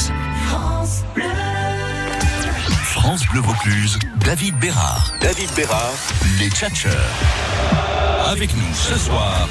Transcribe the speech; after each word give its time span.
Vaucluse. 0.00 0.12
France 0.46 1.04
Bleu. 1.14 1.24
France 2.82 3.26
Bleu 3.28 3.40
Vaucluse, 3.40 3.98
David 4.24 4.56
Bérard. 4.58 5.12
David 5.20 5.50
Bérard, 5.54 5.94
les 6.38 6.48
Tchatcheurs. 6.50 6.92
Avec 8.26 8.54
nous 8.56 8.74
ce 8.74 8.96
soir, 8.96 9.48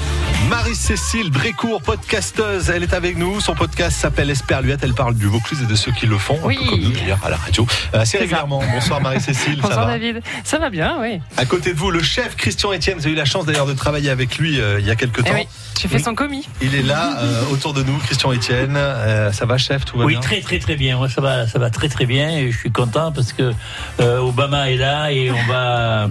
Marie-Cécile 0.48 1.30
Drécourt, 1.32 1.82
podcasteuse, 1.82 2.70
elle 2.70 2.82
est 2.84 2.94
avec 2.94 3.18
nous. 3.18 3.40
Son 3.42 3.54
podcast 3.56 4.00
s'appelle 4.00 4.30
Esperluette. 4.30 4.80
Elle 4.84 4.94
parle 4.94 5.14
du 5.16 5.28
Vaucluse 5.28 5.62
et 5.62 5.66
de 5.66 5.76
ceux 5.76 5.92
qui 5.92 6.08
le 6.08 6.18
font, 6.18 6.40
Oui. 6.44 6.58
un 6.60 6.64
peu 6.64 6.70
comme 6.72 6.80
nous 6.82 6.92
d'ailleurs 6.92 7.20
à 7.24 7.30
la 7.30 7.36
radio, 7.36 7.68
euh, 7.94 8.00
assez 8.00 8.12
C'est 8.14 8.18
régulièrement. 8.20 8.64
Bonsoir 8.74 9.02
Marie-Cécile, 9.02 9.58
ça 9.58 9.62
Bonsoir 9.68 9.86
va 9.88 9.92
David. 10.00 10.22
Ça 10.46 10.58
va 10.58 10.70
bien, 10.70 10.98
oui. 11.02 11.20
À 11.38 11.46
côté 11.46 11.74
de 11.74 11.78
vous, 11.78 11.92
le 11.92 12.02
chef 12.02 12.36
Christian 12.38 12.72
Etienne. 12.74 12.98
Vous 12.98 13.04
avez 13.06 13.14
eu 13.14 13.18
la 13.18 13.26
chance 13.26 13.46
d'ailleurs 13.46 13.66
de 13.68 13.74
travailler 13.74 14.10
avec 14.10 14.38
lui 14.38 14.60
euh, 14.60 14.80
il 14.80 14.88
y 14.88 14.92
a 14.92 14.96
quelques 14.96 15.20
Eh 15.20 15.24
temps. 15.30 15.36
oui, 15.36 15.48
j'ai 15.80 15.88
fait 15.90 16.00
son 16.00 16.16
commis. 16.16 16.48
Il 16.62 16.74
est 16.74 16.82
là, 16.84 17.18
euh, 17.20 17.44
autour 17.52 17.74
de 17.74 17.84
nous, 17.84 17.98
Christian 17.98 18.34
Etienne. 18.34 18.76
Euh, 18.78 19.32
ça 19.34 19.46
va, 19.46 19.58
chef 19.58 19.84
Tout 19.86 19.98
va 20.00 20.06
Oui, 20.06 20.14
bien 20.14 20.22
très 20.22 20.40
très 20.42 20.58
très 20.60 20.76
bien. 20.78 20.98
Moi, 20.98 21.10
ça 21.10 21.22
va, 21.22 21.48
ça 21.48 21.60
va 21.60 21.70
très 21.70 21.90
très 21.90 22.06
bien. 22.06 22.30
Et 22.38 22.52
je 22.52 22.58
suis 22.58 22.72
content 22.72 23.12
parce 23.12 23.34
que 23.34 23.52
euh, 24.00 24.20
Obama 24.20 24.72
est 24.72 24.78
là 24.78 25.12
et 25.12 25.30
on 25.32 25.44
va, 25.52 26.08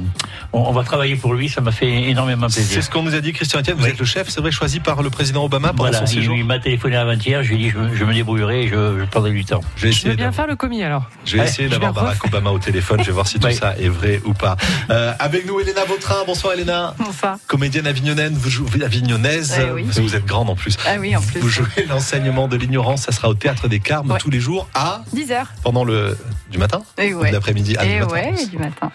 on, 0.53 0.61
on 0.61 0.73
va 0.73 0.85
travailler 0.85 1.17
pour 1.17 1.33
lui. 1.35 1.49
Ça 1.49 1.61
m'a 1.61 1.73
fait 1.73 1.91
énormément 2.11 2.49
C'est 2.49 2.61
plaisir. 2.61 2.85
ce 2.85 2.91
qu'on 2.91 3.03
nous 3.03 3.15
a 3.15 3.21
dit, 3.21 3.33
Christian 3.33 3.61
Etienne. 3.61 3.77
Vous 3.79 3.85
Oui. 3.85 3.91
êtes 3.91 3.99
le 3.99 4.05
chef, 4.05 4.18
c'est 4.29 4.41
vrai, 4.41 4.51
choisi 4.51 4.81
par 4.81 5.03
le 5.03 5.11
président 5.11 5.45
Obama 5.45 5.69
pendant 5.69 5.85
Voilà, 5.85 5.99
son 5.99 6.05
il, 6.07 6.09
séjour. 6.17 6.37
il 6.37 6.45
m'a 6.45 6.59
téléphoné 6.59 6.97
avant-hier. 6.97 7.43
Je 7.43 7.49
lui 7.51 7.55
ai 7.57 7.59
dit, 7.59 7.71
je, 7.71 7.97
je 7.97 8.05
me 8.05 8.13
débrouillerai 8.15 8.65
et 8.65 8.69
je, 8.69 8.99
je 9.01 9.05
prendrai 9.05 9.31
du 9.33 9.45
temps. 9.45 9.61
Je 9.77 9.87
vais 9.87 9.93
Je 9.93 9.97
veux 10.07 10.11
essayer 10.13 10.17
bien 10.17 10.27
d'avoir- 10.27 10.35
faire 10.35 10.47
le 10.47 10.57
commis 10.57 10.83
alors. 10.83 11.05
Je 11.25 11.35
vais 11.35 11.43
Ouais, 11.43 11.49
essayer 11.49 11.69
je 11.69 11.73
d'avoir 11.73 11.93
vais 11.93 12.01
Barack 12.01 12.25
Obama 12.25 12.51
au 12.51 12.59
téléphone. 12.59 13.01
Je 13.01 13.07
vais 13.07 13.13
voir 13.13 13.27
si 13.29 13.39
tout 13.41 13.47
Oui. 13.47 13.55
ça 13.55 13.75
est 13.79 13.89
vrai 13.89 14.21
ou 14.25 14.33
pas. 14.35 14.57
Euh, 14.91 15.13
avec 15.19 15.47
nous, 15.47 15.61
Elena 15.61 15.85
Vautrin. 15.85 16.17
Bonsoir, 16.27 16.55
Elena. 16.55 16.95
Bonsoir. 16.99 17.37
Comédienne 17.47 17.87
avignonnaise, 17.87 18.33
vous 18.33 18.51
jouez, 18.51 18.83
avignonnaise, 18.85 19.55
Eh 19.61 19.71
oui. 19.71 19.85
vous 19.85 20.15
êtes 20.17 20.27
grande 20.27 20.51
en 20.51 20.57
plus. 20.57 20.77
Ah 20.87 20.97
oui, 20.99 21.15
en 21.17 21.21
plus. 21.23 21.41
Vous 21.41 21.49
jouez 21.49 21.87
l'enseignement 21.89 22.49
de 22.49 22.57
l'ignorance, 22.57 23.03
ça 23.03 23.13
sera 23.13 23.29
au 23.29 23.35
théâtre 23.35 23.69
des 23.69 23.81
Carmes 23.81 24.11
Ouais. 24.13 24.19
tous 24.19 24.31
les 24.31 24.41
jours 24.41 24.69
à 24.75 25.03
10 25.13 25.33
heures. 25.33 25.49
pendant 25.63 25.85
le 25.85 26.17
du 26.51 26.59
matin 26.59 26.83
Et 26.97 27.13
ou 27.15 27.21
ouais. 27.21 27.29
de 27.29 27.35
l'après-midi 27.35 27.77
à 27.77 27.85
du 27.85 27.91
Et 27.91 27.99
matin. 28.01 28.13
ouais, 28.13 28.35
et 28.43 28.47
du 28.47 28.59
matin. 28.59 28.91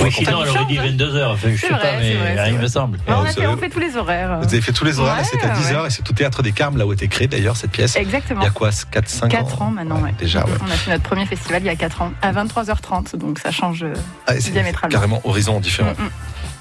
Oui, 0.00 0.10
sinon, 0.10 0.42
elle 0.42 0.48
vous 0.48 0.56
aurait 0.56 0.64
dit 0.66 0.76
change, 0.76 0.86
22 0.86 1.16
heures. 1.16 1.30
Enfin, 1.32 1.48
je 1.54 1.56
sais 1.60 1.68
vrai, 1.68 1.78
pas, 1.80 1.98
mais 2.00 2.14
vrai, 2.14 2.50
il 2.50 2.58
me 2.58 2.66
semble. 2.66 2.98
Ah, 3.06 3.18
on, 3.20 3.24
a 3.24 3.26
fait, 3.26 3.46
on 3.46 3.56
fait 3.58 3.68
tous 3.68 3.78
les 3.78 3.96
horaires. 3.96 4.38
Vous 4.40 4.46
avez 4.46 4.60
fait 4.62 4.72
tous 4.72 4.84
les 4.84 4.98
horaires, 4.98 5.18
Ouais, 5.18 5.24
c'est 5.24 5.44
à 5.44 5.52
10h 5.54 5.80
ouais. 5.82 5.86
et 5.86 5.90
c'est 5.90 6.08
au 6.08 6.12
théâtre 6.14 6.42
des 6.42 6.52
Carmes 6.52 6.78
là 6.78 6.86
où 6.86 6.90
a 6.90 6.94
été 6.94 7.08
créée 7.08 7.26
d'ailleurs 7.28 7.56
cette 7.58 7.72
pièce. 7.72 7.94
Exactement. 7.96 8.40
Il 8.40 8.44
y 8.44 8.48
a 8.48 8.50
quoi 8.50 8.70
4 8.90 9.08
5 9.08 9.28
4 9.28 9.60
ans 9.62 9.70
maintenant, 9.70 10.00
ouais. 10.00 10.14
Déjà 10.18 10.44
ouais. 10.46 10.52
On 10.66 10.70
a 10.70 10.74
fait 10.74 10.90
notre 10.92 11.02
premier 11.02 11.26
festival 11.26 11.60
il 11.62 11.66
y 11.66 11.68
a 11.68 11.76
4 11.76 12.00
ans, 12.02 12.12
à 12.22 12.32
23h30, 12.32 13.16
donc 13.16 13.38
ça 13.38 13.50
change. 13.50 13.82
euh, 13.82 13.92
Ah, 14.26 14.32
c'est 14.40 14.52
Diamétralement. 14.52 14.94
carrément 14.94 15.20
horizon 15.24 15.60
différent. 15.60 15.90
mm, 15.98 16.04
mm. 16.04 16.10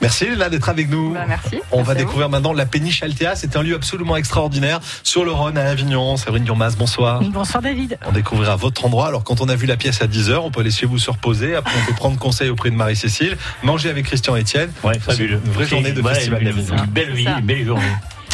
Merci 0.01 0.25
Elena 0.25 0.49
d'être 0.49 0.67
avec 0.69 0.89
nous. 0.89 1.13
Bah, 1.13 1.25
merci. 1.27 1.59
On 1.71 1.83
va 1.83 1.93
vous. 1.93 1.99
découvrir 1.99 2.27
maintenant 2.29 2.53
la 2.53 2.65
péniche 2.65 3.03
Altea. 3.03 3.35
C'est 3.35 3.55
un 3.55 3.61
lieu 3.63 3.75
absolument 3.75 4.15
extraordinaire 4.17 4.79
sur 5.03 5.23
le 5.23 5.31
Rhône 5.31 5.57
à 5.57 5.69
Avignon. 5.69 6.17
Séverine 6.17 6.43
Durmas, 6.43 6.75
bonsoir. 6.77 7.21
Bonsoir 7.21 7.61
David. 7.61 7.97
On 8.07 8.11
découvrira 8.11 8.55
votre 8.55 8.83
endroit. 8.85 9.07
Alors, 9.07 9.23
quand 9.23 9.41
on 9.41 9.49
a 9.49 9.55
vu 9.55 9.67
la 9.67 9.77
pièce 9.77 10.01
à 10.01 10.07
10h, 10.07 10.37
on 10.37 10.49
peut 10.51 10.61
aller 10.61 10.71
chez 10.71 10.85
vous 10.87 10.97
se 10.97 11.11
reposer. 11.11 11.55
Après, 11.55 11.73
on 11.81 11.85
peut 11.85 11.95
prendre 11.95 12.17
conseil 12.17 12.49
auprès 12.49 12.71
de 12.71 12.75
Marie-Cécile, 12.75 13.37
manger 13.63 13.89
avec 13.89 14.05
Christian 14.05 14.35
Etienne. 14.35 14.71
Ouais, 14.83 14.97
fabuleux. 14.99 15.39
Une 15.45 15.51
vraie 15.51 15.67
journée 15.67 15.91
de 15.91 16.01
Voilà, 16.01 16.15
festival 16.17 16.41
une- 16.41 16.47
d'Avignon. 16.49 16.75
Une 16.83 16.89
belle 16.89 17.11
vie, 17.13 17.27
une 17.27 17.45
belle 17.45 17.65
journée. 17.65 17.83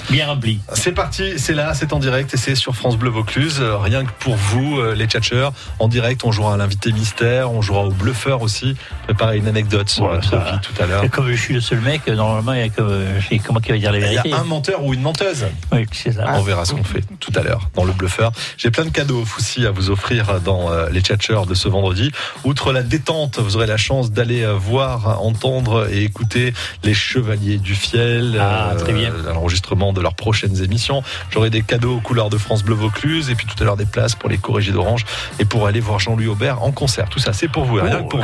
Bien 0.09 0.27
remplie. 0.27 0.59
C'est 0.73 0.93
parti, 0.93 1.37
c'est 1.37 1.53
là, 1.53 1.73
c'est 1.73 1.91
en 1.91 1.99
direct 1.99 2.33
et 2.33 2.37
c'est 2.37 2.55
sur 2.55 2.75
France 2.75 2.97
Bleu 2.97 3.09
Vaucluse. 3.09 3.57
Euh, 3.59 3.77
Rien 3.77 4.05
que 4.05 4.11
pour 4.19 4.35
vous, 4.35 4.79
euh, 4.79 4.95
les 4.95 5.05
tchatcheurs. 5.05 5.51
En 5.79 5.89
direct, 5.89 6.21
on 6.23 6.31
jouera 6.31 6.53
à 6.53 6.57
l'invité 6.57 6.93
mystère, 6.93 7.51
on 7.51 7.61
jouera 7.61 7.83
au 7.83 7.91
bluffeur 7.91 8.41
aussi. 8.41 8.75
Préparez 9.03 9.37
une 9.37 9.47
anecdote 9.49 9.89
sur 9.89 10.05
Voilà, 10.05 10.21
votre 10.21 10.45
vie 10.53 10.59
tout 10.61 10.81
à 10.81 10.85
l'heure. 10.85 11.03
Comme 11.11 11.29
je 11.29 11.35
suis 11.35 11.53
le 11.53 11.59
seul 11.59 11.81
mec, 11.81 12.07
normalement, 12.07 12.53
il 12.53 12.59
y 12.59 12.63
a 12.63 12.69
que, 12.69 13.03
comment 13.45 13.59
qui 13.59 13.71
va 13.73 13.77
dire 13.77 13.91
la 13.91 13.97
Il 13.97 14.03
y 14.05 14.09
vérité. 14.15 14.31
a 14.33 14.39
un 14.39 14.43
menteur 14.45 14.81
ou 14.83 14.93
une 14.93 15.01
menteuse. 15.01 15.45
Oui, 15.73 15.85
c'est 15.91 16.13
ça. 16.13 16.23
On 16.35 16.41
verra 16.41 16.63
ce 16.63 16.71
qu'on 16.73 16.85
fait 16.85 17.03
tout 17.19 17.33
à 17.35 17.41
l'heure 17.43 17.69
dans 17.75 17.83
le 17.83 17.91
bluffeur. 17.91 18.31
J'ai 18.57 18.71
plein 18.71 18.85
de 18.85 18.89
cadeaux 18.91 19.25
aussi 19.37 19.65
à 19.65 19.71
vous 19.71 19.89
offrir 19.89 20.39
dans 20.39 20.71
euh, 20.71 20.87
les 20.89 21.01
tchatcheurs 21.01 21.45
de 21.45 21.53
ce 21.53 21.67
vendredi. 21.67 22.11
Outre 22.45 22.71
la 22.71 22.81
détente, 22.81 23.39
vous 23.39 23.57
aurez 23.57 23.67
la 23.67 23.77
chance 23.77 24.11
d'aller 24.11 24.43
euh, 24.43 24.53
voir, 24.53 25.21
entendre 25.21 25.87
et 25.91 26.03
écouter 26.03 26.53
les 26.83 26.93
Chevaliers 26.93 27.57
du 27.57 27.75
Fiel, 27.75 28.37
Ah, 28.39 28.73
très 28.77 28.93
bien. 28.93 29.11
l'enregistrement 29.33 29.91
de 29.97 30.01
leurs 30.01 30.13
prochaines 30.15 30.63
émissions. 30.63 31.03
J'aurai 31.31 31.49
des 31.49 31.61
cadeaux 31.61 31.95
aux 31.97 31.99
couleurs 31.99 32.29
de 32.29 32.37
France 32.37 32.63
Bleu 32.63 32.75
Vaucluse 32.75 33.29
et 33.29 33.35
puis 33.35 33.45
tout 33.47 33.61
à 33.61 33.65
l'heure 33.65 33.77
des 33.77 33.85
places 33.85 34.15
pour 34.15 34.29
les 34.29 34.37
corrigés 34.37 34.71
d'Orange 34.71 35.05
et 35.39 35.45
pour 35.45 35.67
aller 35.67 35.79
voir 35.79 35.99
Jean-Louis 35.99 36.27
Aubert 36.27 36.63
en 36.63 36.71
concert. 36.71 37.09
Tout 37.09 37.19
ça, 37.19 37.33
c'est 37.33 37.47
pour 37.47 37.65
vous, 37.65 37.75
rien 37.75 38.03
que 38.03 38.09
pour 38.09 38.19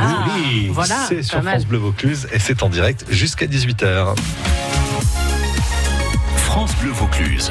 vous. 0.66 0.72
Voilà, 0.72 0.96
c'est 1.08 1.22
sur 1.22 1.42
mal. 1.42 1.54
France 1.54 1.66
Bleu 1.66 1.78
Vaucluse 1.78 2.28
et 2.32 2.38
c'est 2.38 2.62
en 2.62 2.68
direct 2.68 3.04
jusqu'à 3.10 3.46
18h. 3.46 4.14
France 6.36 6.72
Bleu 6.80 6.90
Vaucluse. 6.90 7.50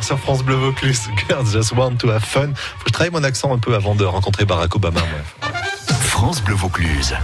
Sur 0.00 0.18
France 0.18 0.42
Bleu 0.42 0.54
Vaucluse. 0.56 1.08
Girls 1.28 1.52
just 1.52 1.72
want 1.72 1.96
to 1.96 2.10
have 2.10 2.22
fun. 2.24 2.48
Faut 2.54 2.84
que 2.84 2.88
je 2.88 2.92
travaille 2.92 3.12
mon 3.12 3.22
accent 3.24 3.52
un 3.54 3.58
peu 3.58 3.74
avant 3.74 3.94
de 3.94 4.04
rencontrer 4.04 4.44
Barack 4.44 4.74
Obama. 4.74 5.00
moi. 5.00 5.50
France 6.00 6.42
Bleu 6.42 6.54
Vaucluse, 6.54 7.14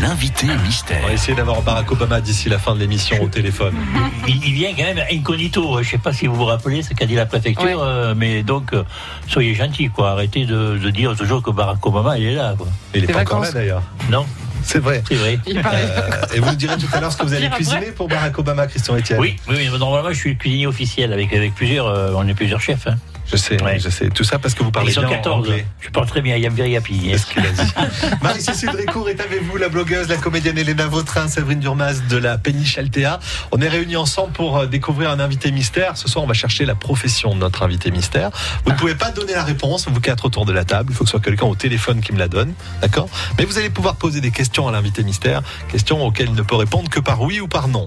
l'invité 0.00 0.46
On 0.50 0.56
va 0.56 0.62
mystère. 0.62 1.10
essayer 1.10 1.34
d'avoir 1.34 1.62
Barack 1.62 1.90
Obama 1.92 2.20
d'ici 2.20 2.48
la 2.48 2.58
fin 2.58 2.74
de 2.74 2.80
l'émission 2.80 3.22
au 3.22 3.28
téléphone. 3.28 3.74
Il, 4.28 4.44
il 4.44 4.52
vient 4.54 4.70
quand 4.76 4.82
même 4.94 5.02
incognito. 5.12 5.82
Je 5.82 5.88
sais 5.90 5.98
pas 5.98 6.12
si 6.12 6.26
vous 6.26 6.34
vous 6.34 6.44
rappelez 6.46 6.82
ce 6.82 6.94
qu'a 6.94 7.06
dit 7.06 7.14
la 7.14 7.26
préfecture, 7.26 7.64
Ouais. 7.64 7.74
euh, 7.78 8.14
mais 8.16 8.42
donc 8.42 8.72
euh, 8.72 8.82
soyez 9.28 9.54
gentils, 9.54 9.88
quoi. 9.90 10.10
Arrêtez 10.12 10.44
de, 10.46 10.78
de 10.78 10.90
dire 10.90 11.16
toujours 11.16 11.42
que 11.42 11.50
Barack 11.50 11.84
Obama 11.86 12.18
il 12.18 12.26
est 12.26 12.34
là, 12.34 12.54
quoi. 12.56 12.66
Il 12.94 13.04
est 13.04 13.06
Des 13.06 13.12
pas 13.12 13.20
encore 13.20 13.40
là 13.40 13.46
vacances. 13.46 13.54
d'ailleurs. 13.54 13.82
Non, 14.10 14.26
C'est 14.64 14.78
vrai. 14.78 15.02
Euh, 15.48 16.10
et 16.34 16.40
vous 16.40 16.50
nous 16.50 16.56
direz 16.56 16.76
tout 16.76 16.86
à 16.92 17.00
l'heure 17.00 17.12
ce 17.12 17.16
que 17.16 17.24
vous 17.24 17.34
allez 17.34 17.48
cuisiner 17.50 17.92
pour 17.92 18.08
Barack 18.08 18.38
Obama, 18.38 18.66
Christian 18.66 18.96
Etienne. 18.96 19.18
Oui, 19.20 19.36
oui, 19.48 19.68
mais 19.70 19.78
normalement 19.78 20.10
je 20.10 20.18
suis 20.18 20.36
cuisinier 20.36 20.66
officiel 20.66 21.12
avec 21.12 21.32
avec 21.32 21.54
plusieurs, 21.54 21.86
euh, 21.86 22.12
on 22.14 22.26
est 22.26 22.34
plusieurs 22.34 22.60
chefs. 22.60 22.86
Hein. 22.86 22.96
Je 23.30 23.36
sais, 23.36 23.62
Ouais. 23.62 23.78
je 23.78 23.88
sais. 23.90 24.08
Tout 24.08 24.24
ça 24.24 24.38
parce 24.40 24.54
que 24.54 24.62
vous 24.64 24.72
parlez 24.72 24.92
bien 24.92 25.08
14. 25.08 25.46
anglais. 25.48 25.64
Je 25.80 25.88
parle 25.90 26.06
très 26.06 26.20
bien. 26.20 26.36
Yam 26.36 26.52
Viri 26.52 26.76
Happy. 26.76 27.10
C'est 27.12 27.18
ce 27.18 27.26
qu'il 27.26 27.46
a 27.46 27.50
dit. 27.50 27.72
Marie-Cécile 28.22 28.70
Drécourt 28.70 29.08
est 29.08 29.20
avec 29.20 29.42
vous, 29.44 29.56
la 29.56 29.68
blogueuse, 29.68 30.08
la 30.08 30.16
comédienne 30.16 30.58
Elena 30.58 30.86
Vautrin, 30.88 31.28
Séverine 31.28 31.60
Durmaz 31.60 32.02
de 32.08 32.16
la 32.16 32.38
Péniche 32.38 32.76
Altea. 32.78 33.20
On 33.52 33.60
est 33.60 33.68
réunis 33.68 33.96
ensemble 33.96 34.32
pour 34.32 34.58
euh, 34.58 34.66
découvrir 34.66 35.10
un 35.10 35.20
invité 35.20 35.52
mystère. 35.52 35.96
Ce 35.96 36.08
soir, 36.08 36.24
on 36.24 36.26
va 36.26 36.34
chercher 36.34 36.64
la 36.64 36.74
profession 36.74 37.34
de 37.34 37.40
notre 37.40 37.62
invité 37.62 37.90
mystère. 37.92 38.30
Vous 38.64 38.72
ne 38.72 38.76
pouvez 38.76 38.94
pas 38.96 39.10
donner 39.12 39.32
la 39.34 39.44
réponse, 39.44 39.86
vous 39.88 40.00
quatre 40.00 40.24
autour 40.24 40.44
de 40.44 40.52
la 40.52 40.64
table. 40.64 40.90
Il 40.92 40.96
faut 40.96 41.04
que 41.04 41.10
ce 41.10 41.12
soit 41.12 41.20
quelqu'un 41.20 41.46
au 41.46 41.54
téléphone 41.54 42.00
qui 42.00 42.12
me 42.12 42.18
la 42.18 42.28
donne. 42.28 42.52
D'accord? 42.82 43.08
Mais 43.38 43.44
vous 43.44 43.58
allez 43.58 43.70
pouvoir 43.70 43.94
poser 43.96 44.20
des 44.20 44.32
questions 44.32 44.66
à 44.66 44.72
l'invité 44.72 45.04
mystère, 45.04 45.42
questions 45.70 46.04
auxquelles 46.04 46.28
il 46.30 46.34
ne 46.34 46.42
peut 46.42 46.56
répondre 46.56 46.88
que 46.90 46.98
par 47.00 47.22
oui 47.22 47.38
ou 47.40 47.46
par 47.48 47.68
non. 47.68 47.86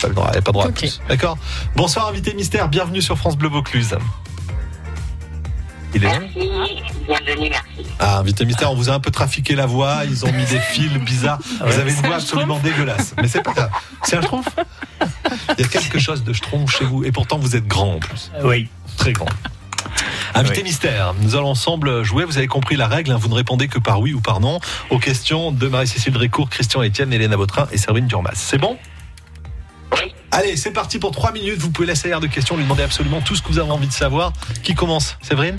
Pas 0.00 0.08
le 0.08 0.14
droit, 0.14 0.30
il 0.32 0.36
n'a 0.36 0.42
pas 0.42 0.50
le 0.50 0.52
droit 0.54 0.64
à 0.66 0.68
Ok. 0.68 0.74
plus. 0.78 1.00
D'accord? 1.08 1.36
Bonsoir, 1.76 2.08
invité 2.08 2.32
mystère. 2.32 2.68
Bienvenue 2.68 3.02
sur 3.02 3.18
France 3.18 3.36
Bleu 3.36 3.48
Vaucluse. 3.48 3.96
Il 5.94 6.04
est 6.04 6.06
là 6.06 6.20
Merci, 6.20 6.82
bienvenue, 7.06 7.50
merci. 7.50 7.90
Ah, 7.98 8.18
invité 8.18 8.44
mystère, 8.44 8.70
on 8.70 8.74
vous 8.74 8.90
a 8.90 8.92
un 8.92 9.00
peu 9.00 9.10
trafiqué 9.10 9.54
la 9.54 9.66
voix, 9.66 10.02
ils 10.04 10.24
ont 10.24 10.32
mis 10.32 10.44
des 10.44 10.58
fils 10.60 10.92
bizarres. 10.98 11.38
Vous 11.64 11.78
avez 11.78 11.90
une 11.92 11.96
voix 12.02 12.16
absolument 12.16 12.58
dégueulasse. 12.58 13.14
Mais 13.20 13.28
c'est 13.28 13.42
pas 13.42 13.52
grave. 13.52 13.70
C'est 14.04 14.16
un 14.16 14.22
schtroumpf 14.22 14.46
Il 15.58 15.62
y 15.62 15.64
a 15.64 15.68
quelque 15.68 15.98
chose 15.98 16.22
de 16.24 16.32
schtroumpf 16.32 16.76
chez 16.76 16.84
vous, 16.84 17.04
et 17.04 17.12
pourtant 17.12 17.38
vous 17.38 17.56
êtes 17.56 17.66
grand 17.66 17.94
en 17.94 17.98
plus. 17.98 18.30
Euh, 18.36 18.42
Oui. 18.48 18.68
Très 18.96 19.12
grand. 19.12 19.26
Invité 20.34 20.58
Oui. 20.58 20.64
mystère, 20.64 21.14
nous 21.20 21.34
allons 21.36 21.48
ensemble 21.50 22.02
jouer. 22.04 22.24
Vous 22.24 22.36
avez 22.38 22.46
compris 22.48 22.76
la 22.76 22.86
règle, 22.86 23.10
hein, 23.12 23.16
vous 23.18 23.28
ne 23.28 23.34
répondez 23.34 23.66
que 23.68 23.78
par 23.78 24.00
oui 24.00 24.12
ou 24.12 24.20
par 24.20 24.40
non 24.40 24.60
aux 24.90 24.98
questions 24.98 25.50
de 25.52 25.68
Marie-Cécile 25.68 26.12
Drécourt, 26.12 26.50
Christian 26.50 26.82
Etienne, 26.84 27.12
Hélène 27.12 27.34
Vautrin 27.34 27.66
et 27.72 27.78
Séverine 27.78 28.06
Durmas. 28.06 28.30
C'est 28.34 28.58
bon? 28.58 28.76
Allez, 30.30 30.56
c'est 30.56 30.72
parti 30.72 30.98
pour 30.98 31.10
trois 31.10 31.32
minutes. 31.32 31.58
Vous 31.58 31.70
pouvez 31.70 31.86
laisser 31.86 32.08
l'air 32.08 32.20
de 32.20 32.26
questions, 32.26 32.56
lui 32.56 32.62
demander 32.64 32.82
absolument 32.82 33.20
tout 33.20 33.34
ce 33.34 33.42
que 33.42 33.48
vous 33.48 33.58
avez 33.58 33.70
envie 33.70 33.86
de 33.86 33.92
savoir. 33.92 34.32
Qui 34.62 34.74
commence 34.74 35.16
Séverine 35.22 35.58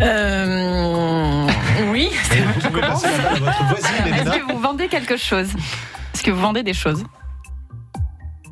Euh, 0.00 1.46
oui. 1.90 2.10
Vous 2.56 2.68
pouvez 2.70 2.80
passer 2.80 3.08
la 3.10 3.18
balle 3.18 3.36
à 3.36 3.38
votre 3.38 3.64
voisine, 3.64 4.06
Est-ce 4.14 4.38
que 4.38 4.52
vous 4.52 4.58
vendez 4.58 4.88
quelque 4.88 5.16
chose 5.16 5.50
Est-ce 6.14 6.22
que 6.22 6.30
vous 6.30 6.40
vendez 6.40 6.62
des 6.62 6.72
choses 6.74 7.04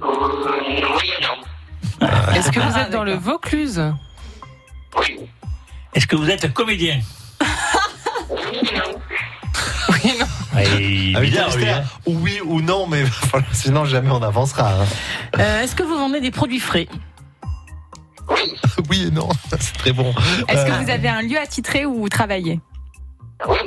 Oui 0.03 1.11
et 1.19 1.23
non. 1.23 2.07
Est-ce 2.35 2.51
que 2.53 2.61
vous 2.61 2.73
Ah, 2.75 2.83
êtes 2.83 2.91
dans 2.91 3.05
le. 3.05 3.15
Vaucluse 3.15 3.83
Oui. 4.99 5.19
Est-ce 5.95 6.07
que 6.07 6.17
vous 6.17 6.29
êtes 6.31 6.53
comédien 6.53 7.01
Ah, 11.17 11.21
bizarre, 11.21 11.51
hein. 11.59 11.83
oui 12.07 12.41
ou 12.45 12.61
non, 12.61 12.87
mais 12.87 13.03
voilà, 13.31 13.47
sinon 13.53 13.85
jamais 13.85 14.11
on 14.11 14.23
avancera. 14.23 14.73
hein. 14.73 14.87
Euh, 15.39 15.63
Est-ce 15.63 15.75
que 15.75 15.83
vous 15.83 15.97
vendez 15.97 16.21
des 16.21 16.31
produits 16.31 16.61
frais 16.61 16.87
Oui 18.89 19.07
et 19.09 19.11
non, 19.11 19.29
c'est 19.61 19.73
très 19.77 19.93
bon. 19.93 20.13
Est-ce 20.49 20.65
que 20.67 20.71
Euh, 20.73 20.79
vous 20.83 20.91
avez 20.91 21.09
un 21.09 21.23
lieu 21.23 21.39
attitré 21.39 21.85
où 21.87 21.95
vous 22.01 22.09
travaillez 22.09 22.61
Oui. 23.49 23.59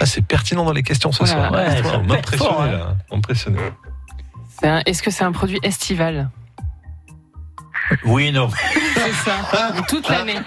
ah, 0.00 0.06
c'est 0.06 0.22
pertinent 0.22 0.64
dans 0.64 0.72
les 0.72 0.82
questions 0.82 1.12
ce 1.12 1.24
soir. 1.26 1.52
ouais, 1.52 1.58
Ouais, 1.66 1.82
on 1.94 2.02
m'impressionne 2.04 2.48
fort, 2.48 2.62
hein. 2.62 2.70
là. 2.70 2.96
Un- 4.62 4.82
Est-ce 4.86 5.02
que 5.02 5.10
c'est 5.10 5.24
un 5.24 5.32
produit 5.32 5.58
estival 5.62 6.30
Oui 8.06 8.28
et 8.28 8.32
non. 8.32 8.48
C'est 8.94 9.12
ça. 9.12 9.72
Toute 9.88 10.08
l'année. 10.08 10.38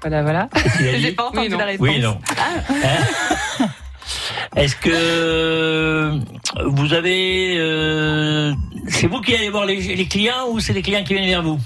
Voilà, 0.00 0.22
voilà. 0.22 0.48
Qu'est-ce 0.54 0.78
qu'il 0.78 0.88
a 0.88 0.98
J'ai 0.98 1.12
pas 1.12 1.26
entendu 1.28 1.48
Oui, 1.50 1.56
la 1.58 1.64
réponse. 1.64 1.88
Oui 1.88 1.98
non. 2.00 2.18
Hein 2.84 3.66
Est-ce 4.56 4.76
que 4.76 6.18
vous 6.66 6.92
avez... 6.94 7.56
euh, 7.58 8.52
c'est 8.88 9.06
vous 9.06 9.20
qui 9.20 9.34
allez 9.34 9.50
voir 9.50 9.66
les, 9.66 9.76
les 9.96 10.06
clients 10.06 10.48
ou 10.50 10.60
c'est 10.60 10.72
les 10.72 10.82
clients 10.82 11.04
qui 11.04 11.14
viennent 11.14 11.28
vers 11.28 11.42
vous? 11.42 11.58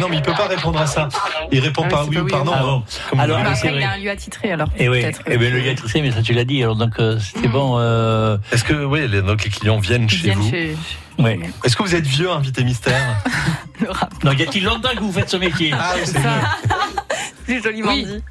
Non, 0.00 0.08
mais 0.08 0.16
il 0.16 0.22
peut 0.22 0.32
pas 0.32 0.46
répondre 0.46 0.78
à 0.80 0.86
ça. 0.86 1.08
Il 1.50 1.60
répond 1.60 1.84
Ah 1.90 2.04
oui, 2.04 2.08
oui 2.10 2.14
pas 2.16 2.20
ou 2.20 2.24
oui 2.24 2.30
par 2.30 2.44
ou. 2.44 2.50
Ah 2.54 2.62
bon. 2.62 2.78
hein, 2.78 2.82
comme 3.10 3.20
Alors, 3.20 3.38
après, 3.38 3.68
il 3.74 3.80
y 3.80 3.84
a 3.84 3.90
un 3.92 3.96
lieu 3.96 4.10
attitré 4.10 4.52
alors. 4.52 4.68
Eh 4.78 4.88
oui, 4.88 5.02
eh 5.26 5.38
ben, 5.38 5.52
le 5.52 5.60
gars 5.60 5.74
mais 6.02 6.10
ça 6.12 6.22
tu 6.22 6.32
l'as 6.34 6.44
dit, 6.44 6.62
alors 6.62 6.76
donc 6.76 6.92
euh, 6.98 7.18
c'était 7.18 7.48
bon. 7.48 7.76
Euh, 7.78 8.36
Est-ce 8.52 8.64
que 8.64 8.74
oui, 8.84 9.08
les, 9.08 9.22
donc 9.22 9.44
les 9.44 9.50
clients 9.50 9.78
viennent 9.78 10.04
Ils 10.04 10.10
chez 10.10 10.16
viennent 10.24 10.38
vous 10.38 10.50
chez 10.50 10.76
ouais. 11.18 11.40
Est-ce 11.64 11.76
que 11.76 11.82
vous 11.82 11.94
êtes 11.94 12.06
vieux, 12.06 12.30
invité 12.30 12.64
mystère 12.64 13.00
le 13.80 13.90
rap. 13.90 14.12
Non, 14.24 14.32
y 14.32 14.42
a-t-il 14.42 14.64
longtemps 14.64 14.90
que 14.94 15.00
vous 15.00 15.12
faites 15.12 15.30
ce 15.30 15.36
métier 15.38 15.72
Ah 15.72 15.94
oui, 15.96 16.02
c'est. 16.04 16.18
C'est 17.46 17.62
joliment 17.62 17.92
Oui. 17.92 18.04
dit. 18.04 18.22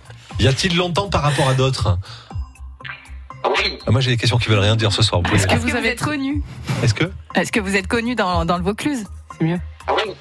Y 0.43 0.47
a-t-il 0.47 0.77
longtemps 0.77 1.09
par 1.09 1.23
rapport 1.23 1.49
à 1.49 1.55
d'autres 1.55 1.97
Oui. 3.45 3.79
Ah, 3.87 3.91
Moi, 3.91 3.99
j'ai 4.01 4.11
des 4.11 4.17
questions 4.17 4.37
qui 4.37 4.47
veulent 4.49 4.59
rien 4.59 4.75
dire 4.75 4.91
ce 4.91 5.01
soir. 5.01 5.21
Est-ce 5.33 5.47
que 5.47 5.55
vous 5.55 5.75
avez 5.75 5.89
êtes 5.89 6.01
connu 6.03 6.43
Est-ce 6.83 6.93
que 6.93 7.11
Est-ce 7.33 7.51
que 7.51 7.59
vous 7.59 7.75
êtes 7.75 7.87
connu 7.87 8.13
dans, 8.13 8.45
dans 8.45 8.57
le 8.57 8.63
Vaucluse? 8.63 9.05
C'est 9.39 9.45
mieux. 9.45 9.59
Oui. 9.89 10.13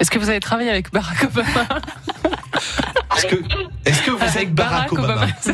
Est-ce 0.00 0.10
que 0.10 0.18
vous 0.18 0.28
avez 0.28 0.40
travaillé 0.40 0.70
avec 0.70 0.92
Barack 0.92 1.24
Obama 1.24 1.68
est-ce 3.84 4.02
que 4.02 4.10
vous 4.10 4.22
êtes 4.22 4.36
Avec 4.36 4.54
Barack 4.54 4.92
Obama, 4.92 5.26
ça 5.40 5.52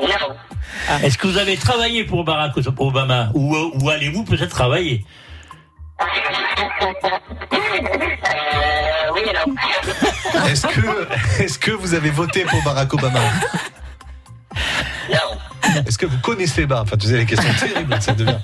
Non. 0.00 0.36
Est-ce 1.02 1.18
que 1.18 1.26
vous 1.26 1.38
avez 1.38 1.56
travaillé 1.56 2.04
pour 2.04 2.24
Barack 2.24 2.56
Obama 2.78 3.30
ou, 3.34 3.56
ou 3.56 3.90
allez-vous 3.90 4.24
peut-être 4.24 4.50
travailler? 4.50 5.04
Euh, 6.00 6.04
oui 9.14 9.22
et 9.24 9.32
non. 9.32 9.54
Est-ce 10.46 10.66
que 10.66 11.42
est-ce 11.42 11.58
que 11.58 11.70
vous 11.70 11.94
avez 11.94 12.10
voté 12.10 12.44
pour 12.44 12.62
Barack 12.62 12.92
Obama? 12.92 13.20
Non. 15.10 15.38
Est-ce 15.86 15.98
que 15.98 16.06
vous 16.06 16.18
connaissez 16.18 16.66
Barack 16.66 16.86
Enfin, 16.86 16.96
tu 16.96 17.06
sais 17.06 17.16
les 17.16 17.26
questions 17.26 17.52
terribles 17.58 17.94
que 17.96 18.02
ça 18.02 18.12
devient. 18.12 18.38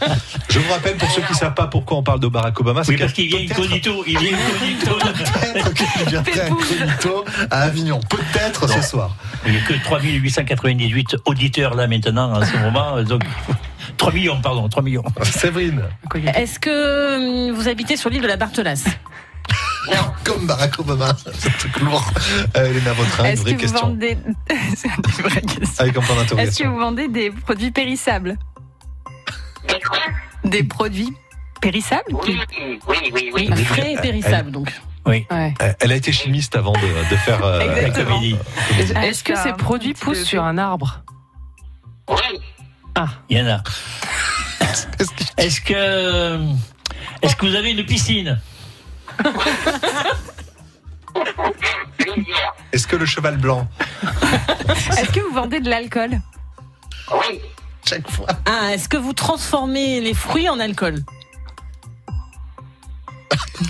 Je 0.48 0.58
vous 0.58 0.70
rappelle 0.72 0.96
pour 0.96 1.10
ceux 1.10 1.22
qui 1.22 1.34
savent 1.34 1.54
pas 1.54 1.66
pourquoi 1.66 1.98
on 1.98 2.02
parle 2.02 2.20
de 2.20 2.28
Barack 2.28 2.58
Obama, 2.60 2.84
c'est 2.84 2.92
Oui, 2.92 2.98
parce 2.98 3.12
qu'il 3.12 3.28
vient 3.28 3.40
incognito. 3.40 4.04
Il 4.06 4.18
vient 4.18 4.36
incognito. 4.36 4.98
Peut-être 4.98 5.74
qu'il 5.74 5.86
viendrait 6.08 6.40
incognito 6.50 7.24
à 7.50 7.62
Avignon. 7.62 8.00
Peut-être 8.08 8.68
ce 8.68 8.82
soir. 8.82 9.16
Il 9.46 9.52
n'y 9.52 9.58
a 9.58 9.60
que 9.62 9.74
3898 9.84 11.16
auditeurs 11.26 11.74
là 11.74 11.86
maintenant 11.86 12.32
en 12.32 12.44
ce 12.44 12.56
moment. 12.58 13.02
Donc 13.02 13.22
3 13.96 14.12
millions, 14.12 14.40
pardon, 14.40 14.68
3 14.68 14.82
millions. 14.82 15.04
Séverine, 15.22 15.82
Est-ce 16.34 16.58
que 16.58 17.48
hum, 17.50 17.54
vous 17.54 17.68
habitez 17.68 17.96
sur 17.96 18.10
l'île 18.10 18.22
de 18.22 18.26
la 18.28 18.36
Barthelasse 18.36 18.84
comme 20.24 20.46
Barack 20.46 20.78
Obama, 20.78 21.16
c'est 21.38 21.48
un 21.48 21.52
truc 21.58 21.80
lourd. 21.80 22.04
Euh, 22.56 22.66
Elena 22.70 22.92
Vautrin, 22.92 23.24
une 23.24 23.30
Est-ce 23.30 23.40
vraie 23.42 23.50
que 23.52 23.56
vous 23.56 23.62
question. 23.62 23.88
vendez 23.88 24.18
C'est 24.76 24.88
une 24.88 25.22
vraie 25.24 25.40
question. 25.40 25.66
Avec 25.84 25.96
un 25.96 26.00
point 26.00 26.38
Est-ce 26.38 26.62
que 26.62 26.68
vous 26.68 26.78
vendez 26.78 27.08
des 27.08 27.30
produits 27.30 27.70
périssables 27.72 28.38
Des 29.68 29.80
quoi 29.80 29.98
Des 30.44 30.62
produits 30.62 31.12
périssables 31.60 32.02
Oui, 32.12 32.38
oui, 32.58 32.78
oui, 33.12 33.30
oui. 33.34 33.50
Oui, 33.52 33.64
frais 33.64 33.92
et 33.94 33.96
périssables 33.96 34.50
donc. 34.50 34.72
Ouais. 35.04 35.26
Euh, 35.32 35.50
Elle 35.80 35.90
a 35.90 35.96
été 35.96 36.12
chimiste 36.12 36.54
avant 36.54 36.72
de, 36.74 37.10
de 37.10 37.16
faire. 37.16 37.44
euh, 37.44 37.58
La 37.58 37.82
Exactement. 37.88 38.16
comédie. 38.16 38.36
Est-ce 39.02 39.24
que 39.24 39.34
ces 39.36 39.52
produits 39.52 39.94
poussent 39.94 40.22
sur 40.24 40.44
un 40.44 40.58
arbre 40.58 41.02
Oui. 42.08 42.38
Il 43.28 43.38
y 43.38 43.42
en 43.42 43.46
a. 43.48 43.62
Est-ce 45.00 45.06
que- 45.10 45.24
Est-ce 45.42 45.60
que 45.60 46.38
est-ce 47.20 47.34
que 47.36 47.46
vous 47.46 47.54
avez 47.56 47.70
une 47.72 47.84
piscine? 47.84 48.40
Est-ce 52.72 52.86
que 52.86 52.96
le 52.96 53.04
cheval 53.06 53.36
blanc, 53.36 53.68
Est-ce 54.98 55.12
que 55.12 55.20
vous 55.20 55.34
vendez 55.34 55.60
de 55.60 55.68
l'alcool? 55.68 56.20
Oui. 57.12 57.40
chaque 57.84 58.08
fois. 58.10 58.28
Ah, 58.46 58.72
est-ce 58.72 58.88
que 58.88 58.96
vous 58.96 59.12
transformez 59.12 60.00
les 60.00 60.14
fruits 60.14 60.48
en 60.48 60.58
alcool? 60.58 60.96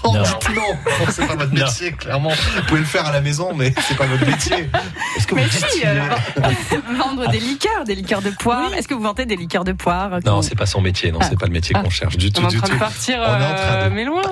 Non, 0.04 0.12
Non. 0.14 0.22
dites 0.22 0.48
non, 0.54 0.62
Non, 0.62 1.06
c'est 1.10 1.26
pas 1.26 1.34
votre 1.36 1.52
Non. 1.54 1.64
métier, 1.64 1.92
clairement. 1.92 2.30
Vous 2.30 2.62
pouvez 2.68 2.80
le 2.80 2.86
faire 2.86 3.06
à 3.06 3.12
la 3.12 3.20
maison, 3.20 3.52
mais 3.54 3.72
c'est 3.88 3.96
pas 3.96 4.06
votre 4.06 4.26
métier. 4.26 4.68
Est-ce 5.16 5.26
que 5.26 5.34
vous 5.34 5.40
Mais 5.40 5.48
si, 5.48 5.82
euh, 5.86 6.00
vendre 6.98 7.28
des 7.30 7.40
liqueurs, 7.40 7.84
des 7.84 7.94
liqueurs 7.94 8.22
de 8.22 8.30
poire. 8.30 8.72
Est-ce 8.74 8.88
que 8.88 8.94
vous 8.94 9.02
vendez 9.02 9.26
des 9.26 9.36
liqueurs 9.36 9.64
de 9.64 9.72
poire 9.72 10.18
Non, 10.24 10.42
c'est 10.42 10.54
pas 10.56 10.66
son 10.66 10.80
métier, 10.80 11.12
non, 11.12 11.18
c'est 11.22 11.38
pas 11.38 11.46
le 11.46 11.52
métier 11.52 11.74
qu'on 11.74 11.90
cherche 11.90 12.16
du 12.16 12.28
On 12.28 12.30
tout, 12.30 12.40
est 12.42 12.44
en 12.44 12.48
du 12.48 12.56
train 12.58 12.66
tout. 12.68 12.74
de 12.74 12.78
partir, 12.78 13.16
On 13.18 13.22
est 13.22 13.26
en 13.26 13.54
train 13.54 13.74
euh, 13.74 13.88
de 13.88 13.94
mais 13.94 14.04
loin. 14.04 14.22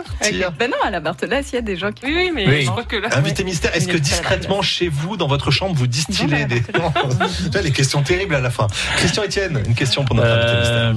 Ben 0.58 0.70
non, 0.70 0.76
à 0.84 0.90
la 0.90 1.00
Bartolasse, 1.00 1.52
il 1.52 1.56
y 1.56 1.58
a 1.58 1.62
des 1.62 1.76
gens 1.76 1.92
qui. 1.92 2.04
Oui, 2.06 2.12
oui, 2.16 2.32
mais 2.34 2.46
Oui. 2.46 2.62
je 2.64 2.70
crois 2.70 2.84
que 2.84 2.96
là. 2.96 3.08
Invité 3.12 3.44
mystère, 3.44 3.74
est-ce 3.74 3.88
que 3.88 3.96
discrètement 3.96 4.62
chez 4.62 4.88
vous, 4.88 5.16
dans 5.16 5.28
votre 5.28 5.50
chambre, 5.50 5.74
vous 5.74 5.86
distillez 5.86 6.44
des. 6.46 6.62
Non, 6.78 6.92
tu 7.44 7.50
vois, 7.50 7.62
les 7.62 7.72
questions 7.72 8.02
terribles 8.02 8.34
à 8.34 8.40
la 8.40 8.50
fin. 8.50 8.66
Christian 8.96 9.24
Etienne, 9.24 9.62
une 9.66 9.74
question 9.74 10.04
pour 10.04 10.16
notre 10.16 10.28
invité 10.30 10.56
mystère. 10.58 10.94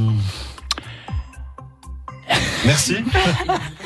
Merci. 2.65 2.97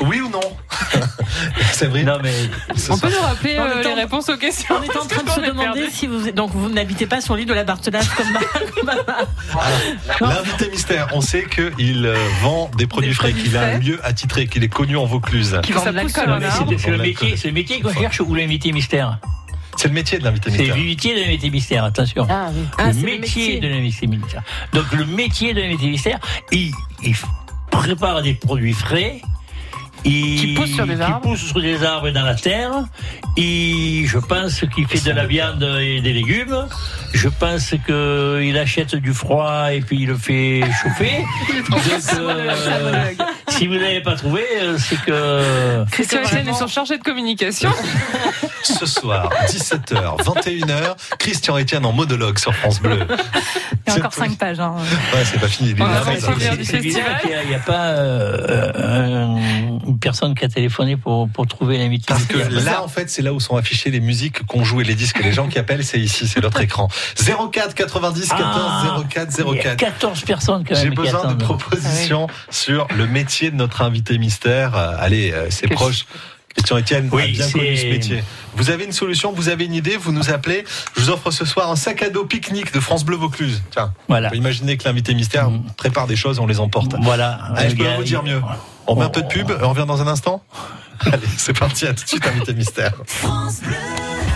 Oui 0.00 0.20
ou 0.20 0.28
non? 0.28 0.40
Séverine? 1.72 2.06
Non 2.06 2.18
mais 2.22 2.32
ce 2.76 2.92
On 2.92 2.98
peut 2.98 3.08
nous 3.10 3.20
rappeler 3.26 3.56
euh, 3.58 3.82
les 3.82 3.88
en- 3.88 3.94
réponses 3.96 4.28
aux 4.28 4.36
questions 4.36 4.76
On 4.78 4.82
est 4.82 4.96
en 4.96 5.04
train 5.06 5.22
de 5.22 5.30
se 5.30 5.40
demander 5.40 5.80
perdu. 5.80 5.90
si 5.92 6.06
vous 6.06 6.30
donc 6.30 6.50
vous 6.52 6.68
n'habitez 6.68 7.06
pas 7.06 7.20
sur 7.20 7.34
l'île 7.36 7.46
de 7.48 7.54
la 7.54 7.64
Barthelasse 7.64 8.08
comme 8.10 8.30
ma- 8.32 8.94
L'invité 10.20 10.70
mystère, 10.70 11.08
on 11.12 11.20
sait 11.20 11.44
qu'il 11.46 12.06
euh, 12.06 12.16
vend 12.42 12.70
des 12.76 12.86
produits 12.86 13.10
Des 13.10 13.14
frais, 13.14 13.32
qu'il 13.32 13.56
a 13.56 13.62
un 13.74 13.78
lieu 13.78 13.98
attitré, 14.04 14.46
qu'il 14.46 14.62
est 14.64 14.68
connu 14.68 14.96
en 14.96 15.04
Vaucluse. 15.04 15.58
Qui 15.62 15.72
vendent 15.72 15.86
de 15.88 15.90
l'alcool, 15.92 16.40
c'est 16.40 16.78
c'est 16.78 16.90
le 16.90 16.98
métier, 16.98 17.30
l'a 17.30 17.36
c'est 17.36 17.48
le 17.48 17.54
métier 17.54 17.80
qu'on 17.80 17.92
cherche 17.94 18.20
ou 18.20 18.34
l'invité 18.34 18.72
mystère? 18.72 19.18
C'est 19.76 19.88
le 19.88 19.94
métier 19.94 20.18
de 20.18 20.24
l'invité 20.24 20.50
C'est 20.50 20.58
mystère. 20.58 20.76
le 20.76 20.82
métier 20.82 21.14
de 21.14 21.20
l'invité 21.20 21.50
mystère, 21.50 21.84
attention. 21.84 22.26
Ah 22.28 22.48
oui. 22.52 22.62
Ah, 22.78 22.86
le 22.88 22.92
c'est 22.94 22.98
le 23.00 23.06
métier, 23.18 23.20
métier. 23.54 23.60
de 23.60 23.68
l'invité 23.68 24.06
mystère. 24.08 24.42
Donc 24.72 24.84
le 24.92 25.04
métier 25.04 25.54
de 25.54 25.60
l'invité 25.60 25.86
mystère, 25.86 26.18
il, 26.50 26.72
il 27.04 27.14
prépare 27.70 28.22
des 28.22 28.34
produits 28.34 28.72
frais. 28.72 29.20
Il, 30.04 30.38
Qui 30.40 30.54
poussent 30.54 30.74
sur 30.74 30.86
des 30.86 30.94
qui 30.94 31.02
arbres. 31.02 31.20
poussent 31.22 31.44
sur 31.48 31.60
des 31.60 31.82
arbres 31.82 32.08
et 32.08 32.12
dans 32.12 32.22
la 32.24 32.34
terre. 32.34 32.70
Et 33.36 34.04
je 34.06 34.18
pense 34.18 34.64
qu'il 34.74 34.86
fait 34.86 35.04
de 35.08 35.14
la 35.14 35.26
viande 35.26 35.62
et 35.80 36.00
des 36.00 36.12
légumes. 36.12 36.66
Je 37.14 37.28
pense 37.28 37.74
qu'il 37.86 38.56
achète 38.58 38.94
du 38.94 39.12
froid 39.12 39.72
et 39.72 39.80
puis 39.80 40.02
il 40.02 40.06
le 40.06 40.16
fait 40.16 40.62
chauffer. 40.82 41.24
Donc, 41.70 41.80
euh, 42.18 43.14
si 43.50 43.66
vous 43.66 43.74
n'avez 43.74 44.00
pas 44.00 44.14
trouvé, 44.16 44.44
euh, 44.60 44.76
c'est 44.78 45.00
que 45.00 45.84
Christian 45.90 46.20
est 46.20 46.24
vraiment- 46.24 46.54
son 46.54 46.66
chargé 46.66 46.98
de 46.98 47.02
communication. 47.02 47.70
Ce 48.62 48.86
soir, 48.86 49.30
17h, 49.48 50.16
21h, 50.22 50.96
Christian 51.18 51.58
Etienne 51.58 51.86
en 51.86 51.92
monologue 51.92 52.38
sur 52.38 52.54
France 52.54 52.80
Bleu. 52.80 53.06
Il 53.86 53.92
y 53.92 53.96
a 53.96 53.98
encore 53.98 54.12
5 54.12 54.36
pages. 54.36 54.60
Hein. 54.60 54.74
Ouais, 55.14 55.22
c'est 55.24 55.40
pas 55.40 55.48
fini. 55.48 55.70
il 55.70 55.82
est 55.82 56.64
c'est 56.64 56.78
bizarre 56.78 57.20
qu'il 57.20 57.30
n'y 57.30 57.36
a, 57.36 57.42
il 57.44 57.50
y 57.50 57.54
a 57.54 57.58
pas 57.60 57.86
euh, 57.86 58.72
euh, 58.76 59.26
une 59.86 59.98
personne 59.98 60.34
qui 60.34 60.44
a 60.44 60.48
téléphoné 60.48 60.96
pour, 60.96 61.28
pour 61.28 61.46
trouver 61.46 61.78
l'invité. 61.78 62.06
Parce 62.08 62.24
que 62.24 62.36
là, 62.36 62.82
en 62.82 62.88
fait, 62.88 63.08
c'est 63.10 63.22
là 63.22 63.32
où 63.32 63.40
sont 63.40 63.56
affichées 63.56 63.90
les 63.90 64.00
musiques 64.00 64.44
qu'on 64.46 64.64
joue 64.64 64.80
et 64.80 64.84
les 64.84 64.94
disques. 64.94 65.22
Les 65.22 65.32
gens 65.32 65.48
qui 65.48 65.58
appellent, 65.58 65.84
c'est 65.84 66.00
ici, 66.00 66.26
c'est 66.26 66.42
notre 66.42 66.60
écran. 66.60 66.88
04 67.16 67.74
90 67.74 68.28
14 68.28 68.46
Ah, 68.46 69.00
04 69.08 69.34
il 69.38 69.56
y 69.56 69.60
a 69.60 69.62
04. 69.62 69.76
14 69.76 70.20
personnes 70.22 70.64
quand 70.66 70.74
même. 70.74 70.82
J'ai 70.84 70.90
qui 70.90 70.96
besoin 70.96 71.32
de 71.32 71.42
propositions 71.42 72.26
sur 72.50 72.86
le 72.96 73.06
métier 73.06 73.37
de 73.46 73.56
notre 73.56 73.82
invité 73.82 74.18
mystère. 74.18 74.76
Euh, 74.76 74.92
Allez, 74.98 75.32
euh, 75.32 75.46
c'est 75.50 75.68
proche. 75.68 76.06
Christian 76.54 76.78
Etienne 76.78 77.08
Oui, 77.12 77.22
a 77.22 77.26
bien 77.28 77.50
connu 77.50 77.76
ce 77.76 77.86
métier. 77.86 78.24
Vous 78.56 78.70
avez 78.70 78.84
une 78.84 78.92
solution, 78.92 79.32
vous 79.32 79.48
avez 79.48 79.64
une 79.66 79.74
idée, 79.74 79.96
vous 79.96 80.10
nous 80.12 80.30
appelez. 80.30 80.64
Je 80.96 81.02
vous 81.02 81.10
offre 81.10 81.30
ce 81.30 81.44
soir 81.44 81.70
un 81.70 81.76
sac 81.76 82.02
à 82.02 82.10
dos 82.10 82.24
pique-nique 82.24 82.72
de 82.74 82.80
France 82.80 83.04
Bleu 83.04 83.16
Vaucluse. 83.16 83.62
Tiens, 83.70 83.92
Voilà. 84.08 84.28
vous 84.30 84.34
imaginez 84.34 84.76
que 84.76 84.82
l'invité 84.84 85.14
mystère 85.14 85.50
Mm. 85.50 85.62
prépare 85.76 86.08
des 86.08 86.16
choses 86.16 86.38
et 86.38 86.40
on 86.40 86.46
les 86.48 86.58
emporte. 86.58 86.94
Voilà. 87.02 87.38
Allez, 87.54 87.70
je 87.70 87.76
peux 87.76 87.94
vous 87.94 88.02
dire 88.02 88.24
mieux. 88.24 88.40
On 88.88 88.96
met 88.96 89.04
un 89.04 89.08
peu 89.10 89.22
de 89.22 89.28
pub, 89.28 89.52
on 89.62 89.68
revient 89.68 89.84
dans 89.86 90.02
un 90.02 90.08
instant 90.08 90.42
Allez, 91.06 91.28
c'est 91.36 91.56
parti, 91.56 91.86
à 91.86 91.94
tout 91.94 92.02
de 92.02 92.08
suite, 92.08 92.26
invité 92.26 92.52
mystère. 92.54 92.92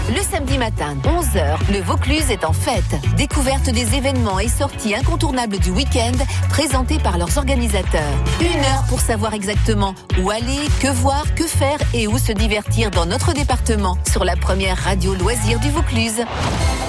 Le 0.08 0.20
samedi 0.20 0.58
matin, 0.58 0.96
11h, 1.04 1.72
le 1.72 1.80
Vaucluse 1.80 2.30
est 2.30 2.44
en 2.44 2.52
fête. 2.52 2.82
Découverte 3.16 3.70
des 3.70 3.94
événements 3.94 4.40
et 4.40 4.48
sorties 4.48 4.94
incontournables 4.96 5.58
du 5.58 5.70
week-end 5.70 6.12
présentés 6.48 6.98
par 6.98 7.18
leurs 7.18 7.38
organisateurs. 7.38 8.12
Une 8.40 8.58
heure 8.58 8.84
pour 8.88 9.00
savoir 9.00 9.32
exactement 9.32 9.94
où 10.20 10.30
aller, 10.30 10.58
que 10.80 10.88
voir, 10.88 11.32
que 11.34 11.46
faire 11.46 11.78
et 11.94 12.08
où 12.08 12.18
se 12.18 12.32
divertir 12.32 12.90
dans 12.90 13.06
notre 13.06 13.32
département 13.32 13.96
sur 14.10 14.24
la 14.24 14.34
première 14.34 14.76
radio 14.76 15.14
loisir 15.14 15.60
du 15.60 15.70
Vaucluse. 15.70 16.24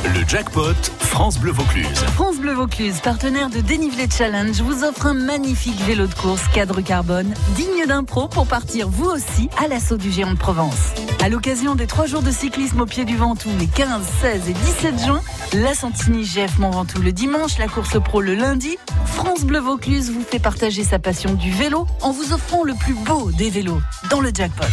Le 0.06 0.28
jackpot 0.28 0.74
France 1.00 1.38
Bleu 1.40 1.52
Vaucluse. 1.52 1.88
France 2.16 2.38
Bleu 2.38 2.54
Vaucluse, 2.54 3.00
partenaire 3.00 3.50
de 3.50 3.62
Dénivelé 3.62 4.08
Challenge, 4.10 4.60
vous 4.62 4.84
offre 4.84 5.06
un 5.06 5.14
magnifique 5.14 5.80
vélo 5.82 6.08
de 6.08 6.14
course 6.14 6.46
cadre 6.54 6.82
carbone, 6.82 7.34
digne 7.56 7.86
d'un 7.88 8.04
pro 8.04 8.28
pour 8.28 8.48
partir 8.48 8.90
vous 8.90 9.06
aussi 9.06 9.50
à 9.64 9.68
l'assaut 9.68 9.98
du 9.98 10.12
géant 10.12 10.32
de 10.32 10.38
Provence. 10.38 10.94
À 11.24 11.30
l'occasion 11.30 11.76
des 11.76 11.88
trois 11.88 12.06
jours 12.06 12.22
de 12.22 12.32
cyclisme 12.32 12.82
au 12.82 12.86
pied 12.86 13.03
du 13.06 13.18
Ventoux, 13.18 13.50
les 13.60 13.68
15, 13.68 14.02
16 14.22 14.50
et 14.50 14.54
17 14.54 15.06
juin, 15.06 15.22
la 15.54 15.74
Santini 15.74 16.24
GF 16.24 16.60
Mont 16.60 16.70
Ventoux 16.70 17.02
le 17.02 17.12
dimanche, 17.12 17.58
la 17.58 17.68
course 17.68 18.02
pro 18.02 18.22
le 18.22 18.36
lundi, 18.36 18.78
France 19.06 19.42
Bleu 19.42 19.60
Vaucluse 19.60 20.12
vous 20.12 20.22
fait 20.22 20.40
partager 20.40 20.84
sa 20.84 21.00
passion 21.00 21.34
du 21.34 21.52
vélo 21.52 21.88
en 22.02 22.12
vous 22.12 22.34
offrant 22.34 22.64
le 22.64 22.74
plus 22.76 22.94
beau 22.94 23.32
des 23.32 23.50
vélos 23.50 23.82
dans 24.10 24.22
le 24.22 24.32
jackpot. 24.34 24.64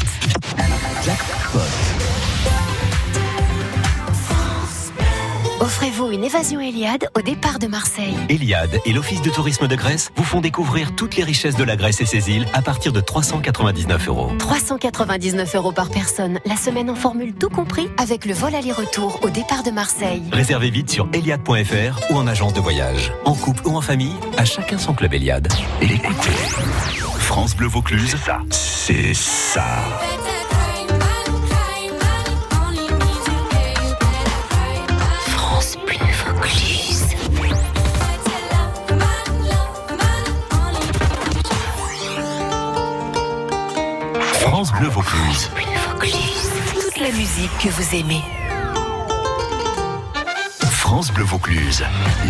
Offrez-vous 5.71 6.11
une 6.11 6.25
évasion 6.25 6.59
Eliade 6.59 7.09
au 7.17 7.23
départ 7.23 7.61
de 7.61 7.69
Marseille. 7.69 8.17
Eliade 8.29 8.81
et 8.87 8.93
l'Office 8.93 9.23
de 9.23 9.31
tourisme 9.31 9.69
de 9.69 9.77
Grèce 9.77 10.11
vous 10.17 10.25
font 10.25 10.41
découvrir 10.41 10.97
toutes 10.97 11.15
les 11.15 11.23
richesses 11.23 11.55
de 11.55 11.62
la 11.62 11.77
Grèce 11.77 12.00
et 12.00 12.07
ses 12.07 12.29
îles 12.29 12.45
à 12.55 12.61
partir 12.61 12.93
de 12.93 13.00
399 13.00 14.09
euros. 14.09 14.33
399 14.37 15.55
euros 15.55 15.71
par 15.71 15.89
personne, 15.91 16.41
la 16.45 16.57
semaine 16.57 16.91
en 16.91 16.97
formule 16.97 17.35
tout 17.35 17.50
compris, 17.50 17.89
avec 17.99 18.25
le 18.25 18.35
vol 18.35 18.53
aller-retour 18.53 19.21
au 19.23 19.31
départ 19.31 19.62
de 19.62 19.71
Marseille. 19.71 20.25
Réservez 20.33 20.71
vite 20.71 20.91
sur 20.91 21.09
eliade.fr 21.12 22.11
ou 22.11 22.17
en 22.17 22.27
agence 22.27 22.53
de 22.53 22.61
voyage. 22.61 23.12
En 23.25 23.37
couple 23.37 23.62
ou 23.69 23.77
en 23.77 23.81
famille, 23.81 24.17
à 24.39 24.45
chacun 24.45 24.77
son 24.77 24.93
club 24.93 25.15
Eliade. 25.15 25.47
Écoutez, 25.81 26.33
France 27.17 27.55
Bleu 27.55 27.69
Vaucluse, 27.69 28.17
c'est 28.50 29.15
ça. 29.15 29.85
France 30.03 30.20
France 44.61 44.79
Bleu 44.79 44.88
Vaucluse. 44.88 45.50
Toute 46.75 46.99
la 46.99 47.11
musique 47.12 47.50
que 47.62 47.71
vous 47.71 47.97
aimez. 47.97 48.21
France 50.71 51.11
Bleu 51.11 51.25
Vaucluse. 51.25 51.83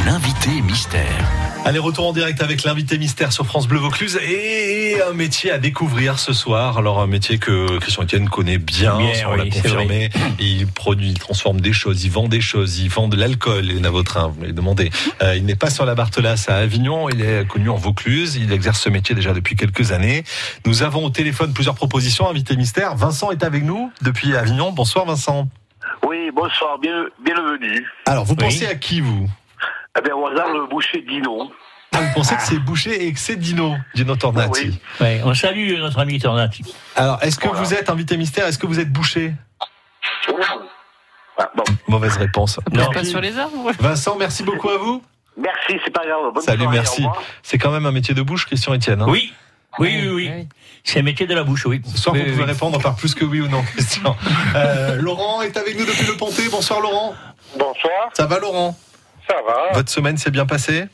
L'invité 0.06 0.62
mystère. 0.62 1.49
Allez, 1.66 1.78
retour 1.78 2.08
en 2.08 2.12
direct 2.12 2.42
avec 2.42 2.64
l'invité 2.64 2.98
mystère 2.98 3.32
sur 3.32 3.46
France 3.46 3.68
Bleu 3.68 3.78
Vaucluse 3.78 4.18
et 4.26 4.96
un 5.08 5.12
métier 5.12 5.52
à 5.52 5.58
découvrir 5.58 6.18
ce 6.18 6.32
soir. 6.32 6.78
Alors, 6.78 7.00
un 7.00 7.06
métier 7.06 7.38
que 7.38 7.78
Christian 7.78 8.02
Etienne 8.04 8.28
connaît 8.28 8.58
bien, 8.58 8.96
Bien, 8.96 9.12
on 9.28 9.36
l'a 9.36 9.44
oui, 9.44 9.50
confirmé. 9.50 10.08
Il 10.40 10.66
produit, 10.66 11.10
il 11.10 11.18
transforme 11.18 11.60
des 11.60 11.72
choses, 11.72 12.02
il 12.02 12.10
vend 12.10 12.26
des 12.28 12.40
choses, 12.40 12.78
il 12.80 12.88
vend 12.88 13.06
de 13.08 13.16
l'alcool, 13.16 13.70
Elena 13.70 13.90
Vautrin, 13.90 14.28
vous 14.28 14.40
m'avez 14.40 14.52
demandé. 14.52 14.90
Euh, 15.22 15.36
il 15.36 15.44
n'est 15.44 15.54
pas 15.54 15.70
sur 15.70 15.84
la 15.84 15.94
Barthelasse 15.94 16.48
à 16.48 16.56
Avignon, 16.56 17.08
il 17.08 17.20
est 17.22 17.46
connu 17.46 17.68
en 17.68 17.76
Vaucluse, 17.76 18.36
il 18.36 18.52
exerce 18.52 18.80
ce 18.80 18.88
métier 18.88 19.14
déjà 19.14 19.32
depuis 19.32 19.54
quelques 19.54 19.92
années. 19.92 20.24
Nous 20.66 20.82
avons 20.82 21.04
au 21.04 21.10
téléphone 21.10 21.52
plusieurs 21.52 21.76
propositions, 21.76 22.28
invité 22.28 22.56
mystère. 22.56 22.96
Vincent 22.96 23.30
est 23.30 23.44
avec 23.44 23.62
nous 23.62 23.92
depuis 24.02 24.34
Avignon. 24.34 24.72
Bonsoir 24.72 25.04
Vincent. 25.04 25.46
Oui, 26.08 26.30
bonsoir, 26.34 26.78
bien, 26.78 27.04
bienvenue. 27.24 27.86
Alors, 28.06 28.24
vous 28.24 28.32
Oui. 28.34 28.44
pensez 28.44 28.66
à 28.66 28.74
qui 28.74 29.00
vous? 29.00 29.28
Eh 29.98 30.02
bien, 30.02 30.14
au 30.14 30.26
hasard, 30.26 30.52
le 30.52 30.66
boucher 30.66 31.02
Dino. 31.02 31.50
ah, 31.92 31.98
vous 32.00 32.12
pensez 32.14 32.36
que 32.36 32.42
c'est 32.42 32.58
Boucher 32.58 33.06
et 33.06 33.12
que 33.12 33.18
c'est 33.18 33.36
Dino, 33.36 33.74
Dino 33.94 34.14
Tornati. 34.16 34.66
Oui. 34.68 34.80
Ouais, 35.00 35.20
on 35.24 35.34
salue 35.34 35.76
notre 35.78 35.98
ami 35.98 36.18
Tornati. 36.20 36.62
Alors, 36.94 37.18
est-ce 37.22 37.38
que 37.38 37.48
Voilà. 37.48 37.62
vous 37.62 37.74
êtes 37.74 37.90
invité 37.90 38.16
mystère 38.16 38.46
Est-ce 38.46 38.58
que 38.58 38.66
vous 38.66 38.78
êtes 38.78 38.92
boucher 38.92 39.34
Ah, 41.38 41.50
bon, 41.56 41.64
Mauvaise 41.88 42.16
réponse. 42.16 42.60
Non. 42.72 42.90
pas 42.92 43.04
sur 43.04 43.20
les 43.20 43.36
arbres. 43.38 43.72
Vincent, 43.80 44.16
merci 44.16 44.42
beaucoup 44.44 44.68
à 44.70 44.76
vous. 44.78 45.02
merci, 45.36 45.74
c'est 45.84 45.90
pas 45.92 46.06
grave. 46.06 46.32
Bonne 46.34 46.42
Salut, 46.42 46.62
soirée, 46.62 46.76
merci. 46.76 47.04
C'est 47.42 47.58
quand 47.58 47.70
même 47.72 47.86
un 47.86 47.92
métier 47.92 48.14
de 48.14 48.22
bouche, 48.22 48.46
Christian 48.46 48.74
Etienne. 48.74 49.02
hein 49.02 49.06
Oui, 49.08 49.32
oui, 49.78 49.98
oui, 50.02 50.08
oui. 50.08 50.48
C'est 50.84 51.00
un 51.00 51.02
métier 51.02 51.26
de 51.26 51.34
la 51.34 51.42
bouche, 51.42 51.66
oui. 51.66 51.80
Oui, 51.84 51.92
vous 51.94 52.12
pouvez 52.32 52.44
répondre 52.44 52.80
par 52.80 52.94
plus 52.94 53.14
que 53.14 53.24
oui 53.24 53.40
ou 53.40 53.48
non, 53.48 53.62
Christian. 53.62 54.16
Euh, 54.54 54.96
Laurent 55.00 55.42
est 55.42 55.56
avec 55.56 55.76
nous 55.78 55.84
depuis 55.86 56.06
le 56.06 56.16
Pontet. 56.16 56.48
Bonsoir, 56.50 56.80
Laurent. 56.80 57.14
Bonsoir, 57.58 58.10
Ça 58.14 58.26
va, 58.26 58.38
Laurent? 58.38 58.76
Ça 59.30 59.42
va 59.46 59.72
Votre 59.74 59.90
semaine 59.90 60.16
s'est 60.16 60.30
bien 60.30 60.46
passée? 60.46 60.84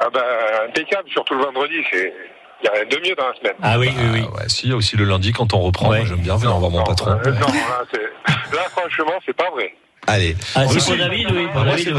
Ah 0.00 0.08
ben, 0.12 0.22
impeccable, 0.68 1.08
surtout 1.10 1.34
le 1.34 1.44
vendredi, 1.44 1.76
c'est... 1.92 2.12
Il 2.60 2.64
n'y 2.64 2.68
a 2.68 2.72
rien 2.80 2.84
de 2.88 3.08
mieux 3.08 3.14
dans 3.14 3.28
la 3.28 3.34
semaine. 3.34 3.54
Ah 3.62 3.78
oui, 3.78 3.90
oui, 3.96 4.04
oui. 4.12 4.20
Ah 4.26 4.36
ouais, 4.36 4.48
si, 4.48 4.66
il 4.66 4.70
y 4.70 4.72
a 4.72 4.76
aussi 4.76 4.96
le 4.96 5.04
lundi 5.04 5.32
quand 5.32 5.52
on 5.52 5.60
reprend. 5.60 5.90
Ouais. 5.90 5.98
Moi, 5.98 6.06
J'aime 6.06 6.20
bien 6.20 6.36
venir 6.36 6.56
voir 6.56 6.70
mon 6.70 6.82
patron. 6.82 7.10
euh, 7.10 7.32
non, 7.32 7.46
là, 7.48 7.84
c'est- 7.92 8.54
là, 8.56 8.62
franchement, 8.70 9.12
c'est 9.26 9.36
pas 9.36 9.50
vrai. 9.50 9.74
Allez. 10.06 10.34
Ah, 10.54 10.66
c'est 10.68 10.82
pour 10.84 10.96
David, 10.96 11.30
oui. 11.32 11.46
Pour 11.52 11.64
David. 11.64 11.98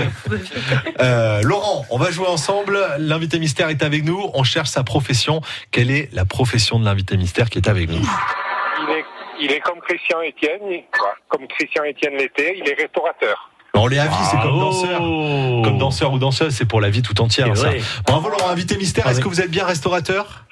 Euh, 1.01 1.41
Laurent, 1.43 1.85
on 1.91 1.97
va 1.97 2.09
jouer 2.09 2.27
ensemble. 2.27 2.79
L'invité 2.97 3.37
mystère 3.37 3.69
est 3.69 3.83
avec 3.83 4.03
nous. 4.05 4.29
On 4.33 4.43
cherche 4.43 4.69
sa 4.69 4.83
profession. 4.83 5.41
Quelle 5.71 5.91
est 5.91 6.11
la 6.13 6.25
profession 6.25 6.79
de 6.79 6.85
l'invité 6.85 7.15
mystère 7.17 7.49
qui 7.49 7.59
est 7.59 7.67
avec 7.67 7.89
nous? 7.89 7.97
Il 8.81 8.89
est, 8.91 9.05
il 9.41 9.51
est 9.51 9.59
comme 9.59 9.79
Christian 9.81 10.17
voilà, 10.17 11.13
comme 11.27 11.47
Christian 11.47 11.83
Etienne 11.83 12.15
l'était, 12.17 12.55
il 12.57 12.67
est 12.67 12.75
restaurateur. 12.75 13.51
On 13.75 13.87
les 13.87 13.99
avis, 13.99 14.15
c'est 14.31 14.37
comme 14.41 14.59
danseur. 14.59 14.99
Comme 15.63 15.77
danseur 15.77 16.13
ou 16.13 16.19
danseuse, 16.19 16.53
c'est 16.53 16.65
pour 16.65 16.81
la 16.81 16.89
vie 16.89 17.01
tout 17.01 17.19
entière. 17.21 17.55
Ça. 17.57 17.69
Bravo 18.05 18.29
Laurent, 18.29 18.49
invité 18.49 18.77
mystère. 18.77 19.07
Est-ce 19.07 19.21
que 19.21 19.27
vous 19.27 19.41
êtes 19.41 19.51
bien 19.51 19.65
restaurateur? 19.65 20.45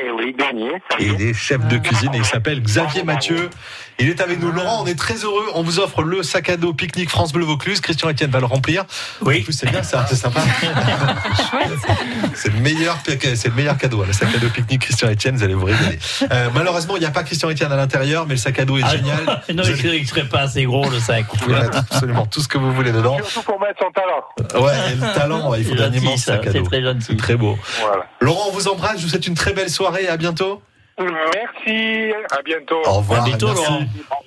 Eh 0.00 0.10
oui, 0.10 0.34
gagné. 0.38 0.70
Et 0.98 1.06
il 1.06 1.22
est 1.22 1.34
chef 1.34 1.66
de 1.68 1.76
cuisine 1.78 2.14
et 2.14 2.18
il 2.18 2.24
s'appelle 2.24 2.62
Xavier 2.62 3.02
Mathieu. 3.02 3.50
Il 3.98 4.08
est 4.08 4.20
avec 4.22 4.40
nous. 4.40 4.50
Laurent, 4.50 4.82
on 4.82 4.86
est 4.86 4.98
très 4.98 5.14
heureux. 5.16 5.46
On 5.54 5.62
vous 5.62 5.78
offre 5.78 6.02
le 6.02 6.22
sac 6.22 6.48
à 6.48 6.56
dos 6.56 6.72
pique-nique 6.72 7.10
France 7.10 7.32
Bleu 7.32 7.44
Vaucluse. 7.44 7.80
Christian 7.80 8.08
Etienne 8.10 8.30
va 8.30 8.40
le 8.40 8.46
remplir. 8.46 8.84
Oui. 9.20 9.40
En 9.40 9.44
plus, 9.44 9.52
c'est 9.52 9.70
bien 9.70 9.82
ça, 9.82 10.06
c'est 10.08 10.16
sympa. 10.16 10.40
c'est 12.34 12.52
le 12.52 12.58
meilleur, 12.60 12.98
c'est 13.04 13.46
le 13.48 13.54
meilleur 13.54 13.76
cadeau. 13.76 14.02
hein, 14.02 14.06
Le 14.06 14.12
sac 14.12 14.28
à 14.34 14.38
dos 14.38 14.48
pique-nique 14.48 14.80
Christian 14.82 15.08
Etienne, 15.10 15.36
vous 15.36 15.44
allez 15.44 15.54
vous 15.54 15.66
régaler. 15.66 15.98
Euh, 16.30 16.48
malheureusement, 16.54 16.96
il 16.96 17.00
n'y 17.00 17.06
a 17.06 17.10
pas 17.10 17.22
Christian 17.22 17.50
Etienne 17.50 17.70
à 17.70 17.76
l'intérieur, 17.76 18.24
mais 18.26 18.34
le 18.34 18.38
sac 18.40 18.58
à 18.58 18.64
dos 18.64 18.78
est 18.78 18.82
Ah, 18.84 18.90
génial. 18.96 19.18
non, 19.26 19.34
il 19.48 19.60
allez- 19.86 20.04
serait- 20.06 20.22
pas 20.24 20.40
assez 20.42 20.64
gros 20.64 20.88
le 20.88 20.98
sac. 20.98 21.26
vous 21.30 21.36
pouvez 21.36 21.56
mettre 21.60 21.76
absolument 21.78 22.26
tout 22.26 22.40
ce 22.40 22.48
que 22.48 22.56
vous 22.58 22.72
voulez 22.72 22.92
dedans. 22.92 23.18
Surtout 23.18 23.42
pour 23.42 23.60
mettre 23.60 23.80
son 23.82 23.90
talent. 23.90 24.64
Ouais, 24.64 24.72
et 24.92 24.94
le 24.94 25.14
talent, 25.14 25.54
il 25.54 25.64
faut 25.64 25.76
C'est 25.76 25.82
un 25.82 25.92
immense 25.92 26.22
sac 26.24 26.46
à 26.46 26.52
c'est 26.52 26.58
dos. 26.60 26.64
très 26.64 26.82
gentil. 26.82 27.04
C'est 27.08 27.16
très 27.16 27.36
beau. 27.36 27.58
Voilà. 27.80 28.06
Laurent, 28.20 28.46
on 28.48 28.52
vous 28.52 28.68
embrasse. 28.68 28.98
Je 28.98 29.02
vous 29.02 29.08
souhaite 29.10 29.26
une 29.26 29.34
très 29.34 29.52
belle 29.52 29.68
soirée. 29.68 29.81
À 29.86 30.16
bientôt. 30.16 30.62
Merci, 30.98 32.12
à 32.30 32.42
bientôt. 32.42 32.80
Au 32.86 32.92
revoir. 32.94 33.22
À 33.22 33.24
bientôt, 33.24 33.46
merci. 33.48 33.62
Laurent. 33.64 33.84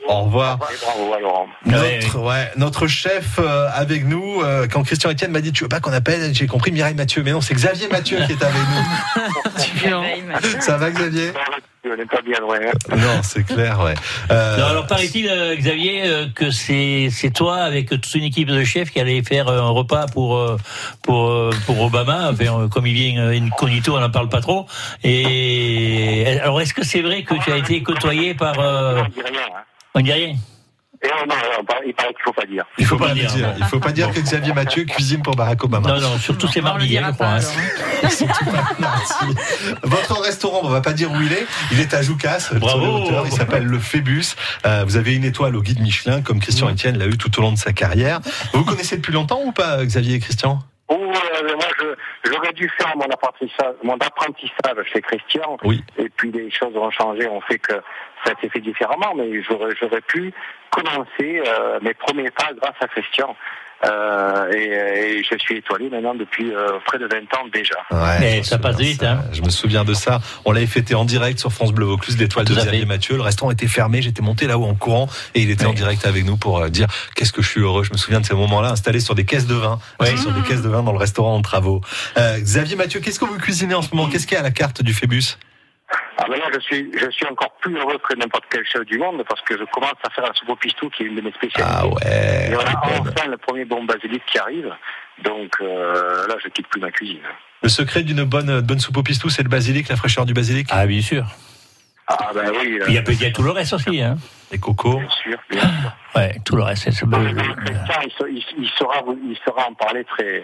Au 0.08 0.22
revoir. 0.26 0.58
Bravo 0.58 1.14
à 1.14 1.20
Laurent. 1.20 1.48
Notre, 1.66 2.20
ouais, 2.20 2.52
notre 2.58 2.88
chef 2.88 3.40
euh, 3.40 3.68
avec 3.74 4.06
nous, 4.06 4.42
euh, 4.42 4.68
quand 4.72 4.84
Christian 4.84 5.12
Etienne 5.12 5.32
m'a 5.32 5.42
dit 5.42 5.52
Tu 5.52 5.64
veux 5.64 5.70
pas 5.70 5.80
qu'on 5.80 5.94
appelle 5.94 6.34
J'ai 6.34 6.48
compris 6.48 6.72
Mireille 6.72 6.96
Mathieu. 6.96 7.24
Mais 7.24 7.32
non, 7.32 7.42
c'est 7.42 7.54
Xavier 7.54 7.88
Mathieu 7.90 8.18
qui 8.26 8.34
est 8.34 8.44
avec 8.44 8.56
nous. 8.56 9.62
Ça 10.60 10.78
va, 10.78 10.90
Xavier? 10.92 11.32
On 11.88 11.96
n'est 11.96 12.06
pas 12.08 12.22
bien 12.24 12.40
loin. 12.40 12.58
hein. 12.58 12.96
Non, 12.98 13.22
c'est 13.22 13.44
clair, 13.46 13.80
ouais. 13.80 13.94
Euh, 14.32 14.58
Non, 14.58 14.66
alors 14.66 14.88
paraît-il, 14.88 15.30
euh, 15.30 15.56
Xavier, 15.56 16.02
euh, 16.08 16.26
que 16.34 16.50
c'est 16.50 17.10
c'est 17.12 17.30
toi 17.30 17.58
avec 17.58 17.90
toute 17.90 18.16
une 18.16 18.24
équipe 18.24 18.48
de 18.48 18.64
chefs 18.64 18.90
qui 18.90 19.00
allait 19.00 19.22
faire 19.22 19.50
un 19.50 19.70
repas 19.70 20.08
pour 20.08 20.58
pour 21.04 21.32
pour 21.68 21.82
Obama. 21.82 22.32
Enfin, 22.32 22.68
comme 22.72 22.88
il 22.88 22.94
vient 22.96 23.28
incognito, 23.30 23.96
on 23.96 24.00
n'en 24.00 24.10
parle 24.10 24.30
pas 24.30 24.42
trop. 24.42 24.66
Et 25.04 25.75
alors, 26.40 26.62
est-ce 26.62 26.74
que 26.74 26.84
c'est 26.84 27.02
vrai 27.02 27.24
que 27.24 27.36
tu 27.44 27.52
as 27.52 27.58
été 27.58 27.82
côtoyé 27.84 28.34
par 28.34 28.60
euh, 28.60 29.02
On 29.04 29.10
dit 29.10 29.22
rien. 29.22 29.42
Hein. 29.42 29.62
On 29.96 30.02
dit 30.02 30.12
rien? 30.14 30.36
Et 31.04 31.08
non, 31.08 31.26
non, 31.28 31.36
non, 31.36 31.76
il 31.86 31.94
paraît 31.94 32.14
qu'il 32.14 32.24
faut 32.24 32.34
pas 32.34 32.46
dire. 32.46 32.64
il 32.78 32.86
faut 32.86 32.98
faut 32.98 33.04
pas 33.06 33.14
dire. 33.14 33.30
Il 33.60 33.66
faut 33.66 33.80
pas 33.80 33.92
dire 33.92 34.12
que 34.12 34.20
Xavier 34.20 34.54
Mathieu 34.54 34.86
cuisine 34.86 35.22
pour 35.22 35.36
Barack 35.36 35.64
Obama. 35.64 35.88
Non, 35.90 36.00
non, 36.00 36.18
surtout 36.18 36.48
c'est 36.48 36.62
mardi, 36.62 36.98
hein, 36.98 37.10
je 37.10 37.14
crois. 37.14 37.28
hein. 37.28 37.40
hein. 38.82 38.88
Votre 39.84 40.22
restaurant, 40.22 40.62
on 40.64 40.70
va 40.70 40.82
pas 40.82 40.94
dire 40.94 41.12
où 41.12 41.22
il 41.22 41.32
est. 41.34 41.46
Il 41.72 41.80
est 41.80 41.94
à 41.94 42.02
Joucas, 42.02 42.50
Bravo. 42.54 42.80
sur 42.80 42.80
les 42.80 43.04
hauteurs. 43.04 43.26
Il 43.28 43.34
s'appelle 43.34 43.66
le 43.66 43.80
Phébus. 43.80 44.36
Euh, 44.66 44.84
vous 44.88 44.98
avez 44.98 45.16
une 45.16 45.26
étoile 45.26 45.56
au 45.56 45.62
guide 45.62 45.82
Michelin, 45.82 46.22
comme 46.22 46.40
Christian 46.40 46.70
Etienne 46.70 46.98
l'a 46.98 47.08
eu 47.08 47.18
tout 47.18 47.38
au 47.38 47.42
long 47.42 47.52
de 47.52 47.58
sa 47.58 47.74
carrière. 47.74 48.20
Vous 48.54 48.64
connaissez 48.64 48.96
depuis 48.98 49.14
longtemps 49.14 49.42
ou 49.44 49.52
pas, 49.52 49.84
Xavier 49.86 50.16
et 50.16 50.20
Christian? 50.20 50.60
Oh, 50.88 50.96
euh, 50.96 51.54
moi, 51.56 51.66
j'aurais 52.24 52.54
dû 52.54 52.70
faire 52.70 52.96
mon 52.96 53.06
apprentissage, 53.06 53.76
mon 53.84 53.96
apprentissage 53.96 54.86
chez 54.92 55.02
Christian. 55.02 55.58
Oui. 55.64 55.84
Et 55.98 56.10
puis 56.10 56.32
les 56.32 56.50
choses 56.52 56.76
ont 56.76 56.92
changé, 56.92 57.28
ont 57.28 57.42
fait 57.42 57.60
que 57.60 57.74
ça 58.24 58.32
a 58.32 58.32
été 58.32 58.50
fait 58.50 58.62
différemment. 58.62 59.14
Mais 59.16 59.42
j'aurais, 59.42 59.76
j'aurais 59.80 60.02
pu 60.02 60.34
commencer 60.72 61.42
euh, 61.46 61.80
mes 61.82 61.94
premiers 61.94 62.32
pas 62.32 62.52
grâce 62.54 62.76
à 62.80 62.88
Christian. 62.88 63.36
Euh, 63.84 64.52
et, 64.54 65.18
et 65.20 65.24
je 65.30 65.38
suis 65.38 65.58
étoilé 65.58 65.90
maintenant 65.90 66.16
depuis 66.16 66.52
euh, 66.54 66.80
près 66.86 66.98
de 66.98 67.06
20 67.06 67.18
ans 67.38 67.48
déjà. 67.54 67.76
Ouais, 67.92 68.18
Eh, 68.22 68.32
je 68.36 68.38
me 68.40 68.44
ça 68.44 68.58
passe 68.58 68.76
souviens 68.76 68.90
vite, 68.92 69.02
ça. 69.02 69.12
hein. 69.12 69.24
Je 69.34 69.42
me 69.42 69.50
souviens 69.50 69.84
de 69.84 69.94
ça. 69.94 70.22
On 70.46 70.52
l'avait 70.54 70.66
fêté 70.66 70.96
en 70.96 71.06
direct 71.06 71.40
sur 71.40 71.52
France 71.52 71.72
Bleu 71.74 71.86
Vaucluse, 71.86 72.18
l'étoile 72.18 72.46
de 72.46 72.54
Xavier. 72.56 72.86
Mathieu. 72.86 73.16
Le 73.16 73.22
restaurant 73.22 73.52
était 73.52 73.68
fermé. 73.68 74.02
J'étais 74.02 74.22
monté 74.22 74.48
là-haut 74.48 74.66
en 74.66 74.76
courant 74.76 75.08
et 75.36 75.42
il 75.42 75.50
était 75.52 75.66
en 75.66 75.74
direct 75.74 76.06
avec 76.06 76.26
nous 76.26 76.38
pour 76.38 76.60
euh, 76.60 76.70
dire 76.70 76.88
qu'est-ce 77.16 77.34
que 77.34 77.42
je 77.42 77.50
suis 77.50 77.62
heureux. 77.62 77.84
Je 77.84 77.92
me 77.92 77.98
souviens 77.98 78.22
de 78.22 78.26
ces 78.26 78.34
moments-là 78.36 78.70
installés 78.72 79.00
sur 79.02 79.14
des 79.16 79.26
caisses 79.26 79.48
de 79.48 79.56
vin, 79.56 79.80
Ouais. 80.00 80.08
assis 80.08 80.18
sur 80.24 80.32
des 80.32 80.42
caisses 80.42 80.62
de 80.62 80.70
vin 80.70 80.82
dans 80.84 80.92
le 80.94 80.98
restaurant 81.00 81.36
en 81.36 81.42
travaux. 81.42 81.82
Euh, 82.18 82.40
Xavier 82.40 82.76
Mathieu, 82.76 83.00
qu'est-ce 83.02 83.20
que 83.20 83.26
vous 83.26 83.38
cuisinez 83.38 83.76
en 83.76 83.82
ce 83.82 83.94
moment? 83.94 84.10
Qu'est-ce 84.10 84.26
qu'il 84.28 84.36
y 84.36 84.38
a 84.38 84.42
à 84.42 84.44
la 84.44 84.52
carte 84.52 84.82
du 84.82 84.94
Phébus? 84.94 85.38
Ah 86.18 86.26
ben 86.30 86.38
là, 86.40 86.46
je 86.54 86.60
suis, 86.62 86.92
je 86.98 87.10
suis 87.12 87.26
encore 87.28 87.52
plus 87.62 87.76
heureux 87.78 87.98
que 88.00 88.16
n'importe 88.16 88.46
quel 88.50 88.66
chef 88.66 88.84
du 88.86 88.98
monde 88.98 89.24
parce 89.28 89.42
que 89.42 89.58
je 89.58 89.64
commence 89.66 89.94
à 90.04 90.10
faire 90.10 90.24
la 90.26 90.34
soupe 90.34 90.50
au 90.50 90.56
pistou 90.56 90.90
qui 90.90 91.04
est 91.04 91.06
une 91.08 91.16
de 91.16 91.22
mes 91.22 91.32
spécialités. 91.32 91.62
Ah 91.64 91.86
ouais. 91.88 92.50
Et 92.52 92.56
on 92.56 92.60
a 92.60 93.02
enfin 93.02 93.28
le 93.28 93.38
premier 93.38 93.66
bon 93.66 93.84
basilic 93.84 94.24
qui 94.26 94.38
arrive. 94.40 94.74
Donc 95.24 95.52
euh, 95.62 96.28
là, 96.28 96.36
je 96.44 96.50
quitte 96.50 96.68
plus 96.68 96.82
ma 96.82 96.92
cuisine. 96.92 97.20
Le 97.62 97.70
secret 97.70 98.04
d'une 98.04 98.24
bonne, 98.24 98.62
bonne 98.62 98.80
soupe 98.80 98.98
au 98.98 99.04
pistou, 99.04 99.30
c'est 99.30 99.44
le 99.44 99.50
basilic, 99.50 99.88
la 99.90 99.96
fraîcheur 99.96 100.26
du 100.26 100.34
basilic, 100.34 100.68
Ah, 100.72 100.86
bien 100.88 101.02
sûr. 101.02 101.26
Ah 102.08 102.32
ben 102.36 102.52
oui, 102.60 102.80
euh, 102.82 102.86
Il 102.88 102.94
y 102.94 102.98
a 102.98 103.02
peut-être 103.02 103.34
tout 103.36 103.42
le 103.44 103.52
reste 103.52 103.74
aussi. 103.74 104.02
Hein. 104.02 104.16
les 104.52 104.60
cocos. 104.60 105.00
bien 105.00 105.10
sûr. 105.10 105.38
Bien 105.50 105.62
sûr. 105.62 105.92
Ouais, 106.16 106.36
tout 106.46 106.56
le 106.56 106.64
reste. 106.64 106.84
c'est- 106.92 107.06
Mais 107.06 107.34
Christian, 107.34 108.26
il, 108.30 108.38
il, 108.38 108.44
il 108.64 108.70
saura, 108.78 109.04
il 109.08 109.38
saura 109.46 109.68
en 109.68 109.74
parler 109.74 110.04
très. 110.06 110.44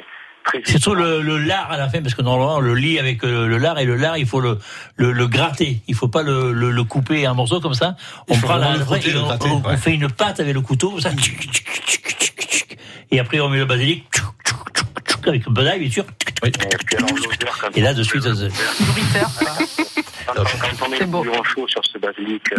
C'est 0.65 0.71
surtout 0.79 0.95
le, 0.95 1.21
le 1.21 1.37
lard 1.37 1.71
à 1.71 1.77
la 1.77 1.87
fin, 1.89 2.01
parce 2.01 2.13
que 2.15 2.21
normalement, 2.21 2.55
on 2.57 2.59
le 2.59 2.75
lit 2.75 2.99
avec 2.99 3.23
euh, 3.23 3.47
le 3.47 3.57
lard, 3.57 3.79
et 3.79 3.85
le 3.85 3.95
lard, 3.95 4.17
il 4.17 4.25
faut 4.25 4.41
le, 4.41 4.57
le, 4.97 5.11
le 5.11 5.27
gratter. 5.27 5.81
Il 5.87 5.95
faut 5.95 6.07
pas 6.09 6.23
le, 6.23 6.51
le, 6.51 6.71
le 6.71 6.83
couper 6.83 7.27
en 7.27 7.35
morceaux 7.35 7.61
comme 7.61 7.73
ça. 7.73 7.95
On 8.27 8.37
prend 8.37 8.55
la, 8.57 8.73
le 8.73 8.79
le 8.79 8.83
on, 8.83 9.27
gratter, 9.27 9.49
on- 9.49 9.77
fait 9.77 9.93
une 9.93 10.09
pâte 10.09 10.39
avec 10.39 10.53
le 10.53 10.61
couteau, 10.61 10.89
comme 10.91 10.99
ça. 11.01 11.11
Et 13.11 13.19
après, 13.19 13.39
on 13.39 13.49
met 13.49 13.57
le 13.59 13.65
basilic, 13.65 14.05
avec 15.25 15.45
le 15.45 15.51
beurre, 15.51 15.77
bien 15.79 15.89
sûr. 15.91 16.05
Et 17.75 17.81
là, 17.81 17.93
de 17.93 18.03
suite, 18.03 18.23
ça 18.23 18.35
se- 18.35 18.45
quand, 20.25 20.85
on 20.85 20.89
met 20.89 20.97
C'est 20.97 21.03
le 21.03 21.09
beau. 21.09 21.19
bouillon 21.23 21.43
chaud 21.43 21.67
sur 21.67 21.81
ce 21.85 21.97
basilic, 21.97 22.43
euh, 22.53 22.57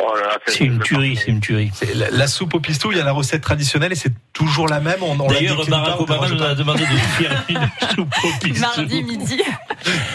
Oh, 0.00 0.12
c'est 0.46 0.64
une 0.64 0.78
tuerie, 0.78 1.16
c'est 1.16 1.28
une 1.30 1.40
tuerie. 1.40 1.70
La, 1.94 2.10
la 2.10 2.26
soupe 2.28 2.54
au 2.54 2.60
pistou, 2.60 2.92
il 2.92 2.98
y 2.98 3.00
a 3.00 3.04
la 3.04 3.12
recette 3.12 3.42
traditionnelle 3.42 3.90
et 3.92 3.96
c'est 3.96 4.12
toujours 4.32 4.68
la 4.68 4.80
même. 4.80 5.02
On, 5.02 5.18
on 5.18 5.28
la 5.28 5.34
D'ailleurs, 5.34 5.66
Barack 5.66 5.96
on 5.98 6.02
Obama 6.04 6.28
nous 6.28 6.42
a 6.42 6.54
demandé 6.54 6.82
de 6.84 6.86
faire 6.96 7.44
une 7.48 7.68
soupe 7.94 8.14
au 8.24 8.28
pistou. 8.40 8.60
Mardi 8.60 9.02
midi. 9.02 9.42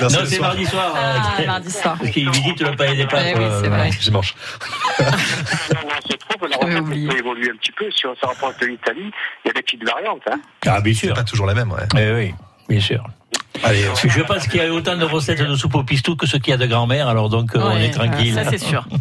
Non, 0.01 0.07
c'est 0.25 0.39
mardi 0.39 0.65
soir. 0.65 0.93
Ah, 0.95 1.41
euh, 1.41 1.45
mardi 1.45 1.71
soir. 1.71 1.97
Parce 1.99 2.11
qu'il 2.11 2.29
visite 2.29 2.61
le 2.61 2.75
palais 2.75 2.95
des 2.95 3.05
pâtes. 3.07 3.25
Eh 3.27 3.37
oui, 3.37 3.43
euh, 3.43 3.61
c'est 3.61 3.69
vrai. 3.69 3.89
Dimanche. 4.01 4.35
Là 4.99 5.05
où 5.83 5.87
on 5.87 6.11
se 6.11 6.17
trouve, 6.17 6.49
la 6.49 6.57
recette 6.57 6.79
oublié. 6.81 7.07
peut 7.09 7.17
évoluer 7.17 7.49
un 7.51 7.57
petit 7.57 7.71
peu. 7.73 7.85
Si 7.91 8.05
on 8.05 8.15
se 8.15 8.25
rapproche 8.25 8.57
de 8.61 8.67
l'Italie, 8.67 9.11
il 9.43 9.47
y 9.47 9.51
a 9.51 9.53
des 9.53 9.61
petites 9.61 9.83
variantes. 9.83 10.21
Hein. 10.31 10.39
Ah, 10.65 10.81
bien 10.81 10.93
C'est 10.93 11.07
sûr. 11.07 11.15
pas 11.15 11.23
toujours 11.23 11.45
la 11.45 11.53
même, 11.55 11.71
ouais. 11.71 11.87
Eh 11.97 12.13
oui, 12.13 12.33
bien 12.69 12.79
sûr. 12.79 13.03
Allez, 13.63 13.85
Je 14.07 14.21
pense 14.21 14.47
qu'il 14.47 14.61
y 14.61 14.65
a 14.65 14.71
autant 14.71 14.95
de 14.97 15.05
recettes 15.05 15.41
de 15.41 15.55
soupe 15.55 15.75
au 15.75 15.83
pistou 15.83 16.15
que 16.15 16.25
ce 16.25 16.37
qu'il 16.37 16.51
y 16.51 16.53
a 16.53 16.57
de 16.57 16.65
grand-mère, 16.65 17.07
alors 17.07 17.29
donc 17.29 17.55
euh, 17.55 17.59
on 17.61 17.77
est 17.77 17.91
tranquille. 17.91 18.33
Ça, 18.33 18.45
c'est 18.49 18.57
sûr. 18.57 18.85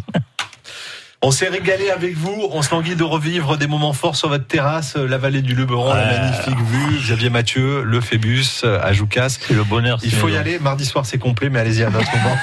On 1.25 1.31
s'est 1.31 1.47
régalé 1.47 1.89
avec 1.89 2.15
vous. 2.17 2.49
On 2.51 2.61
se 2.61 2.71
languit 2.71 2.97
de 2.97 3.03
revivre 3.03 3.57
des 3.57 3.65
moments 3.67 3.93
forts 3.93 4.17
sur 4.17 4.27
votre 4.27 4.45
terrasse, 4.45 4.97
euh, 4.97 5.07
la 5.07 5.17
vallée 5.17 5.41
du 5.41 5.55
Luberon, 5.55 5.93
la 5.93 6.05
magnifique 6.19 6.57
vue. 6.67 6.97
Xavier 6.99 7.29
Mathieu, 7.29 7.81
le 7.83 8.01
Phébus, 8.01 8.43
euh, 8.65 8.77
à 8.83 8.91
Joucas. 8.91 9.37
C'est 9.39 9.53
le 9.53 9.63
bonheur. 9.63 9.99
Il 10.03 10.11
faut 10.13 10.27
y 10.27 10.33
le- 10.33 10.37
aller. 10.39 10.59
Mardi 10.59 10.83
soir, 10.85 11.05
c'est 11.05 11.17
complet, 11.19 11.49
mais 11.49 11.59
allez-y 11.59 11.83
à 11.83 11.89
notre 11.89 12.11
moment. 12.17 12.37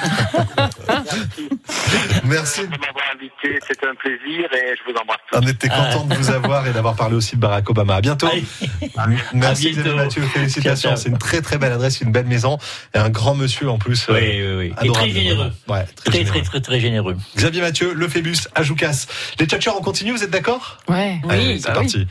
Merci. 2.25 2.61
de 2.61 2.67
m'avoir 2.71 3.03
invité. 3.15 3.59
C'était 3.67 3.85
un 3.87 3.93
plaisir 3.95 4.45
et 4.53 4.75
je 4.77 4.91
vous 4.91 4.97
embrasse 4.99 5.19
tous. 5.31 5.37
On 5.41 5.47
était 5.47 5.69
content 5.69 6.05
de 6.05 6.15
vous 6.15 6.31
avoir 6.31 6.65
et 6.67 6.71
d'avoir 6.71 6.95
parlé 6.95 7.15
aussi 7.15 7.35
de 7.35 7.41
Barack 7.41 7.69
Obama. 7.69 7.95
À 7.95 8.01
bientôt. 8.01 8.27
Allez. 8.31 9.17
Merci 9.33 9.67
À 9.67 9.71
bientôt. 9.71 9.81
Xavier 9.89 9.95
Mathieu. 9.95 10.21
Félicitations. 10.23 10.95
C'est 10.95 11.09
une 11.09 11.17
très 11.19 11.41
très 11.41 11.57
belle 11.59 11.73
adresse, 11.73 12.01
une 12.01 12.11
belle 12.11 12.25
maison 12.25 12.57
et 12.95 12.97
un 12.97 13.09
grand 13.09 13.35
monsieur 13.35 13.69
en 13.69 13.77
plus. 13.77 14.07
euh, 14.09 14.13
Oui, 14.13 14.21
oui, 14.21 14.55
oui. 14.57 14.73
Et 14.77 14.81
adorable, 14.89 14.93
très 15.11 15.19
généreux. 15.21 15.51
Ouais, 15.67 15.83
très, 15.83 16.03
Très, 16.05 16.11
généreux. 16.19 16.31
très, 16.33 16.41
très, 16.43 16.61
très 16.61 16.79
généreux. 16.79 17.17
Xavier 17.37 17.61
Mathieu, 17.61 17.93
le 17.93 18.07
Phébus, 18.07 18.37
à 18.55 18.63
Joucas. 18.63 18.70
Les 19.39 19.45
tchatcheurs, 19.45 19.77
on 19.77 19.81
continue, 19.81 20.11
vous 20.11 20.23
êtes 20.23 20.31
d'accord? 20.31 20.77
Ouais. 20.87 21.19
Allez, 21.29 21.59
c'est 21.59 21.67
bah 21.67 21.73
parti. 21.73 22.07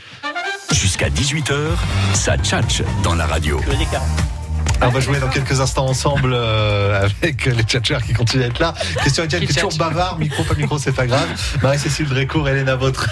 Jusqu'à 0.71 1.09
18h, 1.09 1.53
ça 2.13 2.37
tchatche 2.37 2.81
dans 3.03 3.15
la 3.15 3.25
radio. 3.25 3.59
On 4.83 4.89
va 4.89 4.99
jouer 4.99 5.19
dans 5.19 5.29
quelques 5.29 5.59
instants 5.61 5.85
ensemble 5.85 6.31
euh, 6.33 7.05
avec 7.05 7.45
les 7.45 7.63
tchatcheurs 7.63 8.01
qui 8.03 8.13
continuent 8.13 8.43
à 8.43 8.47
être 8.47 8.59
là. 8.59 8.73
Christian 8.97 9.25
Etienne 9.25 9.45
qui 9.45 9.51
est 9.51 9.61
toujours 9.61 9.77
bavard, 9.77 10.17
micro 10.17 10.43
pas 10.43 10.55
micro, 10.55 10.77
c'est 10.79 10.91
pas 10.91 11.05
grave. 11.05 11.27
Marie-Cécile 11.61 12.07
Drécourt, 12.07 12.49
Elena 12.49 12.75
Votre, 12.75 13.07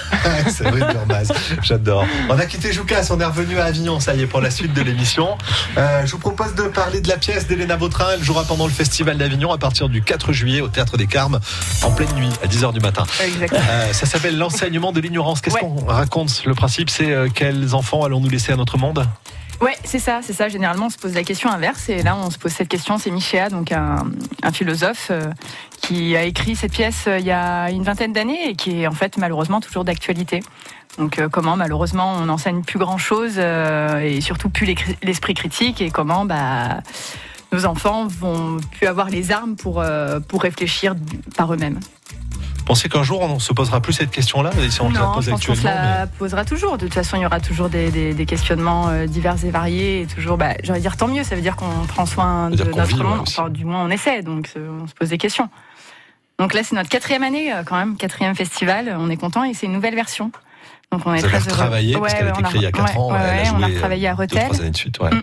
Séverine 0.50 0.88
Durmaz, 0.90 1.32
j'adore. 1.62 2.06
On 2.30 2.38
a 2.40 2.46
quitté 2.46 2.74
Joucas, 2.74 3.08
on 3.12 3.20
est 3.20 3.26
revenu 3.26 3.60
à 3.60 3.66
Avignon, 3.66 4.00
ça 4.00 4.16
y 4.16 4.22
est, 4.22 4.26
pour 4.28 4.42
la 4.42 4.50
suite 4.52 4.74
de 4.74 4.82
l'émission. 4.82 5.38
Euh, 5.78 6.06
je 6.06 6.12
vous 6.12 6.18
propose 6.18 6.56
de 6.56 6.64
parler 6.64 7.02
de 7.02 7.08
la 7.08 7.18
pièce 7.18 7.48
d'Elena 7.48 7.76
Vautrin. 7.76 8.08
Elle 8.16 8.24
jouera 8.24 8.44
pendant 8.46 8.66
le 8.66 8.74
Festival 8.74 9.18
d'Avignon 9.18 9.52
à 9.54 9.58
partir 9.58 9.90
du 9.90 10.02
4 10.02 10.34
juillet 10.34 10.62
au 10.62 10.68
Théâtre 10.70 10.98
des 10.98 11.08
Carmes, 11.08 11.40
en 11.84 11.92
pleine 11.92 12.12
nuit, 12.16 12.30
à 12.44 12.48
10h 12.48 12.74
du 12.74 12.80
matin. 12.80 13.04
Euh, 13.22 13.94
ça 13.94 14.06
s'appelle 14.06 14.38
l'enseignement 14.38 14.92
de 14.92 15.00
l'ignorance. 15.00 15.42
Qu'est-ce 15.42 15.56
Ouais. 15.56 15.62
qu'on 15.62 15.86
raconte? 15.86 16.44
Le 16.46 16.56
principe, 16.56 16.90
c'est 16.90 17.12
euh, 17.12 17.28
quels 17.34 17.76
enfants 17.76 18.04
allons-nous 18.04 18.30
laisser 18.30 18.52
à 18.52 18.56
notre 18.56 18.78
monde? 18.78 19.06
Ouais, 19.62 19.76
c'est 19.84 20.00
ça, 20.00 20.22
c'est 20.24 20.32
ça. 20.34 20.48
Généralement, 20.48 20.86
on 20.86 20.90
se 20.90 20.98
pose 20.98 21.14
la 21.14 21.24
question 21.24 21.50
inverse, 21.50 21.90
et 21.90 22.02
là, 22.02 22.16
on 22.16 22.30
se 22.30 22.38
pose 22.38 22.52
cette 22.52 22.70
question. 22.70 22.98
C'est 22.98 23.12
Michéa, 23.12 23.50
donc 23.50 23.74
un, 23.74 24.06
philosophe, 24.54 25.08
euh, 25.12 25.30
qui 25.82 26.16
a 26.16 26.24
écrit 26.24 26.56
cette 26.56 26.72
pièce 26.72 27.06
euh, 27.08 27.20
il 27.20 27.26
y 27.26 27.32
a 27.32 27.70
une 27.70 27.84
vingtaine 27.84 28.14
d'années 28.14 28.50
et 28.50 28.56
qui 28.56 28.82
est 28.82 28.88
en 28.88 28.94
fait 28.94 29.18
malheureusement 29.18 29.60
toujours 29.60 29.84
d'actualité. 29.84 30.42
Donc, 30.98 31.20
euh, 31.20 31.28
comment 31.30 31.58
malheureusement 31.58 32.14
on 32.14 32.26
n'enseigne 32.26 32.62
plus 32.64 32.80
grand 32.80 32.98
chose 32.98 33.38
et 33.38 34.22
surtout 34.22 34.50
plus 34.50 34.76
l'esprit 35.04 35.34
critique 35.34 35.82
et 35.82 35.92
comment 35.92 36.26
bah 36.26 36.80
nos 37.52 37.66
enfants 37.66 38.08
vont 38.08 38.58
plus 38.72 38.88
avoir 38.88 39.10
les 39.10 39.32
armes 39.32 39.56
pour, 39.56 39.84
pour 40.28 40.42
réfléchir 40.42 40.96
par 41.36 41.54
eux-mêmes. 41.54 41.80
Pensez 42.70 42.88
qu'un 42.88 43.02
jour 43.02 43.22
on 43.22 43.40
se 43.40 43.52
posera 43.52 43.82
plus 43.82 43.94
cette 43.94 44.12
question-là 44.12 44.52
Si 44.70 44.80
on 44.80 44.90
se 44.90 44.94
la 44.94 45.00
Non, 45.00 45.14
pose 45.14 45.26
je 45.26 45.32
pense 45.32 45.44
qu'on 45.44 45.56
se 45.56 45.60
actuellement. 45.68 45.82
la 46.00 46.06
posera 46.06 46.46
toujours. 46.46 46.78
De 46.78 46.86
toute 46.86 46.94
façon, 46.94 47.18
il 47.18 47.24
y 47.24 47.26
aura 47.26 47.40
toujours 47.40 47.68
des, 47.68 47.90
des- 47.90 48.14
des 48.14 48.26
questionnements 48.28 48.90
euh, 48.90 49.08
divers 49.08 49.44
et 49.44 49.50
variés. 49.50 50.02
Et 50.02 50.06
toujours, 50.06 50.38
bah, 50.38 50.54
j'allais 50.62 50.80
dire 50.80 50.96
tant 50.96 51.08
mieux, 51.08 51.24
ça 51.24 51.34
veut 51.36 51.42
dire 51.42 51.56
qu'on 51.56 51.66
prend 51.88 52.06
soin 52.06 52.52
de 52.52 52.64
notre 52.64 52.84
vit, 52.84 52.96
monde. 53.02 53.22
Enfin, 53.22 53.50
du 53.50 53.66
moins, 53.66 53.84
on 53.84 53.90
essaie, 53.90 54.22
donc 54.22 54.52
euh, 54.56 54.70
on 54.84 54.88
se 54.88 54.94
pose 54.94 55.10
des 55.10 55.18
questions. 55.18 55.50
Donc 56.38 56.54
là, 56.54 56.62
c'est 56.64 56.76
notre 56.76 56.90
quatrième 56.90 57.24
année, 57.24 57.52
euh, 57.52 57.64
quand 57.66 57.76
même, 57.76 57.98
quatrième 57.98 58.36
festival. 58.36 58.96
On 59.00 59.10
est 59.10 59.18
content 59.18 59.44
et 59.44 59.56
c'est 59.56 59.66
une 59.66 59.74
nouvelle 59.74 59.96
version. 59.96 60.32
Donc 60.92 61.02
on 61.08 61.14
est 61.16 61.22
Vous 61.22 61.26
avez 61.26 61.34
très 61.34 61.40
heureux. 61.40 61.50
retravaillé, 61.50 61.94
parce 61.94 62.04
Ouais, 62.14 62.20
qu'elle 62.20 62.28
a 62.28 62.30
été 62.30 62.40
on 62.40 62.44
créée 62.50 62.60
il 62.62 62.64
y 62.64 62.68
a 62.68 62.72
4 62.72 62.94
ouais, 62.94 62.98
ans. 63.00 63.12
ouais, 63.12 63.18
elle 63.20 63.26
a 63.26 63.34
ouais, 63.34 63.50
on 63.52 63.56
a 63.64 63.66
joué, 63.66 63.74
retravaillé 63.76 64.08
à 64.08 64.12
deux, 64.14 64.18
Rethel. 64.22 64.44
trois 64.46 64.62
années 64.62 64.70
de 64.70 64.78
suite. 64.78 65.00
ouais. 65.00 65.10
Mm. 65.10 65.22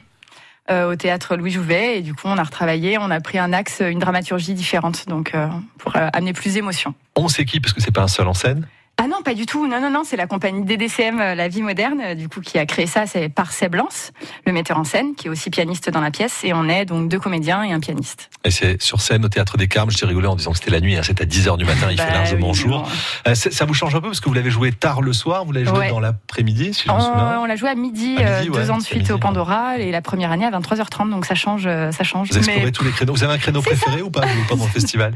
Euh, 0.71 0.93
au 0.93 0.97
théâtre 0.97 1.37
Louis 1.37 1.51
Jouvet 1.53 1.99
et 1.99 2.03
du 2.03 2.15
coup 2.15 2.23
on 2.27 2.39
a 2.39 2.43
retravaillé, 2.43 2.99
on 2.99 3.11
a 3.11 3.21
pris 3.21 3.39
un 3.39 3.53
axe, 3.53 3.81
une 3.81 3.99
dramaturgie 3.99 4.55
différente 4.55 5.07
donc 5.09 5.35
euh, 5.35 5.47
pour 5.79 5.97
euh, 5.97 6.09
amener 6.13 6.33
plus 6.33 6.55
d'émotion. 6.55 6.95
On 7.15 7.29
sait 7.29 7.45
qui, 7.45 7.61
parce 7.61 7.73
que 7.73 7.81
c'est 7.81 7.93
pas 7.93 8.03
un 8.03 8.09
seul 8.09 8.27
en 8.27 8.35
scène. 8.35 8.67
Ah 8.99 9.09
non, 9.09 9.21
pas 9.23 9.35
du 9.35 9.45
tout. 9.45 9.67
Non, 9.67 9.79
non, 9.79 9.91
non, 9.91 10.03
c'est 10.07 10.17
la 10.17 10.27
compagnie 10.27 10.65
DDCM 10.65 11.21
euh, 11.21 11.35
La 11.35 11.49
Vie 11.49 11.61
Moderne, 11.61 12.01
euh, 12.03 12.15
du 12.15 12.31
coup, 12.31 12.41
qui 12.41 12.59
a 12.59 12.65
créé 12.65 12.87
ça. 12.87 13.05
C'est 13.05 13.29
par 13.29 13.53
Seb 13.53 13.75
Lance, 13.75 14.11
le 14.47 14.53
metteur 14.55 14.79
en 14.79 14.85
scène, 14.85 15.15
qui 15.15 15.27
est 15.27 15.31
aussi 15.31 15.51
pianiste 15.51 15.91
dans 15.91 16.01
la 16.01 16.11
pièce. 16.11 16.41
Et 16.45 16.55
on 16.55 16.67
est 16.67 16.87
donc 16.87 17.11
deux 17.11 17.19
comédiens 17.19 17.63
et 17.63 17.73
un 17.73 17.81
pianiste. 17.81 18.31
Et 18.45 18.51
c'est 18.51 18.81
sur 18.83 19.03
scène 19.03 19.23
au 19.27 19.29
Théâtre 19.29 19.59
des 19.59 19.69
Carmes. 19.69 19.91
Je 19.91 19.99
t'ai 19.99 20.07
rigolé 20.07 20.27
en 20.29 20.35
disant 20.35 20.53
que 20.53 20.59
c'était 20.59 20.71
la 20.71 20.81
nuit. 20.81 20.97
hein, 20.97 21.03
c'est 21.05 21.21
à 21.21 21.27
10h 21.27 21.59
du 21.59 21.67
matin. 21.67 21.89
Il 21.91 21.99
fait 22.01 22.07
Bah 22.07 22.15
largement 22.15 22.49
oui, 22.53 22.55
jour. 22.55 22.89
Euh, 23.29 23.35
ça 23.35 23.65
vous 23.67 23.75
change 23.75 23.95
un 23.95 24.01
peu 24.01 24.09
parce 24.09 24.21
que 24.21 24.31
vous 24.31 24.35
l'avez 24.35 24.51
joué 24.51 24.73
tard 24.73 25.03
le 25.03 25.13
soir. 25.13 25.45
Vous 25.45 25.53
l'avez 25.53 25.67
joué 25.67 25.77
Ouais. 25.79 25.91
dans 25.91 26.01
l'après-midi, 26.01 26.73
si 26.73 26.85
je 26.87 26.89
me 26.91 26.95
On, 26.97 27.01
souviens. 27.01 27.41
on 27.41 27.45
l'a 27.45 27.57
joué 27.57 27.69
à 27.69 27.75
midi, 27.75 28.17
À 28.19 28.39
midi, 28.39 28.49
euh, 28.49 28.53
ouais, 28.55 28.61
deux 28.63 28.71
ans 28.71 28.79
de 28.79 28.83
suite 28.83 29.01
midi, 29.01 29.13
au 29.13 29.17
ouais. 29.17 29.21
Pandora, 29.21 29.77
et 29.77 29.91
la 29.91 30.01
première 30.01 30.33
année 30.33 30.47
à 30.47 30.51
23h30, 30.51 31.11
donc 31.11 31.27
ça 31.27 31.35
change. 31.35 31.65
Ça 31.65 32.03
change. 32.03 32.31
Vous 32.31 32.39
explorez 32.39 32.65
Mais- 32.65 32.73
tous 32.73 32.85
les 32.85 32.93
créneaux. 32.93 33.13
Vous 33.13 33.25
avez 33.25 33.35
un 33.35 33.39
créneau 33.39 33.61
préféré 33.61 34.01
ou 34.01 34.11
pas 34.11 34.25
vous, 34.25 34.45
pendant 34.49 34.65
le 34.65 34.71
festival? 34.81 35.13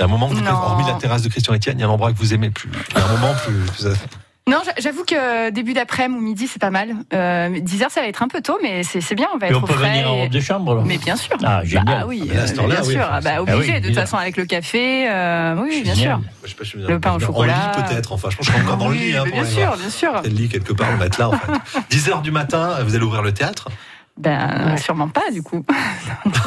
Il 0.00 0.04
y 0.04 0.06
a 0.06 0.06
un 0.06 0.12
moment 0.12 0.30
que 0.30 0.34
vous 0.34 0.40
Non. 0.40 0.50
hormis 0.52 0.86
la 0.86 0.94
terrasse 0.94 1.20
de 1.20 1.28
Christian 1.28 1.52
Etienne, 1.54 1.78
il 1.78 1.82
y 1.82 1.84
a 1.84 1.86
un 1.86 1.90
endroit 1.90 2.10
que 2.10 2.16
vous 2.16 2.32
aimez 2.32 2.48
plus. 2.48 2.70
Il 2.92 2.98
y 2.98 3.00
a 3.02 3.04
un 3.04 3.08
moment 3.18 3.34
plus. 3.44 3.52
plus- 3.52 3.86
Non, 4.48 4.56
j'a- 4.64 4.72
j'avoue 4.80 5.04
que 5.04 5.50
début 5.50 5.74
d'après-midi 5.74 6.18
ou 6.18 6.22
midi, 6.24 6.46
c'est 6.48 6.58
pas 6.58 6.70
mal. 6.70 6.94
Euh, 7.12 7.60
10h, 7.60 7.90
ça 7.90 8.00
va 8.00 8.06
être 8.08 8.22
un 8.22 8.28
peu 8.28 8.40
tôt, 8.40 8.58
mais 8.62 8.82
c'est 8.82 9.02
c'est 9.02 9.14
bien, 9.14 9.28
on 9.34 9.36
va 9.38 9.48
Et 9.48 9.50
être 9.50 9.58
on 9.58 9.66
peut 9.66 9.74
frais. 9.74 9.90
venir 9.90 10.10
en 10.10 10.16
robe 10.16 10.30
de 10.30 10.40
chambre 10.40 10.72
alors 10.72 10.84
Mais 10.86 10.96
bien 10.96 11.16
sûr. 11.16 11.36
Ah, 11.44 11.62
génial. 11.64 11.84
Bah 11.84 12.04
oui, 12.08 12.30
Ah, 12.30 12.34
là, 12.34 12.42
euh, 12.44 12.66
bien 12.66 12.80
oui, 12.82 12.92
sûr. 12.92 13.08
Ah 13.12 13.20
bah, 13.20 13.42
obligé, 13.42 13.58
Ah 13.72 13.74
oui, 13.76 13.80
de 13.82 13.86
toute 13.88 13.94
façon, 13.94 14.16
avec 14.16 14.38
le 14.38 14.46
café. 14.46 15.06
euh, 15.10 15.54
oui, 15.60 15.82
bien 15.82 15.94
Génial. 15.94 16.18
sûr. 16.18 16.20
Je 16.44 16.48
sais 16.48 16.54
pas, 16.56 16.64
je 16.64 16.78
Le 16.78 16.98
pain 16.98 17.12
au 17.12 17.16
en 17.16 17.18
chocolat. 17.18 17.52
lit 17.76 17.82
peut-être. 17.84 18.12
Enfin, 18.12 18.28
je 18.30 18.36
pense 18.38 18.46
je 18.46 18.52
serai 18.52 18.62
encore 18.62 18.78
dans 18.78 18.88
le 18.88 18.94
lit. 18.94 19.14
Hein, 19.16 19.24
bien 19.30 19.42
aller 19.42 19.50
sûr, 19.50 19.76
bien 19.76 19.90
sûr. 19.90 20.22
Le 20.24 20.30
lit 20.30 20.48
quelque 20.48 20.72
part, 20.72 20.90
le 20.90 20.96
matelas 20.96 21.28
en 21.28 21.32
fait. 21.32 21.52
10h 21.90 22.22
du 22.22 22.30
matin, 22.30 22.78
vous 22.82 22.94
allez 22.96 23.04
ouvrir 23.04 23.20
le 23.22 23.32
théâtre. 23.32 23.68
Ben, 24.20 24.76
sûrement 24.76 25.08
pas, 25.08 25.30
du 25.32 25.42
coup. 25.42 25.64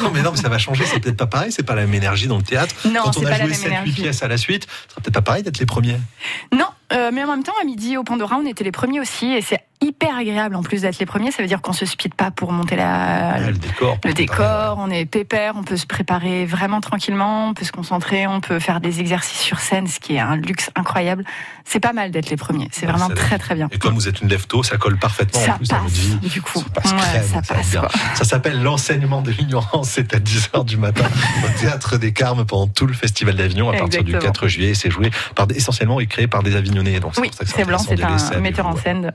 Non, 0.02 0.10
mais 0.12 0.22
non, 0.22 0.30
mais 0.32 0.36
ça 0.36 0.48
va 0.48 0.58
changer. 0.58 0.84
C'est 0.86 1.00
peut-être 1.00 1.16
pas 1.16 1.26
pareil. 1.26 1.50
C'est 1.52 1.62
pas 1.62 1.74
la 1.74 1.82
même 1.82 1.94
énergie 1.94 2.26
dans 2.26 2.36
le 2.36 2.42
théâtre. 2.42 2.74
Non, 2.86 3.00
Quand 3.04 3.18
on 3.18 3.26
a 3.26 3.32
joué 3.34 3.44
même 3.48 3.52
7-8 3.52 3.66
énergie. 3.66 3.92
pièces 3.92 4.22
à 4.22 4.28
la 4.28 4.36
suite, 4.36 4.66
ce 4.86 4.90
sera 4.90 5.00
peut-être 5.00 5.14
pas 5.14 5.22
pareil 5.22 5.42
d'être 5.42 5.58
les 5.58 5.66
premiers. 5.66 5.96
Non, 6.52 6.66
euh, 6.92 7.10
mais 7.12 7.24
en 7.24 7.28
même 7.28 7.42
temps, 7.42 7.52
à 7.60 7.64
midi 7.64 7.96
au 7.96 8.04
Pandora, 8.04 8.36
on 8.36 8.46
était 8.46 8.64
les 8.64 8.72
premiers 8.72 9.00
aussi, 9.00 9.26
et 9.32 9.40
c'est 9.40 9.60
hyper 9.80 10.16
agréable 10.16 10.54
en 10.56 10.62
plus 10.62 10.82
d'être 10.82 10.98
les 10.98 11.06
premiers. 11.06 11.30
Ça 11.30 11.42
veut 11.42 11.48
dire 11.48 11.60
qu'on 11.60 11.72
se 11.72 11.84
speed 11.86 12.14
pas 12.14 12.30
pour 12.30 12.52
monter 12.52 12.76
la, 12.76 13.34
Ouais, 13.38 13.46
le 13.48 13.52
décor. 13.52 13.98
le 14.04 14.12
décor, 14.12 14.76
on 14.78 14.88
est 14.90 15.04
pépère, 15.04 15.54
on 15.56 15.62
peut 15.62 15.76
se 15.76 15.86
préparer 15.86 16.46
vraiment 16.46 16.80
tranquillement, 16.80 17.48
on 17.48 17.54
peut 17.54 17.64
se 17.64 17.72
concentrer, 17.72 18.26
on 18.26 18.40
peut 18.40 18.58
faire 18.60 18.80
des 18.80 19.00
exercices 19.00 19.38
sur 19.40 19.58
scène, 19.60 19.86
ce 19.86 20.00
qui 20.00 20.14
est 20.14 20.20
un 20.20 20.36
luxe 20.36 20.70
incroyable. 20.74 21.24
C'est 21.64 21.80
pas 21.80 21.92
mal 21.92 22.10
d'être 22.10 22.30
les 22.30 22.36
premiers, 22.36 22.68
c'est 22.72 22.86
Ouais, 22.86 22.92
vraiment 22.92 23.08
très 23.14 23.38
très 23.38 23.54
bien. 23.54 23.68
Et 23.72 23.78
comme 23.78 23.94
vous 23.94 24.08
êtes 24.08 24.20
une 24.20 24.28
lève-tôt, 24.28 24.62
ça 24.62 24.76
colle 24.76 24.96
parfaitement 24.98 25.40
en 25.40 25.44
Ça 25.44 25.52
plus 25.54 25.70
à 25.72 25.78
votre 25.78 25.92
vie. 25.94 26.16
passe, 26.16 26.30
du 26.30 26.42
coup. 26.42 26.58
Ça 26.60 26.64
passe 26.80 26.92
Ouais, 26.92 27.22
ça 27.22 27.42
passe. 27.42 27.76
Ça 28.14 28.24
s'appelle 28.24 28.62
l'enseignement 28.62 29.22
de 29.22 29.30
l'ignorance. 29.32 29.90
C'est 29.90 30.14
à 30.14 30.18
10h 30.18 30.64
du 30.64 30.76
matin 30.76 31.04
au 31.44 31.60
Théâtre 31.60 31.98
des 31.98 32.12
Carmes 32.12 32.44
pendant 32.46 32.66
tout 32.68 32.86
le 32.86 32.94
Festival 32.94 33.34
d'Avignon 33.36 33.70
à 33.70 33.76
partir 33.76 34.02
du 34.02 34.10
Exactement. 34.10 34.32
4 34.32 34.48
juillet. 34.48 34.74
C'est 34.74 34.90
joué 34.90 35.10
par 35.34 35.46
essentiellement 35.54 36.00
et 36.00 36.06
créé 36.06 36.26
par 36.26 36.42
des 36.42 36.56
Avignonnais. 36.56 37.00
Donc 37.00 37.12
Oui, 37.18 37.28
pour 37.28 37.36
ça 37.38 37.44
que 37.44 37.50
c'est 37.50 37.64
blanc, 37.64 37.78
c'est 37.78 38.34
un 38.36 38.40
metteur 38.40 38.66
en 38.66 38.76
scène 38.76 39.12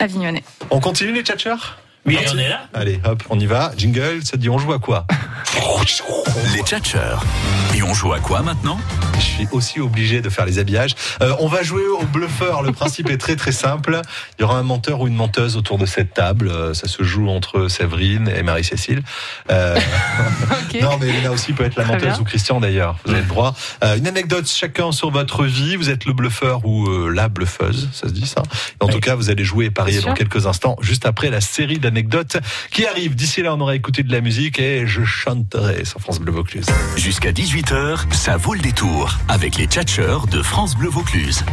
avignonnais. 0.00 0.44
On 0.70 0.80
continue 0.80 1.12
les 1.12 1.22
tchatcheurs? 1.22 1.78
Oui, 2.06 2.18
on 2.32 2.38
est 2.38 2.48
là. 2.48 2.62
Allez, 2.72 3.00
hop, 3.04 3.22
on 3.28 3.38
y 3.38 3.46
va. 3.46 3.72
Jingle, 3.76 4.20
ça 4.24 4.32
te 4.32 4.36
dit 4.38 4.48
on 4.48 4.58
joue 4.58 4.72
à 4.72 4.78
quoi 4.78 5.06
Les 6.54 6.62
tchatcheurs. 6.62 7.24
Et 7.74 7.82
on 7.82 7.94
joue 7.94 8.12
à 8.12 8.20
quoi 8.20 8.42
maintenant 8.42 8.78
Je 9.14 9.20
suis 9.20 9.48
aussi 9.52 9.80
obligé 9.80 10.20
de 10.20 10.28
faire 10.28 10.44
les 10.46 10.58
habillages. 10.58 10.94
Euh, 11.22 11.34
on 11.40 11.48
va 11.48 11.62
jouer 11.62 11.86
au 11.86 12.04
bluffeur. 12.04 12.62
Le 12.62 12.72
principe 12.72 13.10
est 13.10 13.16
très 13.16 13.36
très 13.36 13.52
simple. 13.52 14.00
Il 14.38 14.42
y 14.42 14.44
aura 14.44 14.58
un 14.58 14.62
menteur 14.62 15.00
ou 15.00 15.08
une 15.08 15.14
menteuse 15.14 15.56
autour 15.56 15.78
de 15.78 15.86
cette 15.86 16.14
table. 16.14 16.48
Euh, 16.48 16.74
ça 16.74 16.88
se 16.88 17.02
joue 17.02 17.28
entre 17.28 17.68
Séverine 17.68 18.32
et 18.34 18.42
Marie-Cécile. 18.42 19.02
Euh. 19.50 19.78
Non, 20.80 20.98
mais 21.00 21.08
Elena 21.08 21.32
aussi 21.32 21.52
peut 21.52 21.64
être 21.64 21.76
la 21.76 21.84
menteuse 21.84 22.20
ou 22.20 22.24
Christian 22.24 22.60
d'ailleurs. 22.60 22.96
Vous 23.04 23.10
avez 23.10 23.22
le 23.22 23.26
droit. 23.26 23.54
Euh, 23.82 23.96
une 23.96 24.06
anecdote 24.06 24.48
chacun 24.48 24.92
sur 24.92 25.10
votre 25.10 25.44
vie. 25.44 25.74
Vous 25.76 25.90
êtes 25.90 26.04
le 26.04 26.12
bluffeur 26.12 26.64
ou 26.64 26.86
euh, 26.88 27.10
la 27.12 27.28
bluffeuse, 27.28 27.88
ça 27.92 28.08
se 28.08 28.12
dit 28.12 28.26
ça? 28.26 28.42
En 28.78 28.86
tout 28.86 29.00
cas, 29.00 29.16
vous 29.16 29.30
allez 29.30 29.44
jouer 29.44 29.66
et 29.66 29.70
parier 29.70 30.00
dans 30.00 30.14
quelques 30.14 30.46
instants, 30.46 30.76
juste 30.80 31.06
après 31.06 31.28
la 31.28 31.40
série 31.40 31.78
d'anecdotes 31.78 31.89
qui 32.70 32.86
arrive. 32.86 33.14
D'ici 33.14 33.42
là, 33.42 33.54
on 33.54 33.60
aura 33.60 33.74
écouté 33.74 34.02
de 34.02 34.12
la 34.12 34.20
musique 34.20 34.58
et 34.58 34.86
je 34.86 35.04
chanterai 35.04 35.84
sur 35.84 36.00
France 36.00 36.20
Bleu 36.20 36.32
Vaucluse. 36.32 36.66
Jusqu'à 36.96 37.32
18h, 37.32 38.12
ça 38.12 38.36
vaut 38.36 38.54
le 38.54 38.60
détour 38.60 39.18
avec 39.28 39.56
les 39.56 39.66
tchatcheurs 39.66 40.26
de 40.26 40.42
France 40.42 40.76
Bleu 40.76 40.88
Vaucluse. 40.88 41.44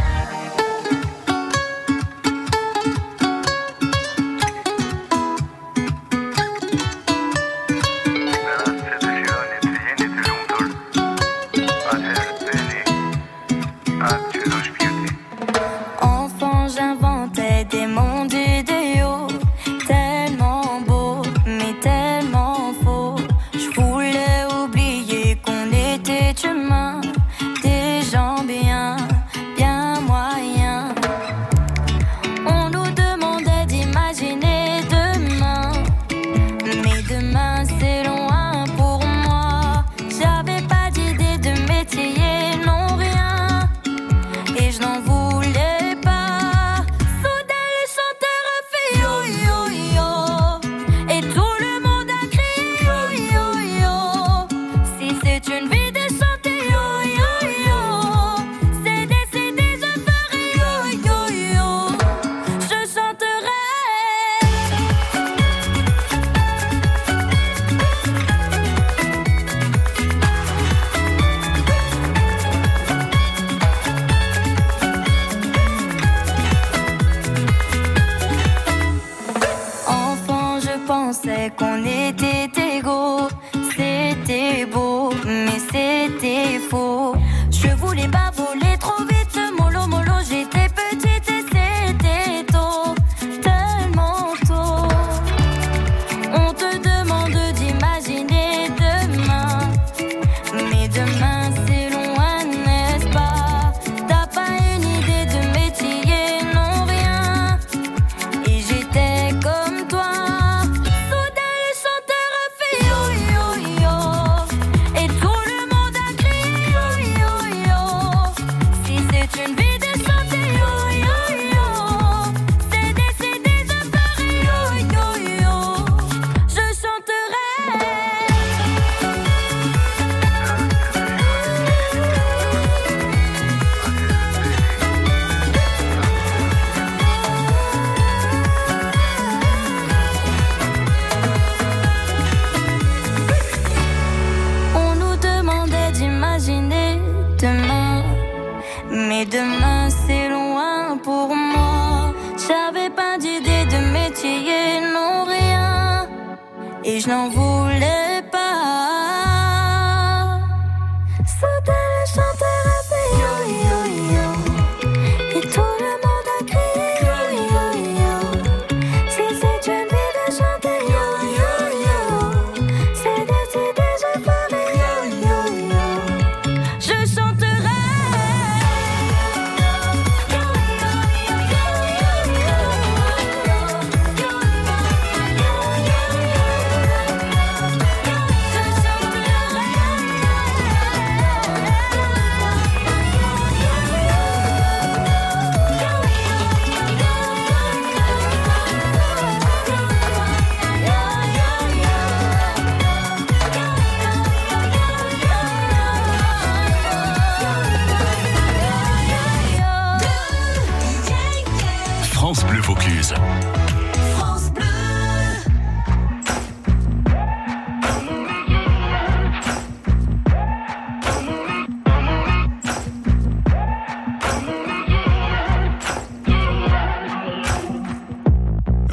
France 212.28 212.44
Bleu 212.44 212.62
Vaucluse. 212.62 213.14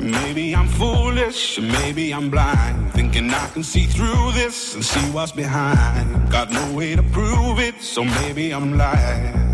Maybe 0.00 0.54
I'm 0.54 0.68
foolish, 0.68 1.58
maybe 1.58 2.12
I'm 2.14 2.30
blind. 2.30 2.92
Thinking 2.92 3.30
I 3.30 3.48
can 3.48 3.64
see 3.64 3.86
through 3.86 4.30
this 4.34 4.76
and 4.76 4.84
see 4.84 5.10
what's 5.10 5.32
behind. 5.32 6.30
Got 6.30 6.52
no 6.52 6.72
way 6.72 6.94
to 6.94 7.02
prove 7.02 7.58
it, 7.58 7.82
so 7.82 8.04
maybe 8.04 8.52
I'm 8.52 8.78
lying. 8.78 9.53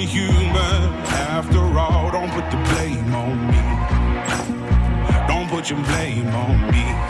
only 0.00 0.12
human 0.12 0.94
after 1.28 1.60
all. 1.78 2.10
Don't 2.10 2.30
put 2.30 2.50
the 2.50 2.56
blame 2.72 3.14
on 3.14 3.46
me. 3.48 5.26
Don't 5.28 5.48
put 5.48 5.68
your 5.68 5.78
blame 5.84 6.28
on 6.28 6.70
me. 6.70 7.09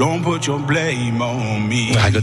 Don't 0.00 0.22
put 0.22 0.46
your 0.46 0.58
blame 0.58 1.20
on 1.20 1.60
me. 1.60 1.94
Ragot 1.94 2.20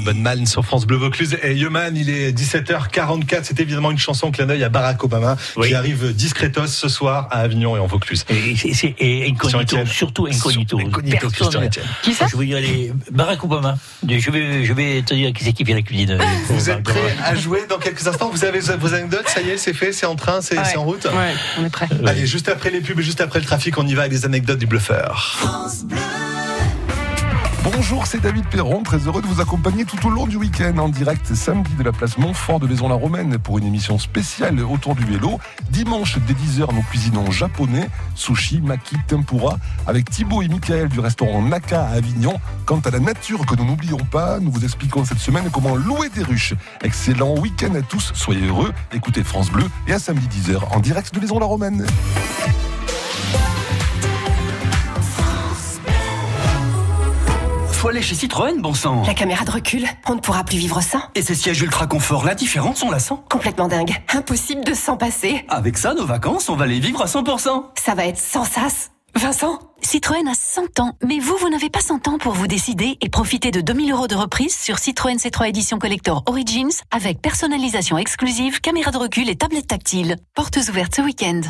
sur 0.47 0.65
France 0.65 0.87
Bleu 0.87 0.97
Vaucluse. 0.97 1.37
Et 1.43 1.53
Yoman, 1.53 1.95
il 1.95 2.09
est 2.09 2.31
17h44. 2.31 3.41
C'est 3.43 3.59
évidemment 3.59 3.91
une 3.91 3.99
chanson 3.99 4.31
clin 4.31 4.47
d'œil 4.47 4.63
à 4.63 4.69
Barack 4.69 5.03
Obama 5.03 5.37
qui 5.61 5.75
arrive 5.75 6.11
discretos 6.15 6.65
ce 6.65 6.89
soir 6.89 7.27
à 7.29 7.41
Avignon 7.41 7.77
et 7.77 7.79
en 7.79 7.85
Vaucluse. 7.85 8.25
Et, 8.29 8.55
c'est- 8.73 8.95
et 8.97 9.27
incognito, 9.29 9.37
Christian 9.37 9.59
Etienne. 9.61 9.85
surtout 9.85 10.25
incognito. 10.25 10.79
Incognito, 10.79 11.17
Personne- 11.19 11.31
Christian 11.31 11.61
Etienne. 11.61 11.85
Qui 12.01 12.13
ça 12.15 12.25
Je 12.25 12.35
veux 12.35 12.45
dire, 12.47 12.57
les 12.59 12.91
Barack 13.11 13.43
Obama. 13.43 13.77
Je 14.09 14.31
vais, 14.31 14.65
je 14.65 14.73
vais 14.73 15.03
te 15.03 15.13
dire 15.13 15.31
qui 15.31 15.43
c'est 15.43 15.53
qui 15.53 15.63
fait 15.63 15.75
la 15.75 15.83
cuisine. 15.83 16.17
Vous 16.49 16.71
êtes 16.71 16.81
prêts 16.81 17.15
à 17.23 17.35
jouer 17.35 17.67
dans 17.69 17.77
quelques 17.77 18.07
instants 18.07 18.31
Vous 18.33 18.43
avez 18.43 18.59
vos 18.59 18.93
anecdotes 18.95 19.29
Ça 19.29 19.41
y 19.41 19.49
est, 19.51 19.57
c'est 19.57 19.73
fait, 19.73 19.91
c'est 19.93 20.07
en 20.07 20.15
train, 20.15 20.41
c'est 20.41 20.57
en 20.77 20.83
route 20.83 21.05
Ouais, 21.05 21.33
on 21.59 21.65
est 21.65 21.69
prêt. 21.69 21.87
Allez, 22.07 22.25
juste 22.25 22.49
après 22.49 22.71
les 22.71 22.81
pubs 22.81 22.99
et 22.99 23.03
juste 23.03 23.21
après 23.21 23.37
le 23.37 23.45
trafic, 23.45 23.77
on 23.77 23.85
y 23.85 23.93
va 23.93 24.01
avec 24.01 24.13
des 24.13 24.25
anecdotes 24.25 24.57
du 24.57 24.65
bluffeur. 24.65 25.37
Bonjour, 27.73 28.07
c'est 28.07 28.21
David 28.21 28.45
Perron, 28.47 28.81
très 28.81 28.97
heureux 28.99 29.21
de 29.21 29.27
vous 29.27 29.41
accompagner 29.41 29.83
tout 29.83 30.07
au 30.07 30.09
long 30.09 30.25
du 30.25 30.37
week-end 30.37 30.77
en 30.77 30.87
direct 30.87 31.33
samedi 31.33 31.73
de 31.75 31.83
la 31.83 31.91
place 31.91 32.17
Montfort 32.17 32.61
de 32.61 32.67
Maison-la-Romaine 32.67 33.37
pour 33.39 33.57
une 33.57 33.65
émission 33.65 33.99
spéciale 33.99 34.61
autour 34.61 34.95
du 34.95 35.03
vélo. 35.03 35.37
Dimanche 35.69 36.17
dès 36.19 36.33
10h, 36.33 36.73
nous 36.73 36.81
cuisinons 36.83 37.29
japonais, 37.29 37.89
sushi, 38.15 38.61
maki, 38.61 38.95
tempura 39.07 39.57
avec 39.85 40.09
Thibaut 40.09 40.41
et 40.41 40.47
Michael 40.47 40.87
du 40.87 41.01
restaurant 41.01 41.41
Naka 41.41 41.87
à 41.87 41.89
Avignon. 41.89 42.39
Quant 42.65 42.79
à 42.79 42.89
la 42.89 42.99
nature 42.99 43.45
que 43.45 43.55
nous 43.55 43.65
n'oublions 43.65 43.97
pas, 43.97 44.39
nous 44.39 44.51
vous 44.51 44.63
expliquons 44.63 45.03
cette 45.03 45.19
semaine 45.19 45.49
comment 45.51 45.75
louer 45.75 46.07
des 46.07 46.23
ruches. 46.23 46.53
Excellent 46.83 47.37
week-end 47.37 47.75
à 47.75 47.81
tous, 47.81 48.13
soyez 48.13 48.47
heureux, 48.47 48.71
écoutez 48.93 49.25
France 49.25 49.51
Bleu 49.51 49.65
et 49.87 49.93
à 49.93 49.99
samedi 49.99 50.27
10h 50.27 50.73
en 50.73 50.79
direct 50.79 51.13
de 51.13 51.19
Maison-la-Romaine. 51.19 51.85
Faut 57.77 57.89
aller 57.89 58.01
chez 58.01 58.15
Citroën, 58.15 58.59
bon 58.59 58.73
sang. 58.73 59.03
La 59.05 59.13
caméra 59.13 59.45
de 59.45 59.51
recul, 59.51 59.85
on 60.07 60.15
ne 60.15 60.19
pourra 60.19 60.43
plus 60.43 60.57
vivre 60.57 60.81
sans. 60.81 60.99
Et 61.13 61.21
ces 61.21 61.35
sièges 61.35 61.61
ultra 61.61 61.85
confort, 61.85 62.25
la 62.25 62.33
différence, 62.33 62.81
on 62.81 62.89
la 62.89 62.97
sent. 62.97 63.13
Complètement 63.29 63.67
dingue. 63.67 63.95
Impossible 64.11 64.63
de 64.63 64.73
s'en 64.73 64.97
passer. 64.97 65.45
Avec 65.47 65.77
ça, 65.77 65.93
nos 65.93 66.07
vacances, 66.07 66.49
on 66.49 66.55
va 66.55 66.65
les 66.65 66.79
vivre 66.79 67.03
à 67.03 67.05
100%. 67.05 67.65
Ça 67.79 67.93
va 67.93 68.07
être 68.07 68.17
sans 68.17 68.45
sas. 68.45 68.89
Vincent? 69.13 69.59
Citroën 69.83 70.27
a 70.27 70.33
100 70.33 70.79
ans, 70.79 70.93
mais 71.05 71.19
vous, 71.19 71.37
vous 71.39 71.49
n'avez 71.49 71.69
pas 71.69 71.81
100 71.81 72.07
ans 72.07 72.17
pour 72.17 72.33
vous 72.33 72.47
décider 72.47 72.97
et 72.99 73.09
profiter 73.09 73.51
de 73.51 73.61
2000 73.61 73.91
euros 73.91 74.07
de 74.07 74.15
reprise 74.15 74.57
sur 74.57 74.79
Citroën 74.79 75.17
C3 75.17 75.49
Édition 75.49 75.77
Collector 75.77 76.23
Origins 76.25 76.73
avec 76.89 77.21
personnalisation 77.21 77.99
exclusive, 77.99 78.59
caméra 78.59 78.89
de 78.89 78.97
recul 78.97 79.29
et 79.29 79.35
tablette 79.35 79.67
tactile. 79.67 80.15
Portes 80.33 80.57
ouvertes 80.67 80.95
ce 80.95 81.03
week-end. 81.03 81.41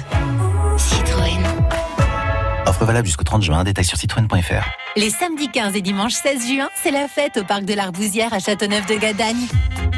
Valable 2.88 3.06
jusqu'au 3.06 3.26
30 3.26 3.44
juin, 3.44 3.66
détail 3.66 3.84
sur 3.84 3.98
citroën.fr. 3.98 4.66
Les 4.96 5.10
samedis 5.10 5.50
15 5.50 5.76
et 5.76 5.82
dimanche 5.82 6.14
16 6.14 6.48
juin, 6.48 6.70
c'est 6.82 6.92
la 6.92 7.10
fête 7.10 7.36
au 7.36 7.44
parc 7.44 7.66
de 7.66 7.74
l'Arbousière 7.74 8.34
à 8.34 8.40
Châteauneuf-de-Gadagne. 8.40 9.46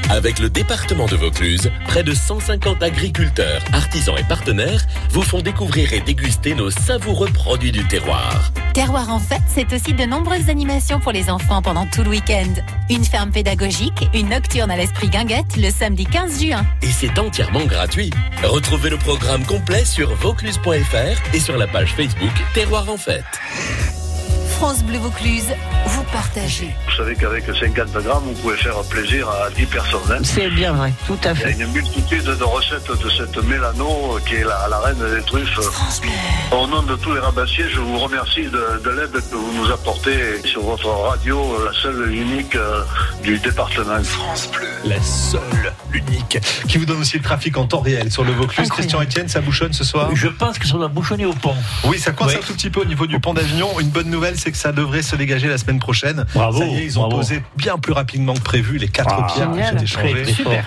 Avec 0.09 0.39
le 0.39 0.49
département 0.49 1.05
de 1.05 1.15
Vaucluse, 1.15 1.69
près 1.85 2.01
de 2.01 2.15
150 2.15 2.81
agriculteurs, 2.81 3.61
artisans 3.73 4.15
et 4.17 4.23
partenaires 4.23 4.81
vous 5.11 5.21
font 5.21 5.39
découvrir 5.39 5.93
et 5.93 6.01
déguster 6.01 6.55
nos 6.55 6.71
savoureux 6.71 7.29
produits 7.29 7.71
du 7.71 7.87
terroir. 7.87 8.51
Terroir 8.73 9.09
en 9.09 9.19
fête, 9.19 9.43
c'est 9.47 9.71
aussi 9.71 9.93
de 9.93 10.05
nombreuses 10.05 10.49
animations 10.49 10.99
pour 10.99 11.11
les 11.11 11.29
enfants 11.29 11.61
pendant 11.61 11.85
tout 11.85 12.03
le 12.03 12.09
week-end. 12.09 12.53
Une 12.89 13.03
ferme 13.03 13.29
pédagogique, 13.29 14.09
une 14.15 14.29
nocturne 14.29 14.71
à 14.71 14.77
l'esprit 14.77 15.09
guinguette 15.09 15.57
le 15.57 15.69
samedi 15.69 16.05
15 16.05 16.43
juin. 16.43 16.65
Et 16.81 16.87
c'est 16.91 17.19
entièrement 17.19 17.65
gratuit. 17.65 18.09
Retrouvez 18.43 18.89
le 18.89 18.97
programme 18.97 19.45
complet 19.45 19.85
sur 19.85 20.15
vaucluse.fr 20.15 21.35
et 21.35 21.39
sur 21.39 21.57
la 21.57 21.67
page 21.67 21.93
Facebook 21.93 22.33
Terroir 22.55 22.78
France 24.57 24.83
Bleu 24.83 24.99
Vaucluse, 24.99 25.53
vous 26.13 26.95
savez 26.95 27.15
qu'avec 27.15 27.45
50 27.45 27.91
grammes, 28.03 28.23
vous 28.25 28.33
pouvez 28.41 28.57
faire 28.57 28.81
plaisir 28.89 29.27
à 29.29 29.49
10 29.51 29.65
personnes. 29.67 29.99
hein. 30.11 30.17
C'est 30.23 30.49
bien 30.49 30.73
vrai, 30.73 30.91
tout 31.07 31.17
à 31.23 31.35
fait. 31.35 31.51
Il 31.51 31.57
y 31.57 31.61
a 31.61 31.65
une 31.65 31.71
multitude 31.71 32.23
de 32.23 32.43
recettes 32.43 32.89
de 32.91 33.09
cette 33.09 33.37
mélano 33.45 34.17
qui 34.27 34.35
est 34.35 34.43
la, 34.43 34.67
la 34.69 34.79
reine 34.79 34.97
des 35.15 35.21
truffes. 35.23 35.59
Au 36.51 36.67
nom 36.67 36.81
de 36.83 36.95
tous 36.95 37.13
les 37.13 37.19
rabassiers, 37.19 37.65
je 37.71 37.79
vous 37.79 37.99
remercie 37.99 38.43
de, 38.45 38.81
de 38.83 38.89
l'aide 38.89 39.11
que 39.11 39.35
vous 39.35 39.53
nous 39.55 39.71
apportez 39.71 40.41
sur 40.45 40.61
votre 40.63 40.87
radio, 40.89 41.39
la 41.65 41.73
seule 41.79 42.11
et 42.11 42.17
unique 42.17 42.55
euh, 42.55 42.81
du 43.23 43.37
département. 43.37 44.01
France 44.03 44.49
Bleu. 44.51 44.67
La 44.85 45.01
seule, 45.01 45.71
l'unique, 45.91 46.39
qui 46.67 46.77
vous 46.79 46.85
donne 46.85 47.01
aussi 47.01 47.17
le 47.17 47.23
trafic 47.23 47.55
en 47.57 47.65
temps 47.65 47.81
réel 47.81 48.11
sur 48.11 48.23
le 48.23 48.31
Vaucluse. 48.31 48.69
Christian 48.69 49.01
Etienne, 49.03 49.27
ça 49.27 49.41
bouchonne 49.41 49.73
ce 49.73 49.83
soir? 49.83 50.09
Je 50.15 50.27
pense 50.27 50.57
que 50.57 50.65
ça 50.67 50.73
doit 50.73 50.87
bouchonner 50.87 51.25
au 51.25 51.33
pont. 51.33 51.55
Oui, 51.85 51.99
ça 51.99 52.11
coince 52.11 52.31
Oui. 52.31 52.37
un 52.41 52.45
tout 52.45 52.53
petit 52.53 52.69
peu 52.69 52.81
au 52.81 52.85
niveau 52.85 53.05
du 53.05 53.19
pont 53.19 53.33
d'Avignon. 53.33 53.79
Une 53.79 53.89
bonne 53.89 54.09
nouvelle, 54.09 54.37
c'est 54.39 54.51
que 54.51 54.57
ça 54.57 54.71
devrait 54.71 55.01
se 55.03 55.15
dégager 55.15 55.47
la 55.47 55.57
semaine 55.57 55.79
prochaine. 55.79 55.98
Bravo, 56.33 56.59
ça 56.59 56.65
y 56.65 56.75
est, 56.77 56.85
ils 56.85 56.97
ont 56.97 57.03
bravo. 57.03 57.17
posé 57.17 57.43
bien 57.57 57.77
plus 57.77 57.93
rapidement 57.93 58.33
que 58.33 58.41
prévu 58.41 58.77
les 58.77 58.87
quatre 58.87 59.15
Ah, 59.17 59.27
pierres 59.33 59.53
génial. 59.53 59.75
qui 59.77 59.87
changées. 59.87 60.25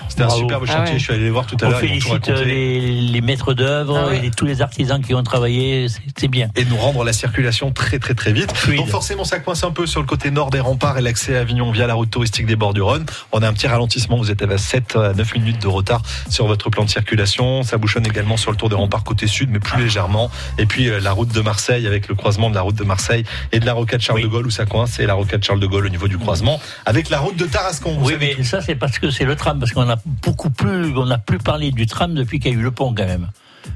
C'était 0.09 0.23
un 0.23 0.29
superbe 0.29 0.63
Ah 0.67 0.71
chantier. 0.71 0.93
ouais. 0.93 0.99
Je 0.99 1.03
suis 1.03 1.13
allé 1.13 1.23
les 1.23 1.29
voir 1.29 1.45
tout 1.45 1.57
à 1.61 1.65
On 1.65 1.69
l'heure. 1.69 1.79
tout 1.79 1.87
félicite 1.87 2.11
raconté. 2.27 2.45
les, 2.45 2.79
les 3.01 3.21
maîtres 3.21 3.53
d'œuvre 3.53 3.97
Ah 4.05 4.09
oui. 4.11 4.17
et 4.17 4.21
les- 4.21 4.31
tous 4.31 4.45
les 4.45 4.61
artisans 4.61 5.01
qui 5.01 5.13
ont 5.13 5.23
travaillé, 5.23 5.87
c'est- 6.17 6.27
bien. 6.27 6.49
et 6.55 6.65
nous 6.65 6.77
rendre 6.77 7.03
la 7.03 7.13
circulation 7.13 7.71
très 7.71 7.99
très 7.99 8.13
très 8.13 8.31
vite. 8.33 8.55
Fluide. 8.55 8.77
Donc 8.79 8.87
forcément 8.89 9.23
ça 9.25 9.39
coince 9.39 9.63
un 9.63 9.71
peu 9.71 9.85
sur 9.85 9.99
le 9.99 10.05
côté 10.07 10.31
nord 10.31 10.49
des 10.49 10.59
remparts 10.59 10.97
et 10.97 11.01
l'accès 11.01 11.35
à 11.37 11.41
Avignon 11.41 11.71
via 11.71 11.85
la 11.87 11.93
route 11.95 12.09
touristique 12.09 12.45
des 12.45 12.55
bords 12.55 12.73
du 12.73 12.81
Rhône. 12.81 13.05
On 13.31 13.41
a 13.41 13.47
un 13.47 13.53
petit 13.53 13.67
ralentissement, 13.67 14.17
vous 14.17 14.31
êtes 14.31 14.41
à 14.41 14.57
7 14.57 14.95
à 14.95 15.13
9 15.13 15.35
minutes 15.35 15.61
de 15.61 15.67
retard 15.67 16.01
sur 16.29 16.47
votre 16.47 16.69
plan 16.69 16.85
de 16.85 16.89
circulation. 16.89 17.63
Ça 17.63 17.77
bouchonne 17.77 18.05
également 18.07 18.37
sur 18.37 18.51
le 18.51 18.57
tour 18.57 18.69
des 18.69 18.75
remparts 18.75 19.03
côté 19.03 19.27
sud 19.27 19.49
mais 19.51 19.59
plus 19.59 19.81
légèrement. 19.81 20.31
Et 20.57 20.65
puis 20.65 20.87
euh, 20.89 20.99
la 20.99 21.11
route 21.11 21.31
de 21.33 21.41
Marseille 21.41 21.85
avec 21.87 22.07
le 22.07 22.15
croisement 22.15 22.49
de 22.49 22.55
la 22.55 22.61
route 22.61 22.75
de 22.75 22.83
Marseille 22.83 23.23
et 23.51 23.59
de 23.59 23.65
la 23.65 23.73
rocade 23.73 24.01
Charles 24.01 24.21
de 24.21 24.27
Gaulle 24.27 24.47
où 24.47 24.51
ça 24.51 24.65
coince 24.65 24.99
et 24.99 25.05
la 25.05 25.13
rocade 25.23 25.43
Charles 25.43 25.59
de 25.59 25.67
Gaulle 25.67 25.85
au 25.85 25.89
niveau 25.89 26.07
du 26.07 26.17
croisement 26.17 26.59
avec 26.85 27.09
la 27.09 27.19
route 27.19 27.35
de 27.35 27.45
Tarascon. 27.45 27.97
Oui, 28.01 28.13
mais 28.19 28.43
ça 28.43 28.61
c'est 28.61 28.75
parce 28.75 28.99
que 28.99 29.09
c'est 29.09 29.25
le 29.25 29.35
tram, 29.35 29.59
parce 29.59 29.71
qu'on 29.71 29.89
a 29.89 29.97
beaucoup 30.21 30.49
plus, 30.49 30.95
on 30.97 31.05
n'a 31.05 31.17
plus 31.17 31.37
parlé 31.39 31.71
du 31.71 31.85
tram 31.85 32.13
depuis 32.13 32.39
qu'il 32.39 32.51
y 32.51 32.55
a 32.55 32.57
eu 32.57 32.61
le 32.63 32.71
pont 32.71 32.93
quand 32.93 33.05
même. 33.05 33.29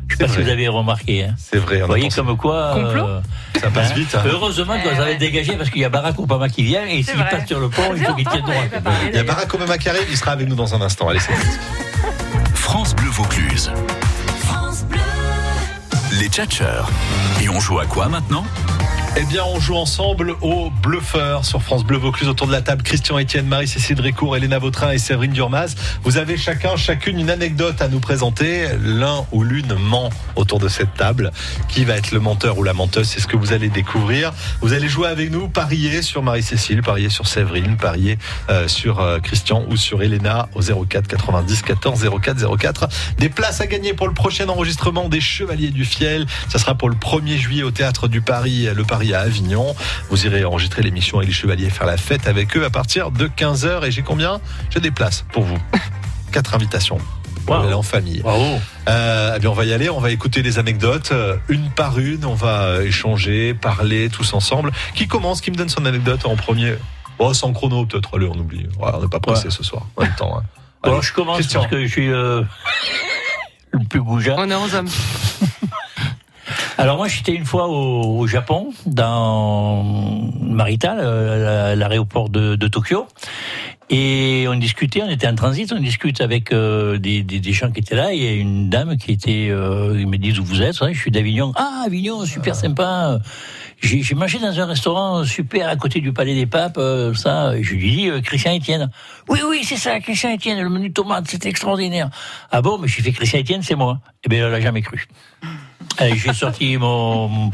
Je 0.10 0.18
sais 0.18 0.26
pas 0.26 0.34
si 0.34 0.42
vous 0.42 0.50
avez 0.50 0.68
remarqué. 0.68 1.24
Hein. 1.24 1.36
C'est 1.38 1.60
vrai. 1.60 1.78
on 1.78 1.82
Vous 1.82 1.88
voyez 1.88 2.10
comme 2.10 2.36
quoi. 2.36 2.74
Complot 2.74 3.08
euh, 3.08 3.22
Ça 3.62 3.70
passe 3.70 3.92
hein, 3.92 3.96
vite. 3.96 4.16
hein. 4.16 4.24
Heureusement 4.26 4.78
que 4.80 4.94
vous 4.94 5.02
avez 5.02 5.16
dégagé 5.16 5.54
parce 5.54 5.70
qu'il 5.70 5.82
y 5.82 5.86
a 5.86 5.90
Barack 5.90 6.20
Obama 6.20 6.50
qui 6.50 6.64
vient 6.64 6.86
et 6.86 7.04
s'il 7.04 7.16
passe 7.16 7.48
sur 7.48 7.60
le 7.60 7.70
pont, 7.70 7.94
il 7.96 8.04
faut 8.04 8.14
qu'il 8.14 8.28
tienne 8.28 8.42
droit. 8.42 8.54
Il 9.10 9.16
y 9.16 9.20
a 9.20 9.24
Barack 9.24 9.54
Obama 9.54 9.78
qui 9.78 9.88
arrive, 9.90 10.06
il 10.10 10.18
sera 10.18 10.32
avec 10.32 10.48
nous 10.50 10.56
dans 10.56 10.76
un 10.76 10.82
instant. 10.82 11.08
Allez, 11.08 11.20
c'est 11.20 11.32
parti. 11.32 11.48
France 12.54 12.96
Bleu 12.96 13.10
Vaucluse. 13.10 13.72
Les 16.20 16.28
Tchatcheurs. 16.28 16.90
Et 17.42 17.48
on 17.50 17.60
joue 17.60 17.80
à 17.80 17.86
quoi 17.86 18.08
maintenant? 18.10 18.44
Eh 19.20 19.24
bien, 19.24 19.44
on 19.48 19.60
joue 19.60 19.74
ensemble 19.74 20.36
au 20.42 20.70
bluffeur 20.70 21.44
sur 21.44 21.64
France 21.64 21.84
Bleu 21.84 21.98
Vaucluse 21.98 22.30
autour 22.30 22.46
de 22.46 22.52
la 22.52 22.62
table. 22.62 22.84
Christian 22.84 23.20
Etienne, 23.20 23.48
Marie-Cécile 23.48 23.96
Drécourt, 23.96 24.38
Elena 24.38 24.60
Vautrin 24.60 24.92
et 24.92 25.00
Séverine 25.00 25.32
Durmaz. 25.32 25.74
Vous 26.04 26.18
avez 26.18 26.38
chacun, 26.38 26.76
chacune 26.76 27.20
une 27.20 27.32
anecdote 27.32 27.82
à 27.82 27.88
nous 27.88 28.00
présenter. 28.00 28.68
L'un 28.80 29.26
ou 29.32 29.42
l'une 29.42 29.74
ment 29.74 30.12
autour 30.36 30.60
de 30.60 30.68
cette 30.68 30.94
table. 30.94 31.32
Qui 31.68 31.84
va 31.84 31.96
être 31.96 32.12
le 32.12 32.20
menteur 32.20 32.60
ou 32.60 32.64
la 32.64 32.74
menteuse 32.74 33.08
C'est 33.08 33.20
ce 33.20 33.26
que 33.26 33.36
vous 33.36 33.54
allez 33.54 33.70
découvrir. 33.70 34.34
Vous 34.62 34.74
allez 34.74 34.88
jouer 34.88 35.08
avec 35.08 35.32
nous, 35.32 35.48
parier 35.48 36.04
sur 36.04 36.22
Marie-Cécile, 36.22 36.84
parier 36.84 37.10
sur 37.10 37.26
Séverine, 37.26 37.76
parier 37.76 38.20
euh, 38.52 38.68
sur 38.68 39.00
euh, 39.00 39.18
Christian 39.18 39.66
ou 39.68 39.78
sur 39.78 40.04
Elena 40.04 40.48
au 40.54 40.62
04 40.62 41.08
90 41.08 41.64
14 41.64 42.08
04 42.22 42.56
04. 42.56 42.88
Des 43.18 43.30
places 43.30 43.62
à 43.62 43.66
gagner 43.66 43.96
pour 43.96 44.08
le 44.08 44.14
prochain 44.14 44.48
enregistrement 44.48 45.10
des 45.10 45.22
Chevaliers 45.22 45.72
du 45.72 45.86
Fiel. 45.86 46.28
Ça 46.50 46.60
sera 46.60 46.76
pour 46.76 46.90
le 46.90 46.96
1er 46.96 47.38
juillet 47.38 47.64
au 47.64 47.72
théâtre 47.72 48.08
du 48.08 48.22
Paris, 48.22 48.68
le 48.76 48.84
Paris 48.84 49.07
à 49.14 49.22
Avignon. 49.22 49.76
Vous 50.10 50.26
irez 50.26 50.44
enregistrer 50.46 50.82
l'émission 50.82 51.22
et 51.22 51.26
les 51.26 51.32
Chevaliers 51.32 51.70
faire 51.70 51.88
la 51.88 51.98
fête 51.98 52.28
avec 52.28 52.56
eux 52.58 52.66
à 52.66 52.70
partir 52.70 53.12
de 53.12 53.28
15h. 53.28 53.86
Et 53.86 53.92
j'ai 53.92 54.02
combien? 54.04 54.40
J'ai 54.70 54.80
des 54.80 54.92
places 54.92 55.26
pour 55.32 55.44
vous. 55.44 55.58
Quatre 56.32 56.56
invitations. 56.56 56.98
Pour 57.46 57.56
Wow. 57.56 57.64
aller 57.64 57.74
en 57.74 57.82
famille. 57.82 58.20
Bravo. 58.20 58.60
Euh, 58.90 59.34
eh 59.38 59.40
bien, 59.40 59.50
on 59.50 59.54
va 59.54 59.64
y 59.64 59.72
aller, 59.72 59.90
on 59.90 60.02
va 60.02 60.12
écouter 60.12 60.42
les 60.42 60.60
anecdotes, 60.60 61.12
euh, 61.14 61.38
une 61.48 61.70
par 61.70 61.98
une, 61.98 62.26
on 62.26 62.34
va 62.34 62.64
euh, 62.64 62.86
échanger, 62.86 63.54
parler 63.54 64.10
tous 64.10 64.34
ensemble. 64.34 64.74
Qui 64.96 65.08
commence 65.08 65.40
Qui 65.40 65.52
me 65.52 65.56
donne 65.56 65.70
son 65.70 65.86
anecdote 65.86 66.26
en 66.26 66.36
premier? 66.36 66.76
Oh, 67.20 67.34
sans 67.34 67.54
chrono 67.54 67.86
peut-être, 67.86 68.18
allez, 68.18 68.28
on 68.30 68.38
oublie. 68.38 68.68
Ouais, 68.80 68.92
on 68.94 69.02
n'est 69.02 69.08
pas 69.08 69.22
pressé 69.22 69.46
Ouais. 69.46 69.52
ce 69.52 69.64
soir, 69.64 69.84
en 69.96 70.02
même 70.04 70.14
temps. 70.16 70.38
hein. 70.38 70.44
Bon, 70.84 70.92
Allez, 70.98 71.02
je 71.02 71.14
commence 71.14 71.38
Christian. 71.38 71.62
parce 71.62 71.72
que 71.72 71.86
je 71.86 71.88
suis 71.90 72.12
euh, 72.12 72.44
le 73.72 73.80
plus 73.86 74.02
goujat. 74.02 74.38
Honneur 74.38 74.62
aux 74.62 74.76
hommes. 74.76 74.90
Alors 76.78 76.98
moi 76.98 77.08
j'étais 77.08 77.34
une 77.34 77.46
fois 77.46 77.68
au, 77.68 78.20
au 78.20 78.28
Japon, 78.28 78.74
dans 78.86 79.84
Marita, 80.42 80.96
la- 80.96 81.76
l'aéroport 81.76 82.30
de, 82.30 82.56
de 82.56 82.68
Tokyo. 82.68 83.08
Et 83.90 84.46
on 84.50 84.56
discutait, 84.56 85.02
on 85.02 85.10
était 85.10 85.30
en 85.30 85.36
transit, 85.36 85.72
on 85.72 85.80
discute 85.80 86.20
avec 86.20 86.52
euh, 86.52 86.98
des, 86.98 87.24
des, 87.24 87.40
des 87.40 87.54
gens 87.54 87.72
qui 87.72 87.80
étaient 87.80 87.96
là. 87.96 88.12
Il 88.12 88.22
y 88.22 88.28
a 88.28 88.34
une 88.34 88.70
dame 88.70 88.98
qui 88.98 89.14
était, 89.14 89.48
euh, 89.50 89.96
ils 89.98 90.08
me 90.08 90.18
disent 90.18 90.40
où 90.40 90.44
vous 90.44 90.62
êtes. 90.62 90.82
Ouais, 90.82 90.94
Je 90.94 91.00
suis 91.00 91.10
d'Avignon. 91.12 91.54
Ah 91.56 91.84
Avignon, 91.86 92.26
super 92.26 92.54
sympa. 92.54 93.18
J'ai 93.82 94.04
mangé 94.14 94.40
dans 94.40 94.60
un 94.60 94.66
restaurant 94.66 95.24
super 95.24 95.70
à 95.70 95.78
côté 95.78 96.02
du 96.02 96.12
Palais 96.12 96.36
des 96.36 96.48
Papes, 96.48 96.78
euh, 96.78 97.14
ça. 97.14 97.56
Et 97.56 97.64
je 97.64 97.76
lui 97.76 97.90
dis 97.90 98.10
euh, 98.10 98.20
Christian 98.20 98.58
Etienne. 98.58 98.90
Oui 99.30 99.40
oui 99.48 99.62
c'est 99.64 99.78
ça, 99.78 99.98
Christian 100.02 100.36
Etienne. 100.36 100.60
Le 100.62 100.68
menu 100.70 100.92
tomate, 100.92 101.30
c'était 101.30 101.48
extraordinaire. 101.48 102.10
Ah 102.52 102.62
bon, 102.62 102.78
mais 102.80 102.90
j'ai 102.90 103.02
fait 103.02 103.14
Christian 103.14 103.40
Etienne, 103.40 103.62
c'est 103.62 103.76
moi. 103.76 104.00
Eh 104.26 104.28
bien, 104.28 104.46
elle 104.48 104.52
l'a 104.52 104.60
jamais 104.60 104.82
cru. 104.82 105.08
J'ai 106.00 106.34
sorti 106.34 106.78
mon, 106.78 107.28
mon 107.28 107.50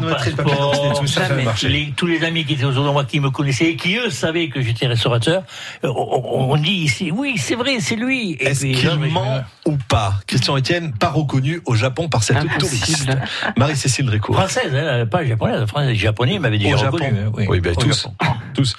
passeport, 0.00 0.94
tout 0.98 1.06
ça, 1.06 1.22
les- 1.68 1.92
tous 1.96 2.06
les 2.06 2.24
amis 2.24 2.44
qui 2.44 2.54
étaient 2.54 2.64
autour 2.64 2.84
de 2.84 2.90
moi 2.90 3.04
qui 3.04 3.20
me 3.20 3.30
connaissaient 3.30 3.70
et 3.70 3.76
qui 3.76 3.96
eux 3.96 4.10
savaient 4.10 4.48
que 4.48 4.60
j'étais 4.62 4.86
restaurateur. 4.86 5.42
euh, 5.84 5.88
On, 5.94 6.52
on 6.52 6.56
dit 6.56 6.88
c'est- 6.88 7.10
oui, 7.10 7.34
c'est 7.36 7.54
vrai, 7.54 7.78
c'est 7.80 7.96
lui. 7.96 8.32
Et 8.40 8.46
Est-ce 8.46 8.62
qu'il 8.66 9.10
ment 9.10 9.42
ou 9.66 9.76
pas 9.88 10.14
Christian 10.26 10.56
Etienne, 10.58 10.92
pas 10.92 11.10
reconnu 11.10 11.60
au 11.66 11.74
Japon 11.74 12.08
par 12.08 12.22
cette 12.22 12.38
touriste. 12.58 13.08
Marie-Cécile 13.56 14.06
Drécourt. 14.06 14.36
Française, 14.36 14.74
hein, 14.74 15.06
pas 15.06 15.24
japonaise, 15.24 15.66
française, 15.66 15.94
japonais, 15.96 16.34
il 16.34 16.40
m'avait 16.40 16.58
déjà 16.58 16.74
Au 16.74 16.78
Japon. 16.78 16.96
reconnu. 16.96 17.20
hein, 17.26 17.30
Oui, 17.48 17.60
ben, 17.60 17.72
Au 17.76 17.80
tous. 17.80 18.02
Japon. 18.20 18.34
tous. 18.54 18.74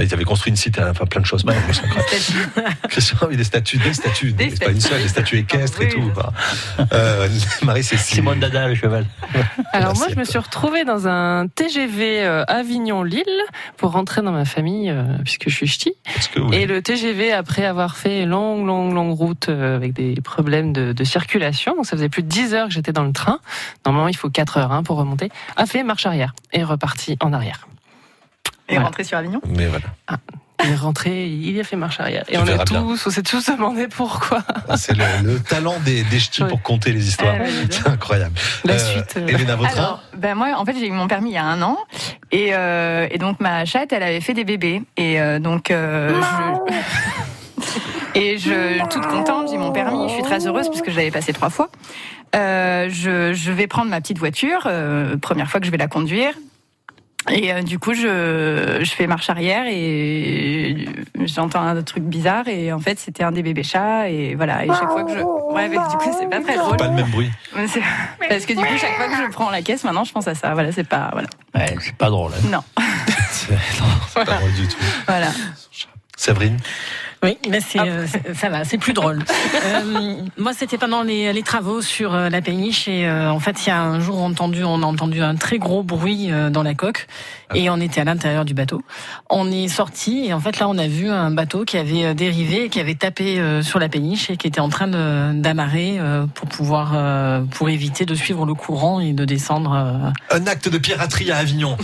Ils 0.00 0.12
avaient 0.12 0.24
construit 0.24 0.50
une 0.50 0.56
cité, 0.56 0.82
enfin 0.82 1.06
plein 1.06 1.20
de 1.20 1.26
choses. 1.26 1.44
Bah. 1.44 1.54
Christian 2.88 3.28
des 3.30 3.44
statues, 3.44 3.78
des 3.78 3.94
statues, 3.94 4.32
des, 4.32 4.50
c'est 4.50 4.64
pas 4.64 4.72
une 4.72 4.80
seule, 4.80 5.00
des 5.00 5.08
statues 5.08 5.38
équestres 5.38 5.82
et 5.82 5.88
tout. 5.88 6.10
Euh, 6.92 7.28
Marie-Cécile. 7.62 8.16
C'est 8.16 8.22
mon 8.22 8.34
dada, 8.34 8.66
le 8.66 8.74
cheval. 8.74 9.06
Alors 9.72 9.96
moi, 9.96 10.08
je 10.10 10.16
me 10.16 10.24
suis 10.24 10.38
retrouvée 10.38 10.84
dans 10.84 11.06
un 11.06 11.46
TGV 11.46 12.24
euh, 12.24 12.44
Avignon-Lille 12.48 13.42
pour 13.76 13.92
rentrer 13.92 14.22
dans 14.22 14.32
ma 14.32 14.44
famille, 14.44 14.90
euh, 14.90 15.04
puisque 15.22 15.48
je 15.48 15.54
suis 15.54 15.68
ch'ti. 15.68 15.94
Et 16.52 16.66
le 16.66 16.82
TGV, 16.82 17.32
après 17.32 17.64
avoir 17.64 17.96
fait 17.96 18.22
une 18.22 18.30
longue, 18.30 18.66
longue, 18.66 18.92
longue 18.92 19.16
route 19.16 19.48
euh, 19.48 19.76
avec 19.76 19.92
des 19.92 20.16
problèmes 20.22 20.72
de, 20.72 20.92
de 20.92 21.04
circulation, 21.04 21.76
donc 21.76 21.86
ça 21.86 21.96
faisait 21.96 22.08
plus 22.08 22.22
de 22.22 22.28
10 22.28 22.54
heures 22.54 22.68
que 22.68 22.74
j'étais 22.74 22.92
dans 22.92 23.04
le 23.04 23.12
train, 23.12 23.38
normalement 23.86 24.08
il 24.08 24.16
faut 24.16 24.30
4 24.30 24.58
heures 24.58 24.72
hein, 24.72 24.82
pour 24.82 24.96
remonter, 24.96 25.30
a 25.56 25.66
fait 25.66 25.82
marche 25.82 26.06
arrière 26.06 26.34
et 26.52 26.64
reparti 26.64 27.16
en 27.20 27.32
arrière. 27.32 27.68
Et 28.68 28.78
rentrer 28.78 29.04
sur 29.04 29.18
Avignon 29.18 29.40
Mais 29.46 29.66
voilà. 29.66 29.86
Il 30.64 30.70
est 30.70 30.76
rentré, 30.76 31.26
il 31.28 31.60
a 31.60 31.64
fait 31.64 31.76
marche 31.76 32.00
arrière. 32.00 32.24
Et 32.28 32.32
Tu 32.34 32.38
on, 32.38 32.44
bien. 32.44 32.96
s'est 32.96 33.22
tous 33.22 33.44
demandé 33.50 33.86
pourquoi. 33.88 34.42
C'est 34.76 34.96
le, 34.96 35.04
le 35.22 35.38
talent 35.40 35.74
des, 35.84 36.04
des 36.04 36.18
ch'tis 36.18 36.44
pour 36.44 36.62
compter 36.62 36.92
les 36.92 37.06
histoires. 37.06 37.34
Ah 37.38 37.44
C'est 37.68 37.86
incroyable. 37.88 38.34
La 38.64 38.74
Euh, 38.74 38.78
suite. 38.78 39.16
Elena 39.28 39.56
Vautrin. 39.56 39.72
Alors, 39.76 40.02
ben 40.16 40.34
moi, 40.34 40.54
en 40.56 40.64
fait, 40.64 40.74
j'ai 40.78 40.86
eu 40.86 40.92
mon 40.92 41.06
permis 41.06 41.30
il 41.30 41.34
y 41.34 41.38
a 41.38 41.44
un 41.44 41.60
an, 41.60 41.76
et, 42.32 42.50
euh, 42.54 43.06
et 43.10 43.18
donc 43.18 43.40
ma 43.40 43.66
chatte, 43.66 43.92
elle 43.92 44.02
avait 44.04 44.22
fait 44.22 44.32
des 44.32 44.44
bébés, 44.44 44.82
et 44.96 45.20
euh, 45.20 45.38
donc 45.38 45.70
euh, 45.70 46.18
je... 47.58 48.18
et 48.18 48.38
je 48.38 48.88
toute 48.88 49.06
contente, 49.06 49.50
j'ai 49.50 49.58
mon 49.58 49.72
permis, 49.72 50.08
je 50.08 50.14
suis 50.14 50.22
très 50.22 50.46
heureuse 50.46 50.68
puisque 50.70 50.90
je 50.90 50.96
l'avais 50.96 51.10
passé 51.10 51.32
trois 51.32 51.50
fois. 51.50 51.68
Euh, 52.34 52.88
je, 52.90 53.32
je 53.34 53.52
vais 53.52 53.66
prendre 53.66 53.90
ma 53.90 54.00
petite 54.00 54.18
voiture, 54.18 54.62
euh, 54.66 55.16
première 55.16 55.50
fois 55.50 55.60
que 55.60 55.66
je 55.66 55.70
vais 55.70 55.76
la 55.76 55.88
conduire. 55.88 56.32
Et 57.30 57.52
euh, 57.52 57.62
du 57.62 57.78
coup, 57.78 57.94
je, 57.94 58.80
je 58.82 58.90
fais 58.90 59.06
marche 59.06 59.30
arrière 59.30 59.64
et 59.66 60.86
j'entends 61.24 61.62
un 61.62 61.82
truc 61.82 62.02
bizarre 62.04 62.46
et 62.48 62.70
en 62.72 62.78
fait, 62.78 62.98
c'était 62.98 63.22
un 63.22 63.32
des 63.32 63.42
bébés 63.42 63.62
chats 63.62 64.08
et 64.10 64.34
voilà. 64.34 64.64
Et 64.64 64.68
chaque 64.68 64.90
fois 64.90 65.04
que 65.04 65.12
je, 65.12 65.20
ouais, 65.22 65.68
mais 65.68 65.76
du 65.78 65.96
coup, 65.96 66.10
c'est 66.18 66.28
pas 66.28 66.40
très 66.40 66.56
drôle. 66.56 66.76
Pas 66.76 66.88
le 66.88 66.94
même 66.94 67.10
bruit. 67.10 67.30
Parce 68.28 68.44
que 68.44 68.52
du 68.52 68.58
coup, 68.58 68.78
chaque 68.78 68.96
fois 68.96 69.08
que 69.08 69.16
je 69.16 69.30
prends 69.32 69.50
la 69.50 69.62
caisse, 69.62 69.84
maintenant, 69.84 70.04
je 70.04 70.12
pense 70.12 70.28
à 70.28 70.34
ça. 70.34 70.52
Voilà, 70.52 70.70
c'est 70.72 70.84
pas. 70.84 71.08
Voilà. 71.12 71.28
Ouais, 71.54 71.74
c'est 71.80 71.96
pas 71.96 72.10
drôle. 72.10 72.32
hein. 72.34 72.48
Non. 72.50 72.62
C'est 73.30 74.24
pas 74.24 74.36
drôle 74.36 74.52
du 74.52 74.66
tout. 74.68 74.76
Voilà. 75.06 75.26
Séverine. 76.16 76.56
Oui, 77.24 77.38
mais 77.50 77.60
c'est, 77.68 77.80
euh, 77.80 78.06
c'est- 78.06 78.34
ça 78.34 78.48
va, 78.50 78.64
c'est 78.64 78.78
plus 78.78 78.92
drôle. 78.92 79.18
Euh, 79.66 80.16
moi, 80.36 80.52
c'était 80.52 80.76
pendant 80.78 81.02
les, 81.02 81.32
les 81.32 81.42
travaux 81.42 81.80
sur 81.80 82.12
euh, 82.14 82.28
la 82.28 82.42
péniche 82.42 82.86
et 82.86 83.06
euh, 83.06 83.30
en 83.30 83.40
fait, 83.40 83.64
il 83.64 83.68
y 83.68 83.72
a 83.72 83.80
un 83.80 83.98
jour 83.98 84.18
on 84.18 84.26
a 84.26 84.30
entendu, 84.30 84.62
on 84.62 84.82
a 84.82 84.86
entendu 84.86 85.22
un 85.22 85.36
très 85.36 85.58
gros 85.58 85.82
bruit 85.82 86.30
euh, 86.30 86.50
dans 86.50 86.62
la 86.62 86.74
coque 86.74 87.06
et 87.54 87.70
on 87.70 87.80
était 87.80 88.00
à 88.00 88.04
l'intérieur 88.04 88.44
du 88.44 88.52
bateau. 88.52 88.82
On 89.30 89.50
est 89.50 89.68
sorti 89.68 90.26
et 90.26 90.34
en 90.34 90.40
fait 90.40 90.58
là, 90.58 90.68
on 90.68 90.76
a 90.76 90.86
vu 90.86 91.08
un 91.08 91.30
bateau 91.30 91.64
qui 91.64 91.78
avait 91.78 92.04
euh, 92.04 92.14
dérivé, 92.14 92.64
et 92.64 92.68
qui 92.68 92.78
avait 92.78 92.94
tapé 92.94 93.38
euh, 93.38 93.62
sur 93.62 93.78
la 93.78 93.88
péniche 93.88 94.28
et 94.28 94.36
qui 94.36 94.46
était 94.48 94.60
en 94.60 94.68
train 94.68 94.86
de, 94.88 95.32
d'amarrer 95.40 95.96
euh, 95.98 96.26
pour 96.26 96.48
pouvoir, 96.48 96.92
euh, 96.94 97.40
pour 97.56 97.70
éviter 97.70 98.04
de 98.04 98.14
suivre 98.14 98.44
le 98.44 98.54
courant 98.54 99.00
et 99.00 99.12
de 99.12 99.24
descendre. 99.24 99.72
euh, 99.72 100.36
Un 100.36 100.46
acte 100.46 100.68
de 100.68 100.78
piraterie 100.78 101.30
à 101.30 101.38
Avignon. 101.38 101.76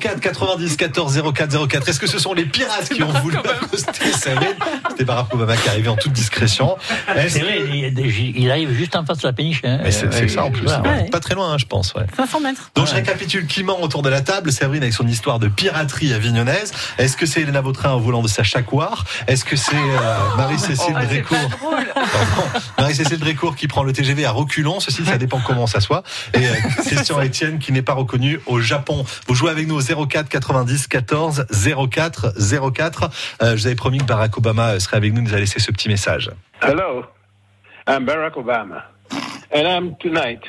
04 0.00 0.20
90 0.20 0.76
14 0.76 1.22
04 1.34 1.66
04. 1.68 1.88
Est-ce 1.88 1.98
que 2.00 2.06
ce 2.06 2.18
sont 2.20 2.34
les 2.34 2.44
pirates 2.44 2.88
qui 2.90 3.02
ont 3.02 3.08
voulu 3.22 3.36
accoster 3.38 4.12
Séverine 4.12 4.54
C'était 4.90 5.04
Barack 5.04 5.32
Obama 5.34 5.56
qui 5.56 5.66
est 5.66 5.70
arrivé 5.70 5.88
en 5.88 5.96
toute 5.96 6.12
discrétion. 6.12 6.76
Est-ce 7.16 7.34
C'est 7.38 7.40
vrai, 7.40 7.60
il, 7.72 8.32
il 8.36 8.50
arrive 8.50 8.70
juste 8.72 8.96
en 8.96 9.04
face 9.04 9.18
de 9.18 9.26
la 9.26 9.32
péniche. 9.32 9.60
hein. 9.64 9.78
Mais 9.82 9.90
c'est 9.90 10.28
ça 10.28 10.44
en 10.44 10.50
plus. 10.50 10.62
voilà. 10.62 10.82
Ouais. 10.82 11.08
Pas 11.10 11.20
très 11.20 11.34
loin, 11.34 11.52
hein, 11.52 11.58
je 11.58 11.66
pense. 11.66 11.94
Ouais. 11.94 12.04
500 12.16 12.40
mètres. 12.40 12.70
Donc 12.74 12.86
je 12.88 12.94
récapitule 12.94 13.46
qui 13.46 13.62
ment 13.62 13.80
autour 13.82 14.02
de 14.02 14.08
la 14.08 14.20
table. 14.20 14.52
Séverine 14.52 14.82
avec 14.82 14.94
son 14.94 15.06
histoire 15.06 15.38
de 15.38 15.48
piraterie 15.48 16.12
avignonnaise. 16.12 16.72
Est-ce 16.98 17.16
que 17.16 17.26
c'est 17.26 17.42
Elena 17.42 17.60
Vautrin 17.60 17.92
au 17.92 18.00
volant 18.00 18.22
de 18.22 18.28
sa 18.28 18.42
Chacoire 18.42 19.04
Est-ce 19.26 19.44
que 19.44 19.56
c'est 19.56 19.76
euh, 19.76 20.18
Marie-Cécile 20.36 20.94
Oh, 20.94 20.98
c'est 21.00 21.06
Drécourt? 21.06 21.50
Marie-Cécile 22.78 23.18
Drécourt 23.18 23.56
qui 23.56 23.68
prend 23.68 23.82
le 23.82 23.92
TGV 23.92 24.24
à 24.24 24.30
reculons. 24.32 24.80
Ceci, 24.80 25.04
ça 25.04 25.18
dépend 25.18 25.40
comment 25.40 25.66
ça 25.66 25.80
soit. 25.80 26.02
Et 26.34 26.38
euh, 26.46 26.52
Christian 26.86 27.20
Etienne 27.22 27.58
qui 27.58 27.72
n'est 27.72 27.82
pas 27.82 27.94
reconnu 27.94 28.40
au 28.46 28.60
Japon. 28.60 29.04
Vous 29.26 29.34
jouez 29.34 29.50
avec 29.50 29.66
nous 29.68 29.76
au 29.80 30.06
04 30.06 30.28
90 30.28 30.86
14 30.88 31.46
04 31.90 32.32
04. 32.72 33.10
Euh, 33.42 33.50
je 33.56 33.60
vous 33.62 33.66
avais 33.66 33.74
promis 33.76 33.98
que 33.98 34.04
Barack 34.04 34.36
Obama 34.40 34.80
serait 34.80 34.96
avec 34.96 35.12
nous. 35.12 35.20
Nous 35.22 35.34
a 35.34 35.38
laissé 35.38 35.60
ce 35.60 35.70
petit 35.70 35.88
message. 35.88 36.30
Hello, 36.62 37.04
I'm 37.86 38.06
Barack 38.06 38.36
Obama, 38.36 38.84
and 39.52 39.66
I'm 39.68 39.96
tonight 39.96 40.40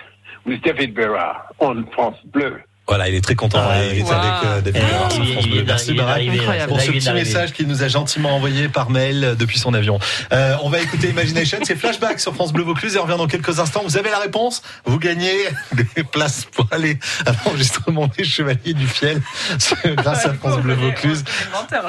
with 0.46 0.62
David 0.64 0.96
Berra 0.96 1.42
on 1.60 1.86
France 1.94 2.18
Bleu. 2.26 2.62
Voilà, 2.92 3.08
il 3.08 3.16
est 3.16 3.22
très 3.22 3.36
content. 3.36 3.58
Ah, 3.62 3.86
il 3.86 4.00
est 4.00 4.02
wow. 4.02 4.12
avec 4.12 4.32
euh, 4.44 4.60
David 4.60 4.84
sur 5.12 5.26
France 5.26 5.48
Bleu. 5.48 5.64
Merci 5.66 5.94
Barack 5.94 6.68
pour 6.68 6.82
ce 6.82 6.92
petit 6.92 7.14
message 7.14 7.54
qu'il 7.54 7.68
nous 7.68 7.84
a 7.84 7.88
gentiment 7.88 8.36
envoyé 8.36 8.68
par 8.68 8.90
mail 8.90 9.24
euh, 9.24 9.34
depuis 9.34 9.60
son 9.60 9.74
avion. 9.74 9.98
Euh, 10.34 10.58
on 10.62 10.70
va 10.70 10.82
écouter 10.82 11.08
Imagination, 11.08 11.60
c'est 11.64 11.78
Flashback 11.78 12.20
sur 12.20 12.36
France 12.36 12.52
Bleu 12.52 12.66
Vaucluse 12.66 12.98
et 12.98 13.00
on 13.00 13.04
revient 13.04 13.16
dans 13.18 13.28
quelques 13.28 13.62
instants. 13.62 13.82
Vous 13.86 13.96
avez 13.96 14.10
la 14.10 14.20
réponse 14.20 14.62
Vous 14.84 15.00
gagnez 15.00 15.32
des 15.96 16.04
places 16.04 16.44
pour 16.44 16.68
aller 16.72 17.00
à 17.26 17.32
l'enregistrement 17.32 18.08
des 18.08 18.26
Chevaliers 18.26 18.74
du 18.74 18.88
Fiel 18.88 19.22
grâce 19.96 20.26
à 20.26 20.34
France 20.34 20.60
Bleu 20.60 20.74
Vaucluse. 20.74 21.24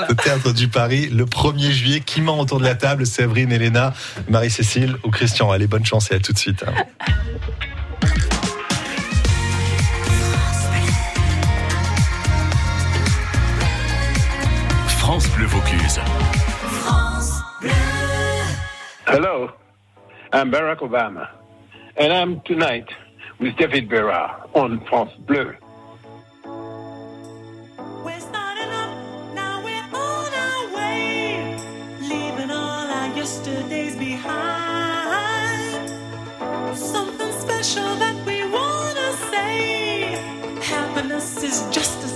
Le 0.09 0.15
théâtre 0.15 0.53
du 0.53 0.69
Paris, 0.69 1.09
le 1.13 1.25
1er 1.25 1.73
juillet. 1.73 2.01
Qui 2.07 2.21
ment 2.21 2.39
autour 2.39 2.61
de 2.61 2.65
la 2.65 2.77
table 2.77 3.07
Séverine, 3.07 3.51
Elena, 3.51 3.93
Marie-Cécile 4.29 4.99
ou 5.03 5.11
Christian 5.11 5.51
Allez, 5.51 5.67
bonne 5.67 5.85
chance 5.85 6.13
et 6.13 6.15
à 6.15 6.21
tout 6.21 6.33
de 6.33 6.39
suite. 6.39 6.65
France 15.13 15.29
Bleu 15.37 15.47
Vaucluse. 15.47 15.99
Hello, 19.05 19.53
I'm 20.33 20.51
Barack 20.51 20.79
Obama, 20.79 21.29
and 21.99 22.15
I'm 22.15 22.41
tonight 22.41 22.89
with 23.39 23.55
David 23.59 23.91
Berra 23.91 24.49
on 24.55 24.81
France 24.87 25.13
Bleu. 25.27 25.55
Leaving 32.01 32.51
all 32.51 32.87
our 32.99 33.09
yesterdays 33.15 33.97
behind. 33.97 35.91
Something 36.75 37.33
special 37.33 37.95
that 37.97 38.17
we 38.25 38.39
wanna 38.49 39.13
say. 39.31 40.17
Happiness 40.63 41.43
is 41.43 41.67
just 41.71 42.03
a 42.03 42.12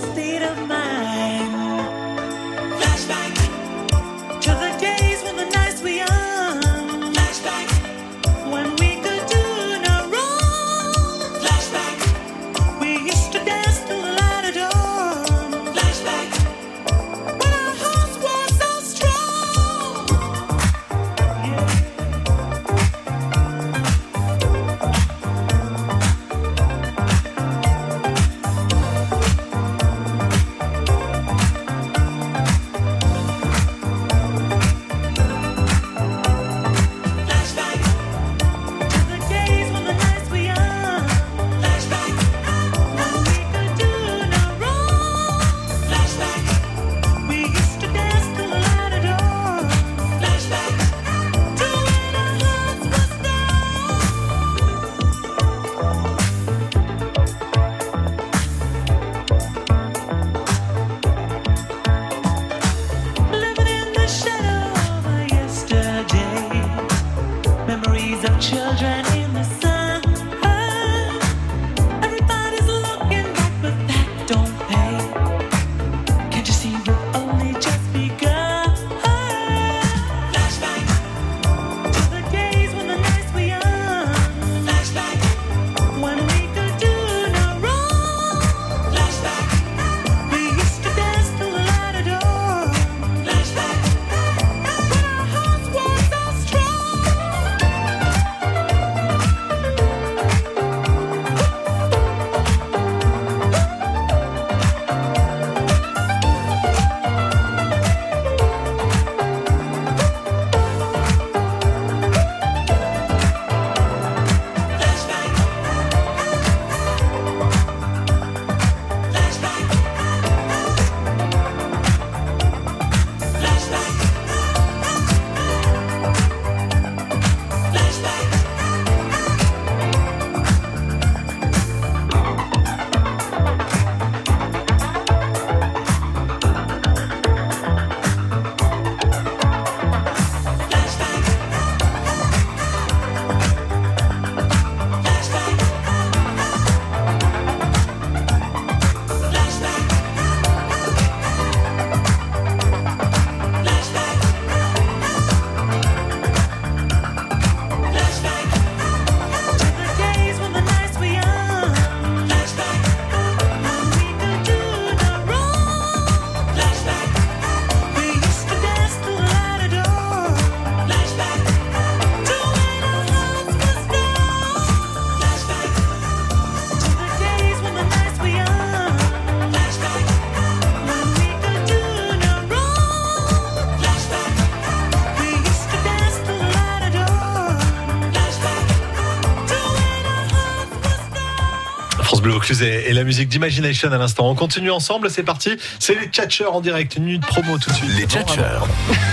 Et, 192.49 192.93
la 192.93 193.03
musique 193.03 193.27
d'Imagination 193.27 193.91
à 193.91 193.97
l'instant. 193.97 194.29
On 194.29 194.35
continue 194.35 194.71
ensemble, 194.71 195.09
c'est 195.09 195.23
parti. 195.23 195.57
C'est 195.79 195.99
les 195.99 196.07
Tchatcheurs 196.07 196.55
en 196.55 196.61
direct, 196.61 196.95
une 196.95 197.03
minute 197.03 197.25
promo 197.25 197.57
tout 197.57 197.69
de 197.69 197.75
suite. 197.75 197.91
Les 197.97 198.05
Tchatcheurs. 198.05 198.65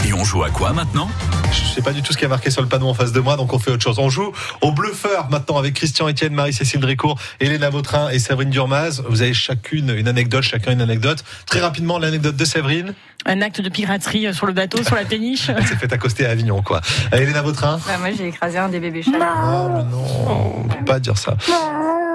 Et 0.06 0.12
on 0.12 0.22
joue 0.22 0.44
à 0.44 0.50
quoi 0.50 0.72
maintenant? 0.72 1.08
Je 1.50 1.74
sais 1.74 1.82
pas 1.82 1.92
du 1.92 2.00
tout 2.00 2.12
ce 2.12 2.18
qui 2.18 2.24
a 2.24 2.28
marqué 2.28 2.50
sur 2.50 2.62
le 2.62 2.68
panneau 2.68 2.86
en 2.86 2.94
face 2.94 3.10
de 3.10 3.18
moi, 3.18 3.36
donc 3.36 3.52
on 3.52 3.58
fait 3.58 3.72
autre 3.72 3.82
chose. 3.82 3.98
On 3.98 4.08
joue 4.08 4.32
au 4.60 4.70
bluffeur 4.70 5.28
maintenant 5.30 5.58
avec 5.58 5.74
Christian 5.74 6.08
Etienne, 6.08 6.32
Marie-Cécile 6.32 6.78
Drécourt, 6.78 7.18
Elena 7.40 7.70
Vautrin 7.70 8.08
et 8.10 8.20
Séverine 8.20 8.50
Durmaz. 8.50 9.02
Vous 9.08 9.22
avez 9.22 9.34
chacune 9.34 9.90
une 9.90 10.06
anecdote, 10.06 10.42
chacun 10.42 10.70
une 10.70 10.80
anecdote. 10.80 11.24
Très 11.46 11.60
rapidement, 11.60 11.98
l'anecdote 11.98 12.36
de 12.36 12.44
Séverine. 12.44 12.94
Un 13.26 13.40
acte 13.42 13.60
de 13.60 13.68
piraterie 13.68 14.32
sur 14.34 14.46
le 14.46 14.52
bateau, 14.52 14.82
sur 14.84 14.94
la 14.94 15.04
péniche. 15.04 15.48
Elle 15.56 15.66
s'est 15.66 15.76
fait 15.76 15.92
accoster 15.92 16.26
à 16.26 16.30
Avignon, 16.30 16.62
quoi. 16.62 16.80
Euh, 17.12 17.16
Elena 17.18 17.42
Vautrin. 17.42 17.80
Bah, 17.86 17.98
moi, 17.98 18.08
j'ai 18.16 18.28
écrasé 18.28 18.58
un 18.58 18.68
des 18.68 18.80
bébés 18.80 19.02
chats. 19.02 19.12
Oh, 19.14 19.68
mais 19.74 19.82
non, 19.84 20.64
on 20.64 20.68
peut 20.68 20.84
pas 20.84 21.00
dire 21.00 21.16
ça. 21.16 21.36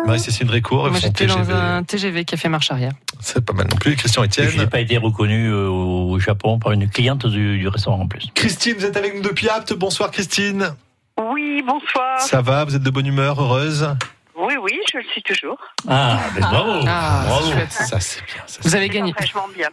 Marie-Cécile 0.06 0.48
Drécourt, 0.48 0.90
Moi, 0.90 0.94
son 1.00 1.08
j'étais 1.08 1.26
dans 1.26 1.36
TGV. 1.38 1.54
un 1.54 1.84
TGV 1.84 2.26
qui 2.26 2.36
a 2.36 2.38
fait 2.38 2.50
marche 2.50 2.72
arrière. 2.72 2.92
C'est 3.20 3.44
pas 3.44 3.54
mal 3.54 3.68
non 3.70 3.76
plus. 3.76 3.96
Christian 3.96 4.24
Etienne. 4.24 4.50
Je 4.50 4.58
n'ai 4.58 4.68
pas 4.68 4.80
été 4.80 4.98
reconnu 4.98 5.48
euh, 5.50 5.68
au 5.68 6.20
Japon 6.20 6.58
par 6.60 6.72
une 6.72 6.88
cliente 6.88 7.26
du, 7.26 7.58
du 7.58 7.68
restaurant 7.68 8.00
en 8.02 8.08
plus. 8.08 8.28
Christine, 8.34 8.76
vous 8.78 8.86
êtes 8.86 8.96
avec 8.96 9.16
nous 9.16 9.22
depuis 9.22 9.50
Apt. 9.50 9.74
Bonsoir 9.74 10.12
Christine. 10.12 10.70
Oui, 11.34 11.62
bonsoir. 11.68 12.20
Ça 12.22 12.42
va 12.42 12.64
Vous 12.64 12.76
êtes 12.76 12.84
de 12.84 12.90
bonne 12.90 13.08
humeur, 13.08 13.42
heureuse? 13.42 13.90
Oui, 14.40 14.54
oui, 14.62 14.80
je 14.92 14.98
le 15.00 15.04
suis 15.04 15.22
toujours. 15.22 15.58
Ah, 15.88 16.20
mais 16.34 16.42
bravo. 16.42 16.80
Ah, 16.88 17.24
Bravo. 17.28 17.52
chouette. 17.52 17.72
Ça 17.72 18.00
c'est 18.00 18.24
bien. 18.26 18.42
ça, 18.48 18.60
Vous 18.64 18.70
c'est- 18.70 18.76
avez 18.78 18.88
gagné. 18.90 19.12
Franchement 19.14 19.48
bien. 19.56 19.68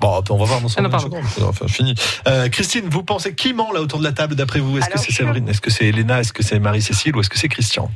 Bon, 0.00 0.22
on 0.30 0.36
va 0.36 0.44
voir 0.44 0.60
dans 0.60 0.68
son 0.68 0.78
Ah 0.78 0.82
non, 0.82 0.88
une 0.88 0.90
pardon. 0.90 1.22
seconde. 1.22 1.48
Enfin, 1.48 1.68
fini. 1.68 1.94
Euh, 2.26 2.48
Christine, 2.48 2.88
vous 2.88 3.04
pensez 3.04 3.34
qui 3.34 3.52
ment 3.52 3.72
là 3.72 3.80
autour 3.80 3.98
de 4.00 4.04
la 4.04 4.12
table 4.12 4.34
d'après 4.34 4.58
vous? 4.60 4.78
Est-ce 4.78 4.86
que 4.86 4.92
Alors, 4.92 5.04
c'est 5.04 5.12
je- 5.12 5.16
Séverine 5.16 5.48
Est-ce 5.48 5.60
que 5.60 5.70
c'est 5.70 5.86
Elena? 5.86 6.20
Est-ce 6.20 6.32
que 6.32 6.42
c'est 6.42 6.58
Marie-Cécile? 6.58 7.14
Ou 7.16 7.20
est-ce 7.20 7.30
que 7.30 7.38
c'est 7.38 7.48
Christian? 7.48 7.90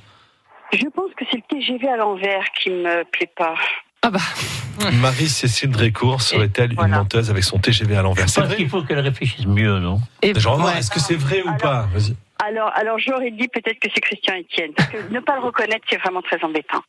Je 0.73 0.85
pense 0.95 1.11
que 1.17 1.25
c'est 1.31 1.39
le 1.39 1.43
TGV 1.49 1.89
à 1.89 1.97
l'envers 1.97 2.45
qui 2.63 2.71
me 2.71 3.03
plaît 3.11 3.31
pas. 3.37 3.55
Ah 4.03 4.11
bah, 4.11 4.21
Marie-Cécile 4.93 5.71
Drécourt 5.71 6.23
serait-elle 6.23 6.73
une 6.75 6.87
menteuse 6.89 7.31
avec 7.31 7.43
son 7.43 7.59
TGV 7.59 7.97
à 7.97 8.03
l'envers? 8.03 8.29
Je 8.29 8.33
C'est 8.33 8.41
vrai? 8.43 8.57
qu'il 8.57 8.69
faut 8.69 8.83
qu'elle 8.83 9.01
réfléchisse 9.01 9.47
mieux, 9.47 9.79
non? 9.81 10.01
Et 10.23 10.39
Genre, 10.39 10.63
ouais. 10.65 10.79
Est-ce 10.79 10.91
que 10.91 11.01
c'est 11.01 11.17
vrai 11.17 11.43
ou 11.43 11.53
pas? 11.57 11.89
Vas-y. 11.93 12.15
Alors, 12.45 12.71
alors 12.75 12.99
j'aurais 12.99 13.31
dit 13.31 13.49
peut-être 13.49 13.79
que 13.81 13.89
c'est 13.93 14.01
Christian 14.01 14.35
Etienne. 14.39 14.73
Parce 14.77 14.89
que 14.91 14.99
ne 15.13 15.21
pas 15.21 15.35
le 15.37 15.41
reconnaître, 15.43 15.85
c'est 15.91 15.97
vraiment 15.99 16.23
très 16.23 16.43
embêtant. 16.45 16.83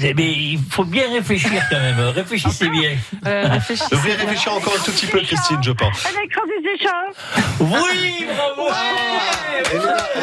Mais 0.00 0.14
il 0.32 0.58
faut 0.70 0.84
bien 0.84 1.10
réfléchir 1.12 1.50
quand 1.68 1.80
même. 1.80 1.98
Réfléchissez 2.14 2.68
bien. 2.70 2.92
Euh, 3.26 3.48
réfléchissez 3.48 3.94
Vous 3.94 4.06
bien. 4.06 4.16
réfléchir 4.16 4.54
encore 4.54 4.72
un 4.74 4.82
tout 4.82 4.92
petit 4.92 5.06
peu, 5.06 5.20
Christine, 5.20 5.58
je 5.62 5.72
pense. 5.72 6.06
Elle 6.08 6.18
a 6.18 6.22
écrasé 6.24 6.52
des 6.62 6.78
chats. 6.78 7.60
Oui, 7.60 8.26
bravo. 8.34 8.70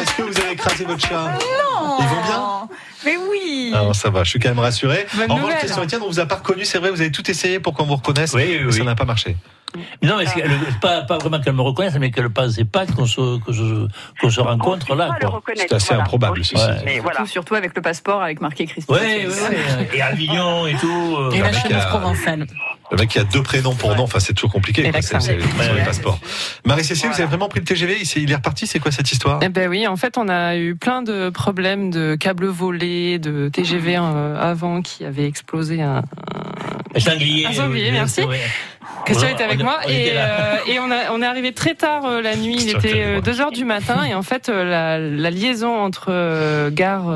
Est-ce 0.00 0.14
que 0.16 0.22
vous 0.22 0.40
avez 0.40 0.52
écrasé 0.52 0.84
votre 0.84 1.06
chat? 1.06 1.38
Non 1.38 1.98
Ils 2.00 2.06
vont 2.06 2.22
bien? 2.22 2.68
Mais 3.04 3.16
oui 3.30 3.72
Ah, 3.74 3.92
ça 3.94 4.10
va, 4.10 4.24
je 4.24 4.30
suis 4.30 4.38
quand 4.38 4.48
même 4.50 4.58
rassuré. 4.58 5.06
Bonne 5.14 5.30
en 5.30 5.34
revanche, 5.34 5.40
nouvelle. 5.40 5.58
Christian 5.58 5.82
Etienne, 5.84 6.02
on 6.04 6.08
vous 6.08 6.20
a 6.20 6.26
pas 6.26 6.36
reconnu, 6.36 6.64
c'est 6.64 6.78
vrai, 6.78 6.90
vous 6.90 7.00
avez 7.00 7.10
tout 7.12 7.28
essayé 7.30 7.60
pour 7.60 7.74
qu'on 7.74 7.84
vous 7.84 7.96
reconnaisse, 7.96 8.32
Oui, 8.34 8.42
oui, 8.46 8.60
mais 8.66 8.72
ça 8.72 8.78
oui. 8.80 8.86
n'a 8.86 8.94
pas 8.94 9.04
marché. 9.04 9.36
Non, 10.02 10.18
mais 10.18 10.24
le- 10.24 10.80
pas, 10.82 11.00
pas 11.00 11.16
vraiment 11.16 11.40
qu'elle 11.40 11.54
me 11.54 11.62
reconnaisse, 11.62 11.94
mais 11.98 12.10
qu'elle 12.10 12.24
ne 12.24 12.28
pensait 12.28 12.66
pas 12.66 12.84
qu'on 12.84 13.06
se, 13.06 13.38
que 14.20 14.28
se 14.30 14.40
rencontre 14.40 14.86
On 14.90 14.94
là. 14.94 15.16
C'est 15.56 15.72
assez 15.72 15.86
voilà. 15.88 16.02
improbable, 16.02 16.40
Aussi, 16.40 16.54
ceci. 16.54 16.66
Mais 16.84 16.98
voilà. 16.98 17.16
Surtout, 17.20 17.30
surtout 17.32 17.54
avec 17.54 17.74
le 17.74 17.80
passeport 17.80 18.22
avec 18.22 18.42
marqué 18.42 18.66
Christian. 18.66 18.94
Oui, 18.94 19.24
oui, 19.26 19.32
oui. 19.50 19.86
Et 19.94 20.02
Avignon 20.02 20.66
et 20.66 20.74
tout. 20.74 21.16
euh, 21.18 21.30
Et 21.30 21.38
la 21.72 21.86
provençale. 21.86 22.46
Le 22.90 22.98
mec 22.98 23.08
qui 23.08 23.18
a 23.18 23.24
deux 23.24 23.42
prénoms 23.42 23.74
pour 23.74 23.96
nom, 23.96 24.02
enfin 24.02 24.20
c'est 24.20 24.34
toujours 24.34 24.52
compliqué. 24.52 24.86
Et 24.86 24.90
quoi, 24.90 25.00
c'est- 25.00 25.14
l'accent. 25.14 25.26
c'est- 25.26 25.40
sur 25.40 25.72
les 25.72 25.80
Ouais. 25.80 25.84
passeports. 25.86 26.18
Marie-Cécile, 26.66 27.08
vous 27.08 27.14
avez 27.14 27.24
vraiment 27.24 27.48
pris 27.48 27.60
le 27.60 27.64
TGV 27.64 28.02
il 28.16 28.30
est 28.30 28.34
reparti, 28.34 28.66
c'est 28.66 28.78
quoi 28.80 28.92
cette 28.92 29.10
histoire? 29.10 29.40
Eh 29.42 29.48
ben 29.48 29.70
oui, 29.70 29.86
en 29.86 29.96
fait, 29.96 30.18
on 30.18 30.28
a 30.28 30.56
eu 30.58 30.76
plein 30.76 31.00
de 31.00 31.30
problèmes 31.30 31.90
de 31.90 32.14
câbles 32.16 32.44
volés, 32.48 32.91
de 33.18 33.48
TGV 33.48 33.96
euh, 33.96 34.36
avant 34.40 34.82
qui 34.82 35.04
avait 35.04 35.26
explosé 35.26 35.82
un, 35.82 36.02
Un 36.94 37.00
sanglier. 37.00 37.46
Un 37.46 37.52
sanglier, 37.52 37.86
oui, 37.86 37.92
merci. 37.92 38.22
Christian 39.04 39.28
était 39.30 39.42
avec 39.42 39.60
on- 39.60 39.64
moi 39.64 39.78
on 39.84 39.88
et, 39.88 40.12
euh, 40.14 40.56
et 40.68 40.78
on, 40.78 40.88
a, 40.90 41.10
on 41.12 41.20
est 41.22 41.26
arrivé 41.26 41.52
très 41.52 41.74
tard 41.74 42.04
euh, 42.04 42.20
la 42.22 42.36
nuit, 42.36 42.54
il 42.56 42.68
était 42.70 42.88
était 42.90 43.02
avec 43.02 43.12
moi. 43.14 43.20
2 43.34 43.40
heures 43.40 43.50
du 43.50 43.64
matin 43.64 44.04
et 44.08 44.14
en 44.14 44.22
fait 44.22 44.48
euh, 44.48 44.62
la, 44.64 44.98
la 45.00 45.30
liaison 45.30 45.74
entre 45.76 46.68
gare 46.70 47.10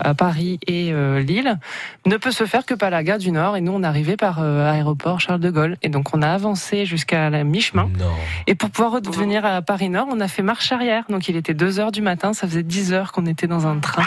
à 0.00 0.14
Paris 0.14 0.58
et 0.66 0.92
Lille 1.22 1.58
ne 2.06 2.16
peut 2.16 2.32
se 2.32 2.44
faire 2.44 2.66
que 2.66 2.74
par 2.74 2.90
la 2.90 3.02
gare 3.04 3.18
du 3.18 3.30
Nord 3.30 3.56
et 3.56 3.60
nous 3.60 3.72
on 3.72 3.82
est 3.84 3.86
arrivé 3.86 4.16
par 4.16 4.40
aéroport 4.42 5.20
Charles 5.20 5.40
de 5.40 5.50
Gaulle 5.50 5.76
et 5.82 5.88
donc 5.90 6.12
on 6.14 6.22
a 6.22 6.28
avancé 6.28 6.86
jusqu'à 6.86 7.30
la 7.30 7.44
mi-chemin 7.44 7.88
et 8.48 8.54
pour 8.56 8.70
pouvoir 8.70 8.92
revenir 8.92 9.44
à 9.44 9.62
Paris 9.62 9.90
Nord 9.90 10.08
on 10.10 10.18
a 10.20 10.26
fait 10.28 10.42
marche 10.42 10.72
arrière 10.72 11.04
donc 11.08 11.28
il 11.28 11.36
était 11.36 11.54
2 11.54 11.78
heures 11.78 11.92
du 11.92 12.02
matin, 12.02 12.32
ça 12.32 12.48
faisait 12.48 12.64
10 12.64 12.92
heures 12.92 13.12
qu'on 13.12 13.26
était 13.26 13.46
dans 13.46 13.66
un 13.66 13.78
train. 13.78 14.02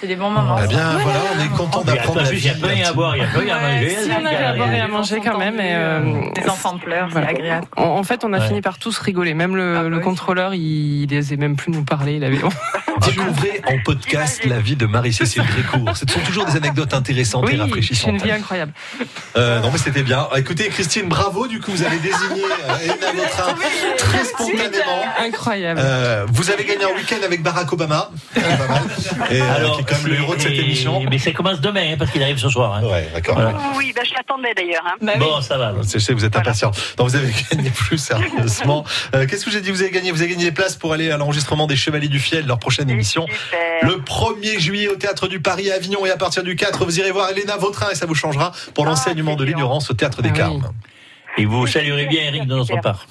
C'est 0.00 0.06
des 0.06 0.16
bons 0.16 0.30
moments. 0.30 0.56
Eh 0.62 0.68
bien 0.68 0.98
voilà, 0.98 1.18
on 1.36 1.44
est 1.44 1.48
content 1.56 1.82
Il 1.84 1.88
y 1.88 1.90
a 1.90 1.94
d'apprendre 1.96 2.22
plus, 2.28 2.38
il 2.38 2.44
y 2.44 2.48
a 2.50 2.66
rien 2.66 2.88
à 2.88 2.92
boire, 2.92 3.16
il 3.16 3.22
y 3.22 3.22
a 3.24 3.26
rien 3.26 3.56
à 3.56 3.60
manger. 3.60 3.96
Si 4.04 4.10
on 4.10 4.24
avait 4.24 4.36
à 4.44 4.52
boire 4.54 4.72
et 4.72 4.80
à 4.80 4.88
manger 4.88 5.20
quand 5.24 5.38
même 5.38 5.58
et 5.58 5.74
euh, 5.74 6.30
Des 6.34 6.48
enfants 6.48 6.78
pleurent, 6.78 7.08
Voilà. 7.10 7.28
c'est 7.28 7.34
agréable. 7.34 7.66
En, 7.76 8.02
fait, 8.04 8.24
on 8.24 8.32
a 8.32 8.40
fini 8.40 8.60
par 8.60 8.78
tous 8.78 8.96
rigoler. 8.98 9.34
Même 9.34 9.56
le, 9.56 9.76
Ah 9.76 9.88
bah 9.88 9.98
contrôleur, 9.98 10.54
il, 10.54 11.10
il 11.10 11.18
osait 11.18 11.36
même 11.36 11.56
plus 11.56 11.72
nous 11.72 11.82
parler. 11.84 12.14
Il 12.14 12.24
avait. 12.24 12.38
Découvrez 13.06 13.60
en 13.66 13.78
podcast 13.84 14.44
la 14.44 14.58
vie 14.58 14.74
de 14.76 14.84
Marie-Cécile 14.86 15.42
Grécourt. 15.44 15.96
Ce 15.96 16.04
sont 16.06 16.20
toujours 16.20 16.44
des 16.46 16.56
anecdotes 16.56 16.94
intéressantes 16.94 17.44
et 17.44 17.52
Oui, 17.52 17.56
c'est 17.56 17.62
rafraîchissantes. 17.62 18.10
une 18.10 18.18
vie 18.18 18.30
incroyable. 18.32 18.72
Euh, 19.36 19.60
non 19.60 19.70
mais 19.70 19.78
c'était 19.78 20.02
bien. 20.02 20.26
Écoutez 20.36 20.68
Christine, 20.68 21.08
bravo 21.08 21.46
du 21.46 21.60
coup 21.60 21.70
vous 21.70 21.82
avez 21.84 21.98
désigné 21.98 22.42
euh, 22.42 22.76
Elena 22.82 23.12
Vautrin 23.16 23.54
très 23.96 24.24
spontanément. 24.24 25.02
Incroyable. 25.24 25.80
Euh, 25.82 26.26
vous 26.28 26.50
avez 26.50 26.64
gagné 26.64 26.84
un 26.84 26.96
week-end 26.96 27.16
avec 27.24 27.42
Barack 27.42 27.72
Obama. 27.72 28.10
Pas 28.34 28.40
mal. 28.40 28.82
Et 29.30 29.40
euh, 29.40 29.54
Alors, 29.56 29.84
quand 29.88 29.96
même 29.98 30.06
le 30.08 30.14
héros 30.16 30.34
de 30.36 30.40
cette 30.40 30.52
et- 30.52 30.60
émission. 30.60 31.00
Mais 31.10 31.18
ça 31.18 31.30
commence 31.32 31.60
demain, 31.60 31.92
hein, 31.92 31.96
parce 31.98 32.10
qu'il 32.10 32.22
arrive 32.22 32.38
ce 32.38 32.48
soir. 32.48 32.74
hein. 32.74 32.82
Ouais, 32.84 33.08
d'accord. 33.14 33.34
Voilà. 33.34 33.54
Oui, 33.76 33.92
ben, 33.94 34.04
je 34.04 34.14
l'attendais 34.14 34.52
d'ailleurs. 34.54 34.84
Hein. 34.86 34.94
Bah 35.00 35.12
Bon, 35.18 35.40
ça 35.40 35.56
va. 35.58 35.72
Je 35.82 35.98
sais, 35.98 36.12
vous 36.12 36.24
êtes 36.24 36.36
impatient. 36.36 36.70
Non, 36.98 37.04
vous 37.06 37.16
avez 37.16 37.32
gagné 37.50 37.70
plus 37.70 37.98
sérieusement. 37.98 38.84
Euh, 39.14 39.26
Qu'est-ce 39.26 39.44
que 39.44 39.50
j'ai 39.50 39.60
dit? 39.60 39.70
Vous 39.70 39.80
avez 39.82 39.90
gagné 39.90 40.10
Vous 40.12 40.20
avez 40.22 40.30
gagné 40.30 40.44
les 40.44 40.52
places 40.52 40.76
pour 40.76 40.92
aller 40.92 41.10
à 41.10 41.16
l'enregistrement 41.16 41.66
des 41.66 41.76
Chevaliers 41.76 42.08
du 42.08 42.18
Fiel, 42.18 42.46
leur 42.46 42.58
prochaine 42.58 42.90
émission. 42.90 43.26
Super. 43.26 43.88
Le 43.90 43.96
1er 44.02 44.58
juillet 44.58 44.88
au 44.88 44.96
Théâtre 44.96 45.28
du 45.28 45.40
Paris 45.40 45.70
à 45.70 45.74
Avignon 45.76 46.04
et 46.04 46.10
à 46.10 46.16
partir 46.16 46.42
du 46.42 46.56
4, 46.56 46.84
vous 46.84 46.98
irez 47.00 47.10
voir 47.10 47.30
Elena 47.30 47.56
Vautrin 47.56 47.90
et 47.90 47.94
ça 47.94 48.06
vous 48.06 48.14
changera 48.14 48.52
pour 48.74 48.84
l'enseignement 48.84 49.36
de 49.36 49.44
l'ignorance 49.44 49.90
au 49.90 49.94
Théâtre 49.94 50.20
des 50.22 50.28
Ah 50.28 50.32
oui. 50.32 50.38
Carmes. 50.38 50.72
Et 51.38 51.44
vous 51.46 51.66
saluerez 51.66 52.06
bien 52.06 52.22
Eric 52.24 52.46
de 52.46 52.54
notre 52.54 52.80
part. 52.80 53.06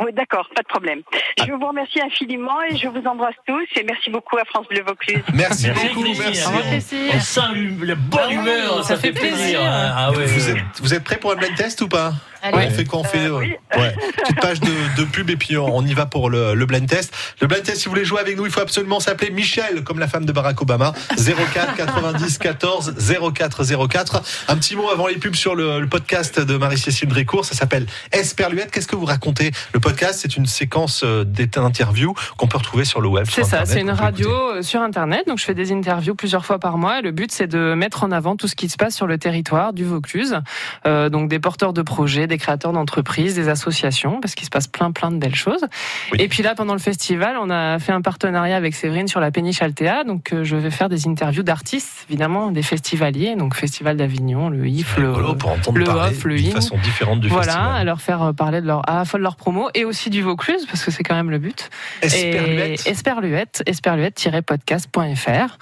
Oui, 0.00 0.12
d'accord, 0.14 0.48
pas 0.54 0.62
de 0.62 0.68
problème. 0.68 1.00
Je 1.46 1.52
vous 1.52 1.66
remercie 1.66 2.00
infiniment 2.00 2.62
et 2.70 2.76
je 2.76 2.88
vous 2.88 3.02
embrasse 3.06 3.34
tous 3.46 3.66
et 3.76 3.84
merci 3.84 4.10
beaucoup 4.10 4.38
à 4.38 4.44
France 4.46 4.66
Bleu 4.68 4.82
Vaucluse. 4.86 5.22
Merci, 5.34 5.66
Merci, 5.66 5.88
beaucoup, 5.88 6.08
merci. 6.08 6.96
On 7.14 7.20
sent 7.20 7.40
la 7.82 7.94
bonne 7.94 8.20
Ah 8.28 8.32
humeur, 8.32 8.82
ça, 8.84 8.94
ça 8.94 8.96
fait 8.96 9.12
fait 9.12 9.20
plaisir. 9.20 9.36
plaisir. 9.36 9.60
Ah 9.62 10.10
ouais, 10.12 10.24
Vous 10.26 10.48
êtes, 10.50 10.58
vous 10.80 10.94
êtes 10.94 11.04
prêts 11.04 11.16
pour 11.18 11.32
un 11.32 11.36
blind 11.36 11.54
test 11.54 11.82
ou 11.82 11.88
pas? 11.88 12.12
Allez. 12.42 12.68
On 12.68 12.70
fait 12.70 12.84
quoi 12.84 12.98
On 13.00 13.04
fait 13.04 13.18
Euh, 13.26 13.34
euh, 13.34 13.38
oui. 13.38 13.54
ouais. 13.76 13.94
petite 14.22 14.40
page 14.40 14.60
de, 14.60 14.70
de 14.96 15.04
pub 15.04 15.28
et 15.30 15.36
puis 15.36 15.56
on, 15.58 15.76
on 15.76 15.84
y 15.84 15.94
va 15.94 16.06
pour 16.06 16.30
le, 16.30 16.54
le 16.54 16.66
blind 16.66 16.88
test. 16.88 17.14
Le 17.40 17.46
blind 17.46 17.62
test, 17.62 17.78
si 17.78 17.84
vous 17.86 17.90
voulez 17.90 18.04
jouer 18.04 18.20
avec 18.20 18.36
nous, 18.36 18.46
il 18.46 18.52
faut 18.52 18.60
absolument 18.60 19.00
s'appeler 19.00 19.30
Michel, 19.30 19.82
comme 19.84 19.98
la 19.98 20.08
femme 20.08 20.24
de 20.24 20.32
Barack 20.32 20.60
Obama. 20.62 20.92
04 21.16 21.76
90 21.76 22.38
14 22.38 22.94
04 23.34 23.64
04. 23.88 24.22
Un 24.48 24.56
petit 24.56 24.76
mot 24.76 24.88
avant 24.90 25.06
les 25.06 25.16
pubs 25.16 25.34
sur 25.34 25.54
le, 25.54 25.80
le 25.80 25.86
podcast 25.86 26.40
de 26.40 26.56
Marie-Cécile 26.56 27.08
Drécourt. 27.08 27.44
Ça 27.44 27.54
s'appelle 27.54 27.86
Esperluette. 28.12 28.70
Qu'est-ce 28.70 28.88
que 28.88 28.96
vous 28.96 29.04
racontez? 29.06 29.50
Le 29.72 29.80
podcast, 29.80 30.20
c'est 30.22 30.36
une 30.36 30.46
séquence 30.46 31.02
euh, 31.04 31.24
d'interviews 31.24 32.14
qu'on 32.36 32.46
peut 32.46 32.58
retrouver 32.58 32.84
sur 32.84 33.00
le 33.00 33.08
web. 33.08 33.26
C'est 33.30 33.44
ça, 33.44 33.64
c'est 33.66 33.80
une 33.80 33.90
radio 33.90 34.28
écouter. 34.30 34.58
euh, 34.58 34.62
sur 34.62 34.80
Internet. 34.82 35.26
Donc, 35.26 35.38
je 35.38 35.44
fais 35.44 35.54
des 35.54 35.72
interviews 35.72 36.14
plusieurs 36.14 36.44
fois 36.44 36.58
par 36.58 36.78
mois. 36.78 36.98
Et 36.98 37.02
le 37.02 37.10
but, 37.10 37.30
c'est 37.32 37.46
de 37.46 37.74
mettre 37.74 38.04
en 38.04 38.10
avant 38.12 38.36
tout 38.36 38.48
ce 38.48 38.54
qui 38.54 38.68
se 38.68 38.76
passe 38.76 38.94
sur 38.94 39.06
le 39.06 39.18
territoire 39.18 39.72
du 39.72 39.84
Vaucluse. 39.84 40.38
Euh, 40.86 41.08
donc, 41.08 41.28
des 41.28 41.38
porteurs 41.38 41.72
de 41.72 41.82
projets, 41.82 42.26
des 42.30 42.38
créateurs 42.38 42.72
d'entreprises, 42.72 43.34
des 43.34 43.48
associations, 43.48 44.20
parce 44.20 44.34
qu'il 44.34 44.46
se 44.46 44.50
passe 44.50 44.66
plein, 44.66 44.90
plein 44.92 45.10
de 45.10 45.18
belles 45.18 45.34
choses. 45.34 45.66
Oui. 46.12 46.18
Et 46.20 46.28
puis 46.28 46.42
là, 46.42 46.54
pendant 46.54 46.72
le 46.72 46.78
festival, 46.78 47.36
on 47.38 47.50
a 47.50 47.78
fait 47.78 47.92
un 47.92 48.00
partenariat 48.00 48.56
avec 48.56 48.74
Séverine 48.74 49.08
sur 49.08 49.20
la 49.20 49.30
péniche 49.30 49.60
Altea. 49.62 50.04
Donc, 50.06 50.32
euh, 50.32 50.44
je 50.44 50.56
vais 50.56 50.70
faire 50.70 50.88
des 50.88 51.06
interviews 51.06 51.42
d'artistes, 51.42 52.06
évidemment, 52.08 52.50
des 52.50 52.62
festivaliers. 52.62 53.36
Donc, 53.36 53.54
Festival 53.54 53.96
d'Avignon, 53.96 54.48
le 54.48 54.66
IF, 54.66 54.96
le, 54.96 55.12
pour 55.12 55.50
entendre 55.50 55.78
le 55.78 55.86
off, 55.86 56.24
le 56.24 56.36
in. 56.36 56.50
façon 56.50 56.78
différente 56.78 57.20
du 57.20 57.28
voilà, 57.28 57.52
festival. 57.52 57.76
à 57.76 57.84
leur 57.84 58.00
faire 58.00 58.22
euh, 58.22 58.32
parler 58.32 58.60
de 58.60 58.66
leur, 58.66 58.88
à 58.88 58.96
la 58.96 59.04
fois 59.04 59.18
de 59.18 59.24
leur 59.24 59.36
promo 59.36 59.68
et 59.74 59.84
aussi 59.84 60.08
du 60.10 60.22
Vaucluse, 60.22 60.66
parce 60.66 60.84
que 60.84 60.90
c'est 60.90 61.02
quand 61.02 61.14
même 61.14 61.30
le 61.30 61.38
but. 61.38 61.68
Esperluette. 62.02 62.86
Et 62.86 62.90
Esperluette, 62.90 63.62
esperluette-podcast.fr. 63.66 65.58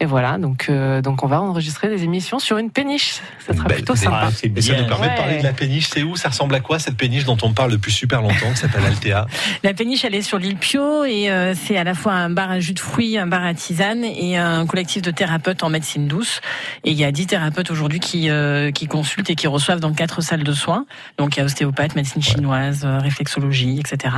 Et 0.00 0.06
voilà, 0.06 0.38
donc, 0.38 0.66
euh, 0.68 1.02
donc 1.02 1.24
on 1.24 1.26
va 1.26 1.40
enregistrer 1.40 1.88
des 1.88 2.04
émissions 2.04 2.38
sur 2.38 2.58
une 2.58 2.70
péniche. 2.70 3.20
Ça 3.46 3.54
sera 3.54 3.68
plutôt 3.68 3.96
sympa. 3.96 4.24
Ah, 4.24 4.30
c'est 4.30 4.56
Et 4.56 4.60
ça 4.60 4.80
nous 4.80 4.86
permet 4.86 5.10
de 5.10 5.16
parler 5.16 5.38
de 5.38 5.42
la 5.42 5.52
péniche. 5.52 5.88
C'est 5.88 6.02
où 6.02 6.11
où 6.12 6.16
Ça 6.16 6.28
ressemble 6.28 6.54
à 6.54 6.60
quoi 6.60 6.78
cette 6.78 6.96
péniche 6.96 7.24
dont 7.24 7.38
on 7.42 7.52
parle 7.52 7.72
depuis 7.72 7.92
super 7.92 8.22
longtemps, 8.22 8.50
qui 8.52 8.58
s'appelle 8.58 8.84
Altea? 8.84 9.26
La 9.62 9.74
péniche, 9.74 10.04
elle 10.04 10.14
est 10.14 10.22
sur 10.22 10.38
l'île 10.38 10.56
Pio 10.56 11.04
et 11.04 11.30
euh, 11.30 11.54
c'est 11.54 11.76
à 11.76 11.84
la 11.84 11.94
fois 11.94 12.12
un 12.12 12.30
bar 12.30 12.50
à 12.50 12.60
jus 12.60 12.74
de 12.74 12.80
fruits, 12.80 13.18
un 13.18 13.26
bar 13.26 13.44
à 13.44 13.54
tisane 13.54 14.04
et 14.04 14.36
un 14.36 14.66
collectif 14.66 15.02
de 15.02 15.10
thérapeutes 15.10 15.62
en 15.62 15.70
médecine 15.70 16.06
douce. 16.06 16.40
Et 16.84 16.90
il 16.90 16.96
y 16.96 17.04
a 17.04 17.12
dix 17.12 17.26
thérapeutes 17.26 17.70
aujourd'hui 17.70 18.00
qui, 18.00 18.30
euh, 18.30 18.70
qui 18.70 18.86
consultent 18.86 19.30
et 19.30 19.34
qui 19.34 19.46
reçoivent 19.46 19.80
dans 19.80 19.92
quatre 19.92 20.20
salles 20.20 20.44
de 20.44 20.52
soins. 20.52 20.86
Donc 21.18 21.36
il 21.36 21.40
y 21.40 21.42
a 21.42 21.44
ostéopathe, 21.44 21.96
médecine 21.96 22.22
chinoise, 22.22 22.82
euh, 22.84 22.98
réflexologie, 22.98 23.80
etc. 23.80 24.14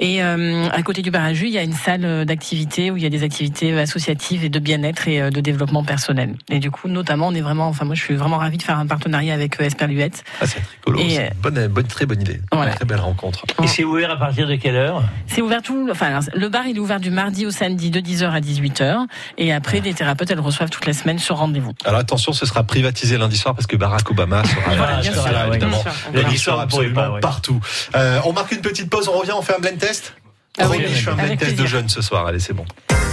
Et 0.00 0.22
euh, 0.22 0.68
à 0.70 0.82
côté 0.82 1.02
du 1.02 1.10
bar 1.10 1.24
à 1.24 1.34
jus, 1.34 1.46
il 1.46 1.52
y 1.52 1.58
a 1.58 1.62
une 1.62 1.72
salle 1.72 2.24
d'activité 2.24 2.90
où 2.90 2.96
il 2.96 3.02
y 3.02 3.06
a 3.06 3.10
des 3.10 3.22
activités 3.22 3.78
associatives 3.78 4.44
et 4.44 4.48
de 4.48 4.58
bien-être 4.58 5.08
et 5.08 5.30
de 5.30 5.40
développement 5.40 5.84
personnel. 5.84 6.34
Et 6.50 6.58
du 6.58 6.70
coup, 6.70 6.88
notamment, 6.88 7.28
on 7.28 7.34
est 7.34 7.40
vraiment, 7.40 7.68
enfin 7.68 7.84
moi, 7.84 7.94
je 7.94 8.02
suis 8.02 8.14
vraiment 8.14 8.38
ravie 8.38 8.58
de 8.58 8.62
faire 8.62 8.78
un 8.78 8.86
partenariat 8.86 9.34
avec 9.34 9.60
Esperluette. 9.60 10.24
Ah, 10.40 10.46
c'est 10.46 10.62
rigolo, 10.84 11.00
Et, 11.00 11.25
bonne, 11.40 11.66
bonne, 11.68 11.86
très 11.86 12.06
bonne 12.06 12.20
idée. 12.20 12.40
Voilà. 12.52 12.72
Très 12.74 12.84
belle 12.84 13.00
rencontre. 13.00 13.44
Et 13.62 13.66
c'est 13.66 13.84
ouvert 13.84 14.10
à 14.10 14.16
partir 14.16 14.46
de 14.46 14.56
quelle 14.56 14.76
heure? 14.76 15.02
C'est 15.26 15.42
ouvert 15.42 15.62
tout, 15.62 15.88
enfin, 15.90 16.20
le 16.34 16.48
bar, 16.48 16.66
il 16.66 16.76
est 16.76 16.80
ouvert 16.80 17.00
du 17.00 17.10
mardi 17.10 17.46
au 17.46 17.50
samedi 17.50 17.90
de 17.90 18.00
10h 18.00 18.30
à 18.30 18.40
18h. 18.40 19.06
Et 19.38 19.52
après, 19.52 19.80
les 19.80 19.94
thérapeutes, 19.94 20.30
elles 20.30 20.40
reçoivent 20.40 20.70
toute 20.70 20.86
la 20.86 20.92
semaine 20.92 21.18
sur 21.18 21.36
rendez-vous. 21.36 21.72
Alors 21.84 22.00
attention, 22.00 22.32
ce 22.32 22.46
sera 22.46 22.64
privatisé 22.64 23.18
lundi 23.18 23.36
soir 23.36 23.54
parce 23.54 23.66
que 23.66 23.76
Barack 23.76 24.10
Obama 24.10 24.42
sera 24.44 24.60
Voilà, 24.76 24.92
là, 24.96 25.00
bien 25.00 25.12
sûr, 25.12 25.32
là, 25.32 25.48
évidemment. 25.48 25.84
Lundi 26.12 26.24
Lundi 26.24 26.38
soir, 26.38 26.60
absolument 26.60 26.94
pas, 26.94 27.10
ouais. 27.12 27.20
partout. 27.20 27.60
Euh, 27.94 28.20
on 28.24 28.32
marque 28.32 28.52
une 28.52 28.60
petite 28.60 28.90
pause, 28.90 29.08
on 29.08 29.18
revient, 29.18 29.32
on 29.32 29.42
fait 29.42 29.56
un 29.56 29.60
blind 29.60 29.78
test 29.78 30.14
Ah 30.58 30.68
oui, 30.68 30.78
je 30.88 30.94
fais 30.94 31.10
un 31.10 31.14
blind 31.14 31.38
test 31.38 31.56
de 31.56 31.66
jeunes 31.66 31.88
ce 31.88 32.02
soir, 32.02 32.26
allez 32.26 32.40
c'est 32.40 32.52
bon. 32.54 32.64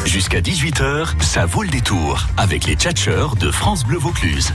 Jusqu'à 0.05 0.41
18h, 0.41 1.21
ça 1.21 1.45
vaut 1.45 1.63
le 1.63 1.69
détour 1.69 2.27
avec 2.37 2.65
les 2.65 2.75
tchatcheurs 2.75 3.35
de 3.35 3.51
France 3.51 3.85
Bleu 3.85 3.97
Vaucluse. 3.97 4.53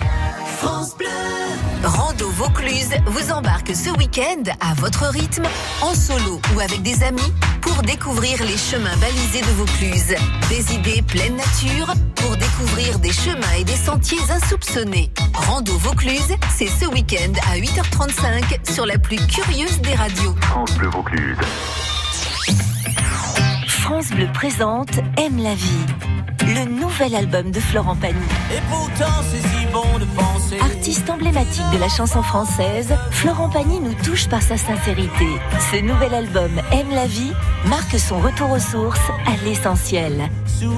Rando 1.85 2.29
Vaucluse 2.31 2.91
vous 3.07 3.33
embarque 3.33 3.74
ce 3.74 3.91
week-end 3.99 4.43
à 4.61 4.74
votre 4.74 5.07
rythme, 5.07 5.45
en 5.81 5.95
solo 5.95 6.41
ou 6.55 6.61
avec 6.61 6.83
des 6.83 7.03
amis, 7.03 7.33
pour 7.61 7.83
découvrir 7.83 8.43
les 8.45 8.57
chemins 8.57 8.97
balisés 8.97 9.41
de 9.41 9.53
Vaucluse. 9.57 10.14
Des 10.49 10.74
idées 10.74 11.03
pleine 11.03 11.37
nature 11.37 11.95
pour 12.16 12.37
découvrir 12.37 12.99
des 12.99 13.12
chemins 13.12 13.53
et 13.59 13.64
des 13.64 13.76
sentiers 13.76 14.18
insoupçonnés. 14.31 15.11
Rando 15.35 15.76
Vaucluse, 15.79 16.35
c'est 16.57 16.68
ce 16.68 16.87
week-end 16.87 17.33
à 17.53 17.59
8h35 17.59 18.72
sur 18.72 18.85
la 18.85 18.99
plus 18.99 19.18
curieuse 19.26 19.81
des 19.81 19.95
radios. 19.95 20.35
Vaucluse. 20.93 21.37
France 23.89 24.11
Bleu 24.11 24.28
présente 24.34 24.99
Aime 25.16 25.43
la 25.43 25.55
vie, 25.55 25.86
le 26.43 26.70
nouvel 26.70 27.14
album 27.14 27.51
de 27.51 27.59
Florent 27.59 27.97
Pagny. 27.97 28.18
Et 28.55 28.61
pourtant 28.68 29.22
c'est 29.22 29.41
si 29.41 29.66
bon 29.72 29.99
de 29.99 30.05
penser. 30.14 30.61
Artiste 30.61 31.09
emblématique 31.09 31.64
de 31.72 31.78
la 31.78 31.89
chanson 31.89 32.22
française, 32.22 32.95
Florent 33.11 33.49
Pagny 33.49 33.80
nous 33.80 33.95
touche 34.05 34.28
par 34.28 34.43
sa 34.43 34.59
sincérité. 34.59 35.24
Ce 35.72 35.80
nouvel 35.80 36.12
album 36.12 36.51
Aime 36.70 36.91
la 36.91 37.07
vie 37.07 37.32
marque 37.64 37.99
son 37.99 38.18
retour 38.18 38.51
aux 38.51 38.59
sources, 38.59 39.11
à 39.26 39.43
l'essentiel. 39.47 40.28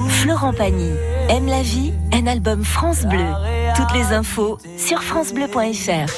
Florent 0.07 0.53
Pagny, 0.53 0.93
Aime 1.27 1.47
la 1.47 1.63
vie, 1.63 1.91
un 2.13 2.27
album 2.27 2.63
France 2.63 3.03
Bleu. 3.03 3.27
Toutes 3.75 3.93
les 3.93 4.13
infos 4.13 4.57
sur 4.77 5.03
francebleu.fr. 5.03 6.09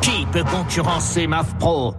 Qui 0.00 0.24
peut 0.32 0.44
concurrencer 0.44 1.26
MAF 1.26 1.54
Pro? 1.58 1.94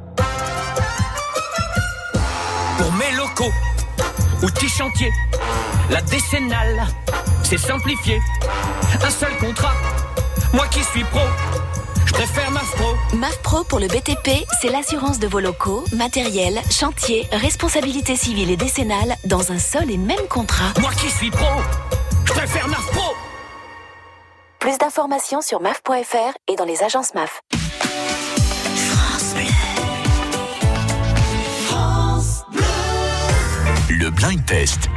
Pour 2.77 2.91
mes 2.93 3.11
locaux, 3.15 3.51
outils 4.43 4.69
chantiers, 4.69 5.11
la 5.89 6.01
décennale, 6.01 6.87
c'est 7.43 7.57
simplifié. 7.57 8.19
Un 9.03 9.09
seul 9.09 9.35
contrat, 9.37 9.73
moi 10.53 10.67
qui 10.67 10.83
suis 10.83 11.03
pro, 11.05 11.19
je 12.05 12.13
préfère 12.13 12.51
MAF 12.51 12.71
Pro. 12.75 12.95
MAF 13.17 13.41
Pro 13.41 13.63
pour 13.63 13.79
le 13.79 13.87
BTP, 13.87 14.45
c'est 14.61 14.69
l'assurance 14.69 15.19
de 15.19 15.27
vos 15.27 15.39
locaux, 15.39 15.83
matériel, 15.93 16.61
chantier, 16.69 17.27
responsabilité 17.31 18.15
civile 18.15 18.51
et 18.51 18.57
décennale 18.57 19.15
dans 19.25 19.51
un 19.51 19.59
seul 19.59 19.89
et 19.91 19.97
même 19.97 20.27
contrat. 20.29 20.73
Moi 20.79 20.91
qui 20.91 21.09
suis 21.09 21.31
pro, 21.31 21.61
je 22.25 22.33
préfère 22.33 22.67
MAF 22.67 22.85
Pro. 22.91 23.13
Plus 24.59 24.77
d'informations 24.77 25.41
sur 25.41 25.61
maf.fr 25.61 26.33
et 26.47 26.55
dans 26.55 26.65
les 26.65 26.83
agences 26.83 27.13
MAF. 27.15 27.41
Le 34.01 34.09
blind 34.09 34.43
test 34.47 34.89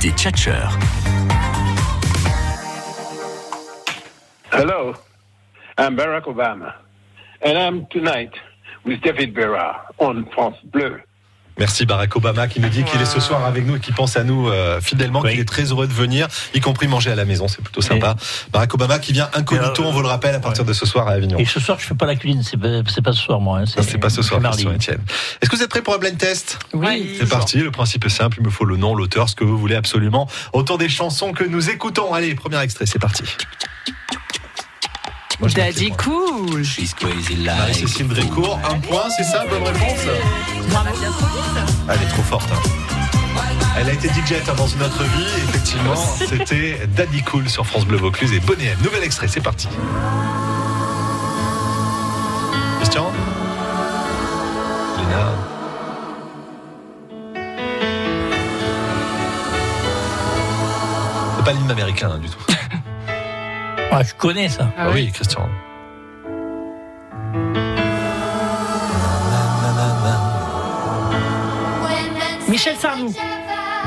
des 0.00 0.10
tchatcheurs. 0.10 0.76
Hello, 4.50 4.96
I'm 5.76 5.96
Barack 5.96 6.24
Obama, 6.24 6.74
and 7.42 7.56
I'm 7.56 7.86
tonight 7.86 8.32
with 8.84 9.00
David 9.02 9.36
Berra 9.36 9.82
on 10.00 10.28
France 10.34 10.56
Bleu. 10.64 11.00
Merci 11.58 11.86
Barack 11.86 12.14
Obama 12.16 12.46
qui 12.46 12.60
nous 12.60 12.68
dit 12.68 12.84
qu'il 12.84 13.00
est 13.00 13.04
ce 13.06 13.20
soir 13.20 13.44
avec 13.44 13.66
nous 13.66 13.76
et 13.76 13.80
qui 13.80 13.92
pense 13.92 14.16
à 14.16 14.24
nous 14.24 14.48
euh, 14.48 14.80
fidèlement, 14.80 15.22
qu'il 15.22 15.38
est 15.40 15.44
très 15.48 15.64
heureux 15.64 15.86
de 15.86 15.92
venir, 15.92 16.28
y 16.54 16.60
compris 16.60 16.86
manger 16.86 17.10
à 17.10 17.14
la 17.16 17.24
maison, 17.24 17.48
c'est 17.48 17.62
plutôt 17.62 17.80
sympa. 17.80 18.14
Barack 18.52 18.72
Obama 18.74 18.98
qui 18.98 19.12
vient 19.12 19.28
incognito, 19.34 19.82
on 19.84 19.92
vous 19.92 20.02
le 20.02 20.08
rappelle, 20.08 20.34
à 20.34 20.40
partir 20.40 20.64
de 20.64 20.72
ce 20.72 20.86
soir 20.86 21.08
à 21.08 21.12
Avignon. 21.12 21.38
Et 21.38 21.44
ce 21.44 21.58
soir, 21.60 21.78
je 21.80 21.86
fais 21.86 21.94
pas 21.94 22.06
la 22.06 22.16
cuisine, 22.16 22.42
c'est 22.42 22.56
pas, 22.56 23.12
ce 23.12 23.22
soir, 23.22 23.40
moi. 23.40 23.58
hein, 23.60 23.64
C'est 23.66 23.98
pas 23.98 24.10
ce 24.10 24.22
soir, 24.22 24.40
mardi. 24.40 24.64
Christian 24.64 24.94
Etienne. 24.94 25.04
Est-ce 25.42 25.50
que 25.50 25.56
vous 25.56 25.62
êtes 25.62 25.70
prêts 25.70 25.82
pour 25.82 25.94
un 25.94 25.98
blind 25.98 26.16
test? 26.16 26.58
Oui. 26.72 27.16
C'est 27.18 27.28
parti, 27.28 27.58
le 27.58 27.70
principe 27.70 28.04
est 28.06 28.10
simple, 28.10 28.36
il 28.40 28.44
me 28.44 28.50
faut 28.50 28.64
le 28.64 28.76
nom, 28.76 28.94
l'auteur, 28.94 29.28
ce 29.28 29.34
que 29.34 29.44
vous 29.44 29.58
voulez 29.58 29.74
absolument, 29.74 30.28
autour 30.52 30.78
des 30.78 30.88
chansons 30.88 31.32
que 31.32 31.44
nous 31.44 31.70
écoutons. 31.70 32.14
Allez, 32.14 32.34
premier 32.34 32.60
extrait, 32.60 32.86
c'est 32.86 32.98
parti. 32.98 33.24
Moi, 35.40 35.48
je 35.48 35.56
note 35.56 35.66
les 35.66 35.72
Daddy 35.72 35.88
points. 35.90 35.96
cool. 36.46 36.64
Marie-Cécile 37.44 38.08
Drécourt, 38.08 38.58
un 38.68 38.78
point, 38.80 39.08
c'est 39.16 39.22
ça, 39.24 39.44
bonne 39.48 39.62
réponse 39.62 40.00
Elle 41.88 42.02
est 42.02 42.08
trop 42.08 42.22
forte. 42.22 42.48
hein. 42.52 42.60
Elle 43.80 43.88
a 43.90 43.92
été 43.92 44.08
DJ 44.08 44.42
dans 44.56 44.66
une 44.66 44.82
autre 44.82 45.04
vie, 45.04 45.26
effectivement, 45.48 45.94
c'était 46.28 46.80
Daddy 46.96 47.22
Cool 47.22 47.48
sur 47.48 47.64
France 47.64 47.84
Bleu 47.86 47.96
Vaucluse 47.98 48.32
et 48.32 48.40
Bonnet 48.40 48.66
M. 48.66 48.78
Nouvel 48.82 49.04
extrait, 49.04 49.28
c'est 49.28 49.40
parti. 49.40 49.68
Christian 52.80 53.12
Léna 54.96 55.30
C'est 61.36 61.44
pas 61.44 61.52
l'hymne 61.52 61.70
américain 61.70 62.10
hein, 62.14 62.18
du 62.18 62.28
tout. 62.28 62.38
Ah, 63.90 64.02
je 64.02 64.14
connais 64.14 64.48
ça. 64.48 64.70
Ah 64.76 64.90
oui, 64.92 65.10
Christian. 65.12 65.48
Michel 72.48 72.76
Sardou. 72.76 73.12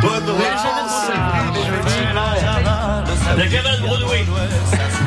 Bonne 0.01 0.11
réponse 0.11 1.11
La 3.37 3.45
cabane 3.47 3.81
Broadway. 3.81 4.25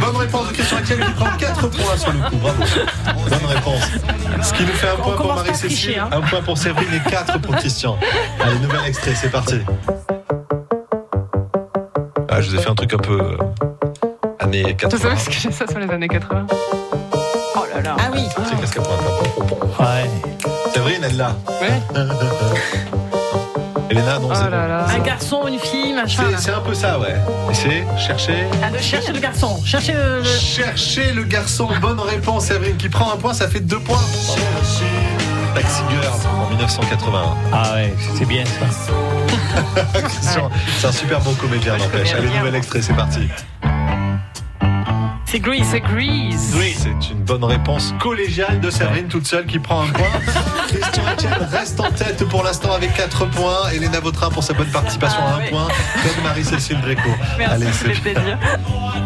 Bonne 0.00 0.16
réponse 0.16 0.48
de 0.48 0.52
Christian 0.52 0.78
Etienne 0.78 1.04
qui 1.04 1.12
prend 1.12 1.36
4 1.38 1.68
points 1.68 1.96
sur 1.96 2.12
le 2.12 2.18
coup. 2.30 2.36
Bravo. 2.36 2.62
Bonne 3.30 3.50
réponse. 3.50 3.82
Ce 4.42 4.52
qui 4.52 4.62
nous 4.62 4.72
fait 4.72 4.88
un 4.88 4.96
point 4.96 5.16
pour 5.16 5.34
Marie-Cécile, 5.34 5.98
hein. 5.98 6.10
un 6.12 6.20
point 6.20 6.42
pour 6.42 6.58
Séverine 6.58 6.88
et 6.94 7.10
4 7.10 7.40
pour 7.40 7.56
Christian. 7.56 7.98
Allez, 8.40 8.58
nouvel 8.58 8.80
extrait, 8.86 9.14
c'est 9.14 9.30
parti. 9.30 9.60
Ah, 12.28 12.40
je 12.40 12.50
vous 12.50 12.56
ai 12.56 12.58
fait 12.58 12.70
un 12.70 12.74
truc 12.74 12.92
un 12.94 12.98
peu 12.98 13.20
euh, 13.20 13.36
années 14.62 14.76
C'est 14.80 14.90
ça 14.90 14.98
80. 14.98 15.08
parce 15.10 15.24
que 15.26 15.32
j'ai 15.34 15.50
ça 15.52 15.66
sur 15.66 15.78
les 15.78 15.90
années 15.90 16.08
80. 16.08 16.46
Oh 17.56 17.60
là 17.74 17.80
là. 17.82 17.96
Ah 17.98 18.10
oui. 18.12 18.22
C'est 18.48 18.60
qu'est-ce 18.60 18.72
qu'elle 18.72 18.82
prend 18.82 19.84
Ouais. 19.84 20.10
Séverine, 20.72 21.04
elle 21.04 21.16
l'a. 21.16 21.34
Ouais. 21.60 21.80
Elena, 23.90 24.18
non, 24.18 24.28
Oh 24.30 24.34
c'est 24.34 24.50
là 24.50 24.66
là. 24.66 24.86
Un 24.88 24.98
garçon, 25.00 25.46
une 25.46 25.58
fille, 25.58 25.92
machin. 25.92 26.22
C'est- 26.26 26.32
là. 26.32 26.38
C'est 26.40 26.52
un 26.52 26.60
peu 26.60 26.74
ça, 26.74 26.98
ouais. 26.98 27.14
C'est 27.52 27.84
chercher. 27.98 28.44
Ah, 28.62 28.70
de 28.70 28.78
chercher 28.78 29.12
le 29.12 29.20
garçon. 29.20 29.60
Chercher 29.64 29.92
le. 29.92 30.20
le- 30.20 30.24
Chercher 30.24 31.12
le 31.12 31.22
garçon. 31.24 31.68
Bonne 31.80 32.00
réponse, 32.00 32.46
Séverine, 32.46 32.76
qui 32.76 32.88
prend 32.88 33.12
un 33.12 33.16
point, 33.16 33.34
ça 33.34 33.46
fait 33.48 33.60
deux 33.60 33.78
points. 33.80 34.00
Taxi 35.54 35.82
Girl 35.90 36.12
en 36.46 36.48
1981. 36.50 37.22
Ah 37.52 37.74
ouais, 37.74 37.94
c'est 38.18 38.24
bien 38.26 38.42
ça. 38.44 38.66
Christian, 40.02 40.50
C'est 40.78 40.86
un 40.88 40.92
super 40.92 41.20
bon 41.20 41.32
comédien, 41.34 41.76
n'empêche. 41.76 42.12
connais 42.12 42.26
Allez, 42.28 42.38
nouvel 42.38 42.54
extrait, 42.56 42.82
c'est 42.82 42.94
parti. 42.94 43.28
C'est 45.34 45.40
Grease. 45.40 45.66
C'est 45.68 45.80
Grease. 45.80 46.54
C'est 46.78 47.10
une 47.10 47.24
bonne 47.24 47.42
réponse 47.42 47.92
collégiale 48.00 48.60
de 48.60 48.70
Séverine, 48.70 49.08
toute 49.08 49.26
seule, 49.26 49.44
qui 49.46 49.58
prend 49.58 49.82
un 49.82 49.86
point. 49.88 50.06
Christian 50.68 51.02
Etienne 51.12 51.48
reste 51.50 51.80
en 51.80 51.90
tête 51.90 52.22
pour 52.28 52.44
l'instant 52.44 52.72
avec 52.72 52.94
4 52.94 53.26
points. 53.30 53.68
Elena 53.74 53.98
Vautrin 53.98 54.30
pour 54.30 54.44
sa 54.44 54.52
bonne 54.52 54.68
participation 54.70 55.18
à 55.18 55.30
Ah 55.32 55.36
1 55.38 55.40
oui. 55.40 55.50
point. 55.50 55.66
Comme 56.04 56.22
Marie-Cécile 56.22 56.80
Dréco. 56.82 57.08
Merci, 57.38 57.52
Allez, 57.52 57.66
c'est 57.72 58.00
plaisir. 58.00 58.38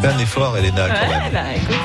Un 0.05 0.19
effort, 0.19 0.55
Elena, 0.59 0.89
quand 0.89 1.09
Ouais, 1.09 1.19
même. 1.19 1.33
bah 1.33 1.41
écoute. 1.57 1.77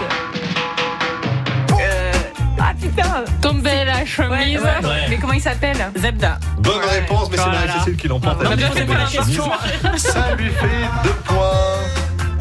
Euh, 1.79 2.11
Ah 2.59 2.73
putain 2.81 3.23
Tomber 3.41 3.85
la 3.85 4.05
chemise. 4.05 4.59
Ouais, 4.59 4.85
ouais. 4.89 5.05
Mais 5.09 5.15
comment 5.19 5.33
il 5.33 5.41
s'appelle 5.41 5.77
Zebda. 5.95 6.37
Bonne 6.59 6.81
réponse, 6.91 7.29
mais 7.31 7.37
c'est 7.37 7.43
Voilà. 7.43 7.59
Marie-Cécile 7.65 7.95
qui 7.95 8.07
l'emporte. 8.09 8.43
La 8.43 8.57
question. 8.57 9.49
Ça 9.95 10.35
lui 10.37 10.49
fait 10.49 10.67
2 11.05 11.09
points. 11.23 11.79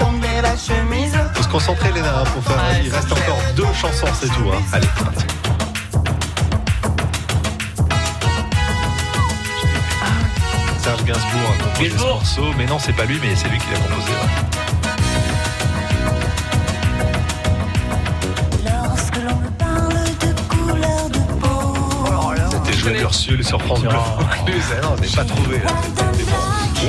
Tomber 0.01 0.41
la 0.43 0.57
chemise. 0.57 1.17
Concentrée, 1.53 1.93
Léna, 1.93 2.21
hein, 2.21 2.25
pour 2.33 2.43
faire. 2.45 2.59
Il 2.83 2.91
reste 2.91 3.13
encore 3.13 3.39
deux 3.55 3.67
chansons, 3.79 4.07
c'est 4.19 4.29
tout. 4.29 4.51
hein. 4.53 4.63
Allez, 4.73 4.87
c'est 4.97 5.05
parti. 5.05 5.25
Serge 10.83 11.05
Gainsbourg 11.05 11.51
a 11.61 11.63
composé 11.63 11.91
ce 11.91 12.03
morceau, 12.05 12.45
mais 12.59 12.67
non, 12.67 12.79
c'est 12.79 12.93
pas 12.95 13.05
lui, 13.05 13.19
mais 13.23 13.35
c'est 13.37 13.49
lui 13.49 13.59
qui 13.59 13.71
l'a 13.71 13.79
composé. 13.79 14.13
ouais. 14.13 15.53
C'était 22.51 22.79
joué 22.79 23.43
sur 23.43 23.61
France 23.63 23.81
Bleu 23.81 23.91
Vaucluse. 23.91 24.65
Ah 24.77 24.81
non, 24.83 24.95
on 24.97 25.01
n'est 25.01 25.09
pas 25.09 25.25
trouvé. 25.25 25.61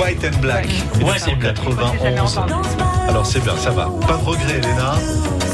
White 0.01 0.25
and 0.25 0.39
Black, 0.39 0.67
1991. 0.97 2.39
Alors 3.13 3.25
c'est 3.27 3.39
bien, 3.41 3.55
ça 3.57 3.69
va. 3.69 3.89
Pas 4.07 4.17
de 4.17 4.23
regret, 4.25 4.55
Elena. 4.57 4.95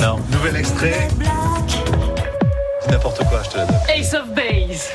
Non. 0.02 0.18
Nouvel 0.32 0.56
extrait. 0.56 1.08
Dis 1.68 2.90
n'importe 2.90 3.18
quoi, 3.28 3.42
je 3.44 3.50
te 3.50 3.58
la 3.58 3.66
donne. 3.66 3.76
Ace 3.94 4.14
of 4.14 4.28
Base. 4.30 4.90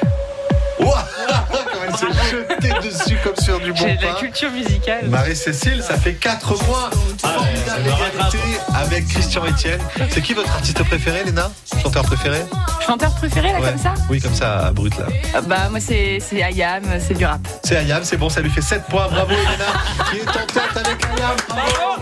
Ouah 0.80 1.04
elle 1.86 1.94
s'est 1.96 2.06
jetée 2.30 2.72
dessus 2.88 3.16
comme 3.22 3.36
sur 3.36 3.60
du 3.60 3.70
bon 3.72 3.78
J'ai 3.78 3.96
de 3.96 4.02
la 4.02 4.14
culture 4.14 4.50
musicale. 4.50 5.06
Marie-Cécile, 5.08 5.82
ça 5.82 5.96
fait 5.98 6.14
4 6.14 6.54
points. 6.54 6.90
Formidable 7.20 7.82
égalité 7.86 8.38
avec 8.74 9.06
Christian 9.08 9.44
Etienne. 9.46 9.80
C'est 10.10 10.22
qui 10.22 10.32
votre 10.34 10.50
artiste 10.50 10.82
préféré, 10.84 11.22
Léna 11.24 11.50
Chanteur 11.82 12.02
préféré? 12.04 12.38
Chanteur 12.84 13.14
préféré 13.14 13.52
là 13.52 13.60
Ouais. 13.60 13.68
comme 13.68 13.78
ça? 13.78 13.94
Oui, 14.10 14.20
comme 14.20 14.34
ça, 14.34 14.70
brut 14.72 14.96
là. 14.98 15.06
Euh, 15.36 15.40
Bah 15.42 15.68
moi 15.70 15.78
c'est 15.80 16.18
Ayam, 16.42 16.82
c'est 16.98 17.14
du 17.14 17.24
rap. 17.26 17.40
C'est 17.62 17.76
Ayam, 17.76 18.00
c'est 18.02 18.16
bon, 18.16 18.28
ça 18.30 18.40
lui 18.40 18.50
fait 18.50 18.62
7 18.62 18.84
points. 18.88 19.06
Bravo, 19.08 19.32
Elena, 19.32 20.10
qui 20.10 20.16
est 20.18 20.28
en 20.28 20.46
tête 20.46 20.76
avec 20.86 21.04
Ayam. 21.04 21.36
Bravo. 21.48 22.00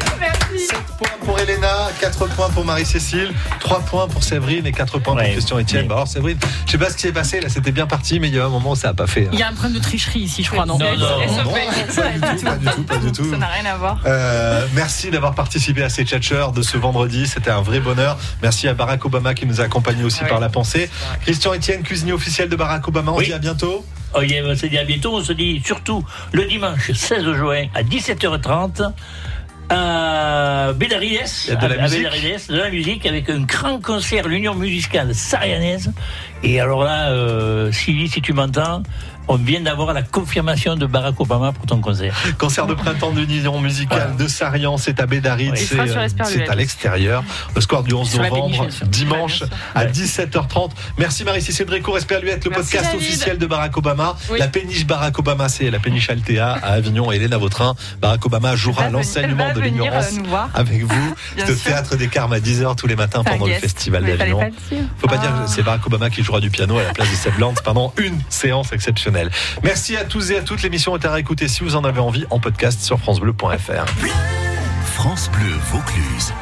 7 0.72 0.96
points 0.98 1.26
pour 1.26 1.38
Elena, 1.38 1.90
4 2.00 2.26
points 2.28 2.48
pour 2.50 2.64
Marie-Cécile, 2.64 3.32
3 3.60 3.80
points 3.80 4.08
pour 4.08 4.22
Séverine 4.24 4.66
et 4.66 4.72
4 4.72 4.98
points 5.00 5.14
pour 5.16 5.22
Christian 5.24 5.58
Etienne. 5.58 5.86
Bah 5.86 5.96
alors, 5.96 6.08
Séverine, 6.08 6.38
je 6.66 6.72
sais 6.72 6.78
pas 6.78 6.88
ce 6.90 6.96
qui 6.96 7.06
est 7.08 7.12
passé 7.12 7.40
là, 7.40 7.48
c'était 7.48 7.72
bien 7.72 7.86
parti, 7.86 8.18
mais 8.20 8.28
il 8.28 8.34
y 8.34 8.38
a 8.38 8.46
un 8.46 8.48
moment 8.48 8.70
où 8.72 8.76
ça 8.76 8.88
n'a 8.88 8.94
pas 8.94 9.06
fait. 9.06 9.26
hein. 9.26 9.30
Il 9.32 9.38
y 9.38 9.42
a 9.42 9.48
un 9.48 9.52
problème 9.52 9.74
de 9.74 9.80
tricherie 9.80 10.20
ici, 10.20 10.42
je 10.42 10.50
crois, 10.50 10.64
non 10.66 10.78
Non, 10.78 10.96
non, 10.96 11.08
non, 11.44 11.52
pas 11.52 11.66
du 11.76 12.36
tout, 12.38 12.42
pas 12.44 12.56
du 12.56 12.66
tout, 12.66 12.82
pas 12.84 12.96
du 12.98 13.12
tout. 13.12 13.30
Ça 13.30 13.36
n'a 13.36 13.48
rien 13.48 13.66
à 13.66 13.76
voir. 13.76 14.00
Euh, 14.06 14.66
merci 14.74 15.10
d'avoir 15.10 15.34
participé 15.34 15.82
à 15.82 15.88
ces 15.90 16.04
tchatcheurs 16.04 16.52
de 16.52 16.62
ce 16.62 16.76
vendredi. 16.78 17.26
C'était 17.26 17.50
un 17.50 17.60
vrai 17.62 17.80
bonheur. 17.80 18.16
Merci 18.42 18.68
à 18.68 18.74
Barack 18.74 19.04
Obama 19.04 19.34
qui 19.34 19.46
nous 19.46 19.60
a 19.60 19.64
accompagnés 19.64 20.04
aussi 20.04 20.24
par 20.24 20.40
la 20.40 20.48
pensée. 20.48 20.88
Christian 21.22 21.54
Etienne, 21.54 21.82
cuisinier 21.82 22.12
officiel 22.12 22.48
de 22.48 22.56
Barack 22.56 22.86
Obama. 22.88 23.12
On 23.12 23.16
Oui. 23.18 23.26
dit 23.26 23.32
à 23.32 23.38
bientôt. 23.38 23.84
Oh, 24.14 24.20
yeah, 24.20 24.42
on 24.44 24.54
se 24.54 24.66
dit 24.66 24.76
à 24.78 24.84
bientôt. 24.84 25.16
On 25.16 25.24
se 25.24 25.32
dit 25.32 25.62
surtout 25.64 26.04
le 26.32 26.44
dimanche 26.44 26.92
16 26.92 27.24
juin 27.34 27.64
à 27.74 27.82
17h30 27.82 28.92
à 29.68 30.72
Bédarides. 30.74 31.20
Il 31.46 31.50
y 31.50 31.52
a 31.52 31.56
de 31.56 31.66
la 31.66 31.74
à- 31.74 31.78
à 31.78 31.82
musique. 31.82 31.98
Bédarides, 31.98 32.40
de 32.48 32.56
la 32.56 32.70
musique 32.70 33.06
avec 33.06 33.30
un 33.30 33.40
grand 33.40 33.80
concert, 33.80 34.28
l'Union 34.28 34.54
musicale 34.54 35.14
sarianaise. 35.14 35.92
Et 36.42 36.60
alors 36.60 36.84
là, 36.84 37.10
euh, 37.10 37.70
Sylvie, 37.72 38.08
si 38.08 38.20
tu 38.20 38.32
m'entends, 38.32 38.82
on 39.28 39.36
vient 39.36 39.60
d'avoir 39.60 39.92
la 39.92 40.02
confirmation 40.02 40.76
de 40.76 40.86
Barack 40.86 41.20
Obama 41.20 41.52
pour 41.52 41.66
ton 41.66 41.80
concert. 41.80 42.14
Concert 42.38 42.66
de 42.66 42.74
printemps 42.74 43.12
de 43.12 43.20
l'Union 43.20 43.60
musicale 43.60 44.16
de 44.16 44.26
Sarian, 44.26 44.76
c'est 44.76 45.00
à 45.00 45.06
Bédaride, 45.06 45.52
Oui. 45.52 45.68
C'est 46.24 46.48
à 46.48 46.54
l'extérieur, 46.54 47.22
au 47.56 47.60
square 47.60 47.82
du 47.82 47.94
11 47.94 48.08
Sur 48.10 48.22
la 48.22 48.30
novembre, 48.30 48.66
dimanche 48.86 49.42
à 49.74 49.86
17h30. 49.86 50.70
Merci 50.98 51.24
Marie-Cécile 51.24 51.66
Drécourt, 51.66 51.96
Esperluette, 51.98 52.44
le 52.44 52.50
Merci, 52.50 52.64
podcast 52.72 52.92
David. 52.92 53.00
officiel 53.06 53.38
de 53.38 53.46
Barack 53.46 53.76
Obama. 53.76 54.16
Oui. 54.30 54.38
La 54.38 54.48
péniche 54.48 54.86
Barack 54.86 55.18
Obama, 55.18 55.48
c'est 55.48 55.70
la 55.70 55.78
péniche 55.78 56.10
Altea 56.10 56.40
à 56.40 56.72
Avignon 56.72 57.10
et 57.12 57.16
Hélène 57.16 57.34
Vautrin. 57.36 57.74
Barack 58.00 58.24
Obama 58.26 58.56
jouera 58.56 58.90
l'enseignement 58.90 59.52
de 59.54 59.60
l'ignorance 59.60 60.12
euh, 60.18 60.36
avec 60.54 60.82
vous. 60.82 61.14
C'est 61.36 61.50
au 61.50 61.54
théâtre 61.54 61.96
des 61.96 62.08
Carmes 62.08 62.32
à 62.32 62.38
10h 62.40 62.76
tous 62.76 62.86
les 62.86 62.96
matins 62.96 63.22
pendant 63.24 63.46
le 63.46 63.54
festival 63.54 64.04
d'Avignon. 64.04 64.40
le. 64.70 64.78
Faut 64.98 65.06
pas 65.08 65.16
dire 65.18 65.30
Ah. 65.34 65.44
que 65.44 65.50
c'est 65.50 65.62
Barack 65.62 65.86
Obama 65.86 66.10
qui 66.10 66.22
jouera 66.22 66.40
du 66.40 66.50
piano 66.50 66.76
à 66.78 66.82
la 66.82 66.92
place 66.92 67.10
de 67.10 67.14
Seb 67.16 67.32
pendant 67.64 67.92
une 67.96 68.18
séance 68.28 68.72
exceptionnelle. 68.72 69.21
Merci 69.62 69.96
à 69.96 70.04
tous 70.04 70.30
et 70.30 70.36
à 70.36 70.42
toutes. 70.42 70.62
L'émission 70.62 70.96
est 70.96 71.04
à 71.04 71.12
réécouter 71.12 71.48
si 71.48 71.62
vous 71.62 71.76
en 71.76 71.84
avez 71.84 72.00
envie 72.00 72.24
en 72.30 72.38
podcast 72.38 72.80
sur 72.80 72.98
francebleu.fr. 72.98 73.86
France 74.84 75.30
Bleu 75.30 75.54
Vaucluse. 75.70 76.32